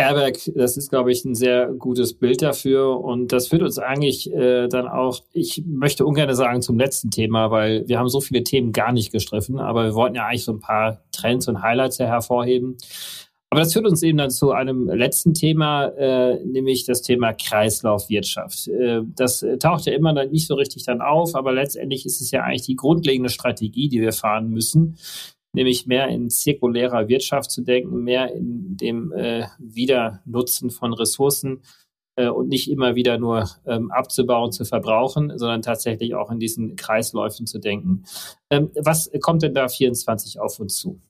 Airbag, 0.02 0.34
das 0.56 0.78
ist, 0.78 0.90
glaube 0.90 1.12
ich, 1.12 1.24
ein 1.26 1.36
sehr 1.36 1.68
gutes 1.68 2.14
Bild 2.14 2.42
dafür. 2.42 3.00
Und 3.00 3.32
das 3.32 3.48
führt 3.48 3.62
uns 3.62 3.80
eigentlich 3.80 4.32
äh, 4.34 4.68
dann 4.68 4.88
auch, 4.88 5.20
ich 5.34 5.64
möchte 5.66 6.06
ungern 6.06 6.34
sagen 6.36 6.62
zum 6.62 6.78
letzten 6.78 7.12
Thema, 7.12 7.52
weil 7.52 7.88
wir 7.88 8.00
haben 8.00 8.10
so 8.10 8.22
viele 8.22 8.44
Themen 8.44 8.72
gar 8.72 8.92
nicht 8.92 9.12
gestriffen, 9.12 9.60
aber 9.60 9.86
wir 9.86 9.96
wollten 9.96 10.16
ja 10.16 10.26
eigentlich 10.26 10.44
so 10.44 10.54
ein 10.54 10.60
paar 10.60 11.02
Trends 11.12 11.48
und 11.48 11.62
Highlights 11.62 12.00
hervorheben. 12.00 12.78
Aber 13.50 13.60
das 13.60 13.74
führt 13.74 13.86
uns 13.86 14.02
eben 14.02 14.18
dann 14.18 14.32
zu 14.32 14.52
einem 14.52 14.88
letzten 14.88 15.34
Thema, 15.34 15.88
äh, 15.88 16.42
nämlich 16.46 16.86
das 16.86 17.02
Thema 17.02 17.34
Kreislaufwirtschaft. 17.34 18.70
Äh, 18.70 19.02
das 19.04 19.46
taucht 19.60 19.86
ja 19.86 19.94
immer 19.94 20.14
dann 20.14 20.32
nicht 20.32 20.48
so 20.48 20.56
richtig 20.56 20.86
dann 20.86 21.02
auf, 21.02 21.36
aber 21.36 21.52
letztendlich 21.52 22.06
ist 22.06 22.22
es 22.22 22.32
ja 22.32 22.44
eigentlich 22.44 22.62
die 22.62 22.78
grundlegende 22.78 23.30
Strategie, 23.30 23.90
die 23.90 24.00
wir 24.00 24.14
fahren 24.14 24.50
müssen, 24.50 24.98
nämlich 25.54 25.86
mehr 25.86 26.08
in 26.08 26.30
zirkulärer 26.30 27.08
Wirtschaft 27.08 27.52
zu 27.52 27.62
denken, 27.62 28.04
mehr 28.04 28.34
in 28.34 28.78
dem 28.78 29.12
äh, 29.12 29.48
Wiedernutzen 29.60 30.70
von 30.70 30.94
Ressourcen 30.94 31.62
äh, 32.16 32.30
und 32.30 32.48
nicht 32.48 32.70
immer 32.70 32.96
wieder 32.96 33.18
nur 33.18 33.50
ähm, 33.66 33.92
abzubauen, 33.92 34.52
zu 34.52 34.66
verbrauchen, 34.66 35.38
sondern 35.38 35.62
tatsächlich 35.62 36.16
auch 36.16 36.32
in 36.32 36.40
diesen 36.40 36.76
Kreisläufen 36.76 37.48
zu 37.48 37.60
denken. 37.60 38.04
Ähm, 38.50 38.72
was 38.76 39.10
kommt 39.22 39.44
denn 39.44 39.54
da 39.54 39.68
24 39.68 40.40
auf 40.40 40.60
uns 40.60 40.78
zu? 40.78 41.02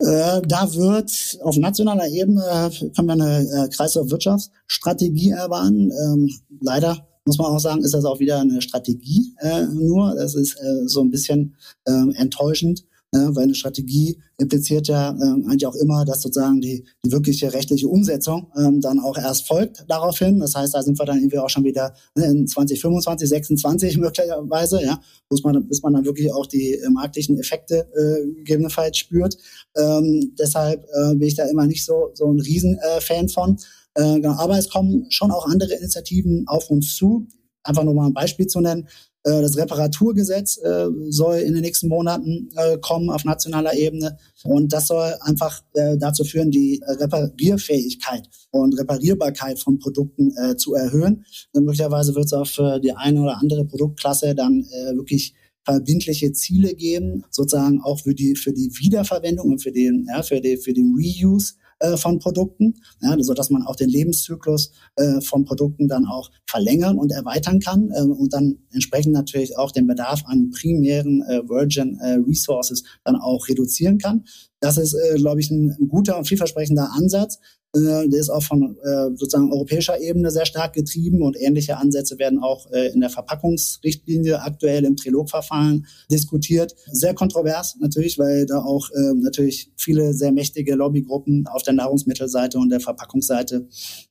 Äh, 0.00 0.42
da 0.46 0.72
wird 0.74 1.38
auf 1.42 1.56
nationaler 1.56 2.06
Ebene 2.08 2.70
kann 2.94 3.06
man 3.06 3.20
eine 3.20 3.40
äh, 3.40 3.68
Kreislaufwirtschaftsstrategie 3.68 5.30
erwarten. 5.30 5.90
Ähm, 5.90 6.30
leider 6.60 7.08
muss 7.24 7.38
man 7.38 7.48
auch 7.48 7.58
sagen, 7.58 7.82
ist 7.82 7.94
das 7.94 8.04
auch 8.04 8.20
wieder 8.20 8.40
eine 8.40 8.62
Strategie 8.62 9.34
äh, 9.40 9.66
nur. 9.66 10.14
Das 10.14 10.34
ist 10.34 10.54
äh, 10.56 10.86
so 10.86 11.02
ein 11.02 11.10
bisschen 11.10 11.56
äh, 11.84 11.92
enttäuschend, 12.14 12.84
Ne, 13.10 13.30
weil 13.34 13.44
eine 13.44 13.54
Strategie 13.54 14.18
impliziert 14.36 14.86
ja 14.86 15.12
ähm, 15.12 15.46
eigentlich 15.46 15.66
auch 15.66 15.74
immer, 15.76 16.04
dass 16.04 16.20
sozusagen 16.20 16.60
die, 16.60 16.84
die 17.02 17.10
wirkliche 17.10 17.50
rechtliche 17.54 17.88
Umsetzung 17.88 18.52
ähm, 18.54 18.82
dann 18.82 19.00
auch 19.00 19.16
erst 19.16 19.46
folgt 19.46 19.86
daraufhin. 19.88 20.40
Das 20.40 20.54
heißt, 20.54 20.74
da 20.74 20.82
sind 20.82 20.98
wir 20.98 21.06
dann 21.06 21.16
irgendwie 21.16 21.38
auch 21.38 21.48
schon 21.48 21.64
wieder 21.64 21.94
ne, 22.14 22.26
in 22.26 22.46
2025, 22.46 23.26
26 23.26 23.96
möglicherweise, 23.96 24.82
ja, 24.82 25.00
bis 25.30 25.42
man, 25.42 25.66
bis 25.66 25.82
man 25.82 25.94
dann 25.94 26.04
wirklich 26.04 26.30
auch 26.30 26.44
die 26.44 26.74
äh, 26.74 26.90
marktlichen 26.90 27.38
Effekte 27.38 27.88
äh, 27.96 28.26
gegebenenfalls 28.34 28.98
spürt. 28.98 29.38
Ähm, 29.74 30.34
deshalb 30.38 30.84
äh, 30.92 31.14
bin 31.14 31.28
ich 31.28 31.34
da 31.34 31.46
immer 31.46 31.66
nicht 31.66 31.86
so, 31.86 32.10
so 32.12 32.30
ein 32.30 32.40
Riesenfan 32.40 33.24
äh, 33.24 33.28
von. 33.28 33.56
Äh, 33.94 34.20
genau. 34.20 34.34
Aber 34.34 34.58
es 34.58 34.68
kommen 34.68 35.06
schon 35.08 35.30
auch 35.30 35.46
andere 35.46 35.72
Initiativen 35.72 36.44
auf 36.46 36.68
uns 36.68 36.94
zu. 36.94 37.26
Einfach 37.62 37.84
nur 37.84 37.94
mal 37.94 38.06
ein 38.06 38.14
Beispiel 38.14 38.46
zu 38.46 38.60
nennen. 38.60 38.86
Äh, 39.24 39.42
das 39.42 39.56
Reparaturgesetz 39.56 40.58
äh, 40.58 40.86
soll 41.08 41.38
in 41.38 41.54
den 41.54 41.62
nächsten 41.62 41.88
Monaten 41.88 42.50
äh, 42.56 42.78
kommen 42.78 43.10
auf 43.10 43.24
nationaler 43.24 43.74
Ebene. 43.74 44.16
Und 44.44 44.72
das 44.72 44.86
soll 44.86 45.14
einfach 45.20 45.62
dazu 45.74 46.22
führen, 46.22 46.52
die 46.52 46.80
Reparierfähigkeit 46.86 48.28
und 48.52 48.78
Reparierbarkeit 48.78 49.58
von 49.58 49.80
Produkten 49.80 50.32
zu 50.56 50.74
erhöhen. 50.74 51.24
Und 51.52 51.64
möglicherweise 51.64 52.14
wird 52.14 52.32
es 52.32 52.50
für 52.50 52.78
die 52.78 52.92
eine 52.92 53.20
oder 53.20 53.38
andere 53.38 53.64
Produktklasse 53.64 54.36
dann 54.36 54.64
wirklich 54.94 55.34
verbindliche 55.64 56.32
Ziele 56.32 56.74
geben, 56.74 57.24
sozusagen 57.30 57.80
auch 57.82 58.00
für 58.00 58.14
die, 58.14 58.36
für 58.36 58.52
die 58.52 58.70
Wiederverwendung 58.78 59.50
und 59.50 59.62
für 59.62 59.72
den, 59.72 60.06
ja, 60.08 60.22
für 60.22 60.40
die, 60.40 60.56
für 60.56 60.72
den 60.72 60.94
Reuse 60.94 61.54
äh, 61.80 61.96
von 61.96 62.18
Produkten, 62.18 62.74
ja, 63.00 63.16
so 63.20 63.34
dass 63.34 63.50
man 63.50 63.62
auch 63.62 63.76
den 63.76 63.88
Lebenszyklus 63.88 64.72
äh, 64.96 65.20
von 65.20 65.44
Produkten 65.44 65.88
dann 65.88 66.06
auch 66.06 66.30
verlängern 66.46 66.98
und 66.98 67.12
erweitern 67.12 67.60
kann 67.60 67.90
äh, 67.92 68.02
und 68.02 68.32
dann 68.32 68.58
entsprechend 68.72 69.12
natürlich 69.12 69.56
auch 69.56 69.70
den 69.70 69.86
Bedarf 69.86 70.22
an 70.26 70.50
primären 70.50 71.22
äh, 71.22 71.48
Virgin 71.48 71.98
äh, 72.00 72.18
Resources 72.26 72.84
dann 73.04 73.16
auch 73.16 73.48
reduzieren 73.48 73.98
kann. 73.98 74.24
Das 74.60 74.76
ist, 74.76 74.94
äh, 74.94 75.16
glaube 75.16 75.40
ich, 75.40 75.50
ein 75.50 75.88
guter 75.88 76.18
und 76.18 76.26
vielversprechender 76.26 76.90
Ansatz. 76.92 77.38
Äh, 77.74 78.08
der 78.08 78.20
ist 78.20 78.30
auch 78.30 78.42
von 78.42 78.76
äh, 78.82 79.08
sozusagen 79.14 79.52
europäischer 79.52 80.00
Ebene 80.00 80.30
sehr 80.30 80.46
stark 80.46 80.72
getrieben 80.72 81.22
und 81.22 81.36
ähnliche 81.38 81.76
Ansätze 81.76 82.18
werden 82.18 82.38
auch 82.38 82.70
äh, 82.72 82.92
in 82.92 83.00
der 83.00 83.10
Verpackungsrichtlinie 83.10 84.40
aktuell 84.40 84.84
im 84.84 84.96
Trilogverfahren 84.96 85.86
diskutiert. 86.10 86.74
Sehr 86.90 87.14
kontrovers 87.14 87.76
natürlich, 87.78 88.18
weil 88.18 88.46
da 88.46 88.62
auch 88.62 88.90
äh, 88.90 89.12
natürlich 89.14 89.70
viele 89.76 90.14
sehr 90.14 90.32
mächtige 90.32 90.74
Lobbygruppen 90.76 91.46
auf 91.46 91.62
der 91.62 91.74
Nahrungsmittelseite 91.74 92.58
und 92.58 92.70
der 92.70 92.80
Verpackungsseite 92.80 93.68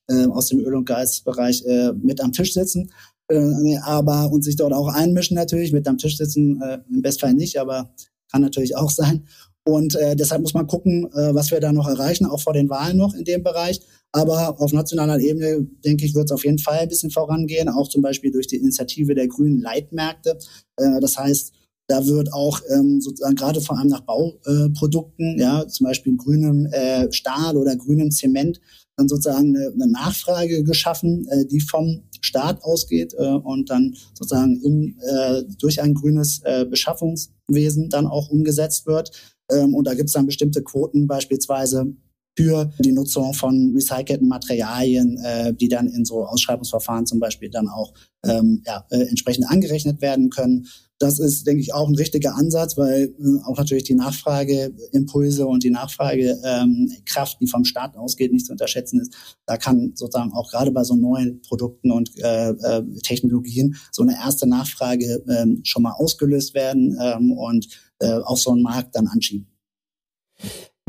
äh, 0.08 0.26
aus 0.28 0.47
dem 0.47 0.60
Öl- 0.60 0.76
und 0.76 0.86
Gasbereich 0.86 1.66
äh, 1.66 1.93
mit 1.93 2.22
am 2.22 2.34
Tisch 2.34 2.53
sitzen. 2.53 2.91
Äh, 3.28 3.78
aber 3.84 4.32
und 4.32 4.43
sich 4.43 4.55
dort 4.55 4.74
auch 4.74 4.88
einmischen 4.88 5.36
natürlich, 5.36 5.74
mit 5.74 5.88
am 5.88 5.97
Tisch 5.97 6.18
sitzen, 6.18 6.62
äh, 6.62 6.80
im 6.89 7.01
Bestfall 7.01 7.34
nicht, 7.34 7.60
aber 7.60 7.91
kann 8.32 8.41
natürlich 8.41 8.76
auch 8.76 8.89
sein. 8.91 9.26
Und 9.68 9.95
äh, 9.95 10.15
deshalb 10.15 10.41
muss 10.41 10.53
man 10.53 10.65
gucken, 10.65 11.11
äh, 11.11 11.36
was 11.36 11.51
wir 11.51 11.59
da 11.59 11.74
noch 11.74 11.89
erreichen, 11.89 12.26
auch 12.26 12.39
vor 12.39 12.53
den 12.53 12.70
Wahlen 12.70 12.95
noch 12.95 13.13
in 13.13 13.26
dem 13.26 13.43
Bereich. 13.43 13.82
Aber 14.13 14.61
auf 14.61 14.72
nationaler 14.72 15.20
Ebene, 15.20 15.68
denke 15.84 16.05
ich, 16.05 16.15
wird 16.15 16.26
es 16.26 16.32
auf 16.32 16.45
jeden 16.45 16.57
Fall 16.57 16.80
ein 16.80 16.88
bisschen 16.88 17.11
vorangehen, 17.11 17.68
auch 17.68 17.89
zum 17.89 18.01
Beispiel 18.01 18.32
durch 18.32 18.47
die 18.47 18.55
Initiative 18.55 19.13
der 19.13 19.28
grünen 19.28 19.59
Leitmärkte. 19.59 20.38
Äh, 20.78 21.01
das 21.01 21.18
heißt, 21.18 21.51
da 21.89 22.05
wird 22.05 22.32
auch 22.32 22.61
ähm, 22.70 23.01
sozusagen 23.01 23.36
gerade 23.36 23.59
vor 23.59 23.78
allem 23.78 23.89
nach 23.89 24.01
Bauprodukten, 24.01 25.38
ja, 25.38 25.68
zum 25.68 25.86
Beispiel 25.86 26.15
grünem 26.15 26.65
äh, 26.68 27.11
Stahl 27.11 27.57
oder 27.57 27.76
grünem 27.76 28.11
Zement, 28.11 28.61
dann 28.97 29.07
sozusagen 29.07 29.55
eine, 29.55 29.72
eine 29.74 29.91
Nachfrage 29.91 30.63
geschaffen, 30.63 31.28
äh, 31.30 31.45
die 31.45 31.59
vom 31.61 32.03
Staat 32.22 32.63
ausgeht 32.63 33.13
äh, 33.18 33.24
und 33.24 33.70
dann 33.70 33.95
sozusagen 34.13 34.61
im, 34.61 34.97
äh, 35.01 35.43
durch 35.59 35.82
ein 35.82 35.93
grünes 35.93 36.41
äh, 36.43 36.65
Beschaffungswesen 36.65 37.89
dann 37.89 38.07
auch 38.07 38.30
umgesetzt 38.30 38.86
wird. 38.86 39.11
Ähm, 39.52 39.74
und 39.74 39.86
da 39.86 39.93
gibt 39.93 40.08
es 40.08 40.14
dann 40.14 40.26
bestimmte 40.26 40.64
Quoten 40.64 41.08
beispielsweise 41.08 41.93
für 42.38 42.72
die 42.80 42.91
Nutzung 42.91 43.34
von 43.34 43.74
recycelten 43.74 44.28
Materialien, 44.28 45.18
äh, 45.18 45.54
die 45.54 45.68
dann 45.68 45.88
in 45.88 46.06
so 46.06 46.24
Ausschreibungsverfahren 46.26 47.08
zum 47.08 47.20
Beispiel 47.20 47.50
dann 47.50 47.68
auch 47.68 47.93
ähm, 48.24 48.62
ja, 48.66 48.86
äh, 48.91 49.08
entsprechend 49.08 49.50
angerechnet 49.50 50.02
werden 50.02 50.30
können. 50.30 50.68
Das 51.00 51.20
ist, 51.20 51.45
denke 51.45 51.62
ich, 51.62 51.74
auch 51.74 51.88
ein 51.88 51.95
richtiger 51.95 52.36
Ansatz, 52.36 52.78
weil 52.78 53.06
äh, 53.06 53.43
auch 53.45 53.58
natürlich 53.58 53.86
die 53.86 53.95
Nachfrageimpulse 53.95 55.48
und 55.48 55.64
die 55.64 55.72
Nachfragekraft, 55.72 57.34
ähm, 57.34 57.39
die 57.41 57.48
vom 57.48 57.66
Staat 57.66 57.98
ausgeht, 57.98 58.32
nicht 58.32 58.45
zu 58.45 58.52
unterschätzen 58.52 59.02
ist. 59.02 59.16
Da 59.48 59.58
kann 59.58 59.93
sozusagen 59.95 60.34
auch 60.34 60.52
gerade 60.52 60.72
bei 60.72 60.84
so 60.84 60.95
neuen 60.95 61.41
Produkten 61.41 61.91
und 61.91 62.12
äh, 62.20 62.50
äh, 62.50 62.84
Technologien 63.02 63.78
so 63.91 64.04
eine 64.04 64.14
erste 64.14 64.48
Nachfrage 64.48 65.24
ähm, 65.28 65.62
schon 65.64 65.84
mal 65.84 65.93
ausgelöst 65.93 66.54
werden 66.54 66.98
ähm, 67.02 67.32
und 67.32 67.68
äh, 68.00 68.20
auch 68.24 68.38
so 68.38 68.52
einen 68.52 68.64
Markt 68.64 68.95
dann 68.95 69.08
anschieben. 69.08 69.48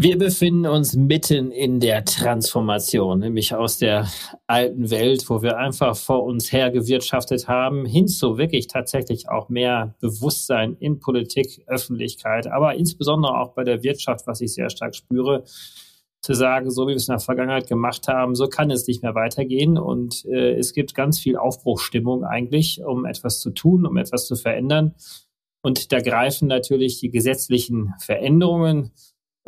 Wir 0.01 0.17
befinden 0.17 0.67
uns 0.67 0.95
mitten 0.95 1.51
in 1.51 1.81
der 1.81 2.05
Transformation, 2.05 3.19
nämlich 3.19 3.57
aus 3.57 3.79
der 3.79 4.07
alten 4.47 4.91
Welt, 4.91 5.29
wo 5.29 5.43
wir 5.43 5.57
einfach 5.57 5.97
vor 5.97 6.23
uns 6.23 6.53
her 6.53 6.71
gewirtschaftet 6.71 7.49
haben, 7.49 7.85
hin 7.85 8.07
zu 8.07 8.39
wirklich 8.39 8.69
tatsächlich 8.69 9.29
auch 9.29 9.49
mehr 9.49 9.97
Bewusstsein 9.99 10.77
in 10.79 11.01
Politik, 11.01 11.65
Öffentlichkeit, 11.67 12.47
aber 12.47 12.77
insbesondere 12.77 13.41
auch 13.41 13.55
bei 13.55 13.65
der 13.65 13.83
Wirtschaft, 13.83 14.29
was 14.29 14.41
ich 14.41 14.55
sehr 14.55 14.71
stark 14.71 14.95
spüre, 14.95 15.43
zu 16.21 16.35
sagen, 16.35 16.71
so 16.71 16.85
wie 16.85 16.91
wir 16.91 16.97
es 16.97 17.09
in 17.09 17.13
der 17.13 17.21
Vergangenheit 17.21 17.67
gemacht 17.67 18.07
haben, 18.07 18.37
so 18.37 18.49
kann 18.49 18.71
es 18.71 18.87
nicht 18.87 19.03
mehr 19.03 19.15
weitergehen. 19.15 19.79
Und 19.79 20.25
äh, 20.27 20.55
es 20.55 20.75
gibt 20.75 20.95
ganz 20.95 21.19
viel 21.19 21.37
Aufbruchstimmung 21.37 22.25
eigentlich, 22.25 22.83
um 22.85 23.05
etwas 23.05 23.41
zu 23.41 23.51
tun, 23.51 23.87
um 23.87 23.97
etwas 23.97 24.27
zu 24.27 24.37
verändern. 24.37 24.95
Und 25.63 25.93
da 25.93 26.01
greifen 26.01 26.49
natürlich 26.49 27.01
die 27.01 27.11
gesetzlichen 27.11 27.95
Veränderungen 28.01 28.93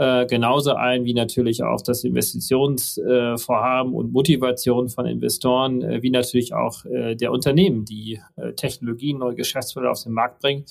äh, 0.00 0.24
genauso 0.24 0.72
ein 0.72 1.04
wie 1.04 1.12
natürlich 1.12 1.62
auch 1.62 1.82
das 1.82 2.04
Investitionsvorhaben 2.04 3.92
äh, 3.92 3.96
und 3.96 4.12
Motivation 4.12 4.88
von 4.88 5.04
Investoren, 5.04 5.82
äh, 5.82 6.02
wie 6.02 6.08
natürlich 6.08 6.54
auch 6.54 6.86
äh, 6.86 7.14
der 7.16 7.30
Unternehmen, 7.30 7.84
die 7.84 8.18
äh, 8.36 8.54
Technologien, 8.54 9.18
neue 9.18 9.34
Geschäftsmodelle 9.34 9.90
auf 9.90 10.02
den 10.02 10.12
Markt 10.12 10.40
bringen. 10.40 10.64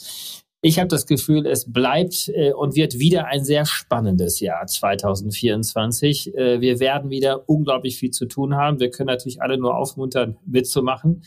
Ich 0.62 0.80
habe 0.80 0.88
das 0.88 1.06
Gefühl, 1.06 1.46
es 1.46 1.72
bleibt 1.72 2.30
äh, 2.34 2.54
und 2.54 2.76
wird 2.76 2.98
wieder 2.98 3.28
ein 3.28 3.46
sehr 3.46 3.68
spannendes 3.68 4.40
Jahr 4.40 4.66
2024. 4.66 6.36
Äh, 6.36 6.60
wir 6.60 6.80
werden 6.80 7.12
wieder 7.12 7.48
unglaublich 7.48 7.98
viel 7.98 8.10
zu 8.10 8.26
tun 8.26 8.56
haben. 8.56 8.80
Wir 8.80 8.90
können 8.90 9.08
natürlich 9.08 9.44
alle 9.44 9.60
nur 9.60 9.78
aufmuntern, 9.78 10.38
mitzumachen 10.46 11.22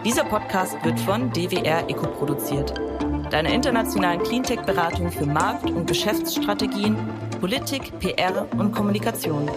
Dieser 0.04 0.24
Podcast 0.24 0.76
wird 0.84 0.98
von 1.00 1.32
DWR 1.32 1.88
Eco 1.88 2.06
produziert, 2.08 2.74
deiner 3.30 3.48
internationalen 3.50 4.22
Cleantech-Beratung 4.22 5.10
für 5.10 5.24
Markt- 5.26 5.70
und 5.70 5.86
Geschäftsstrategien, 5.86 6.96
Politik, 7.40 7.98
PR 8.00 8.46
und 8.58 8.72
Kommunikation. 8.72 9.50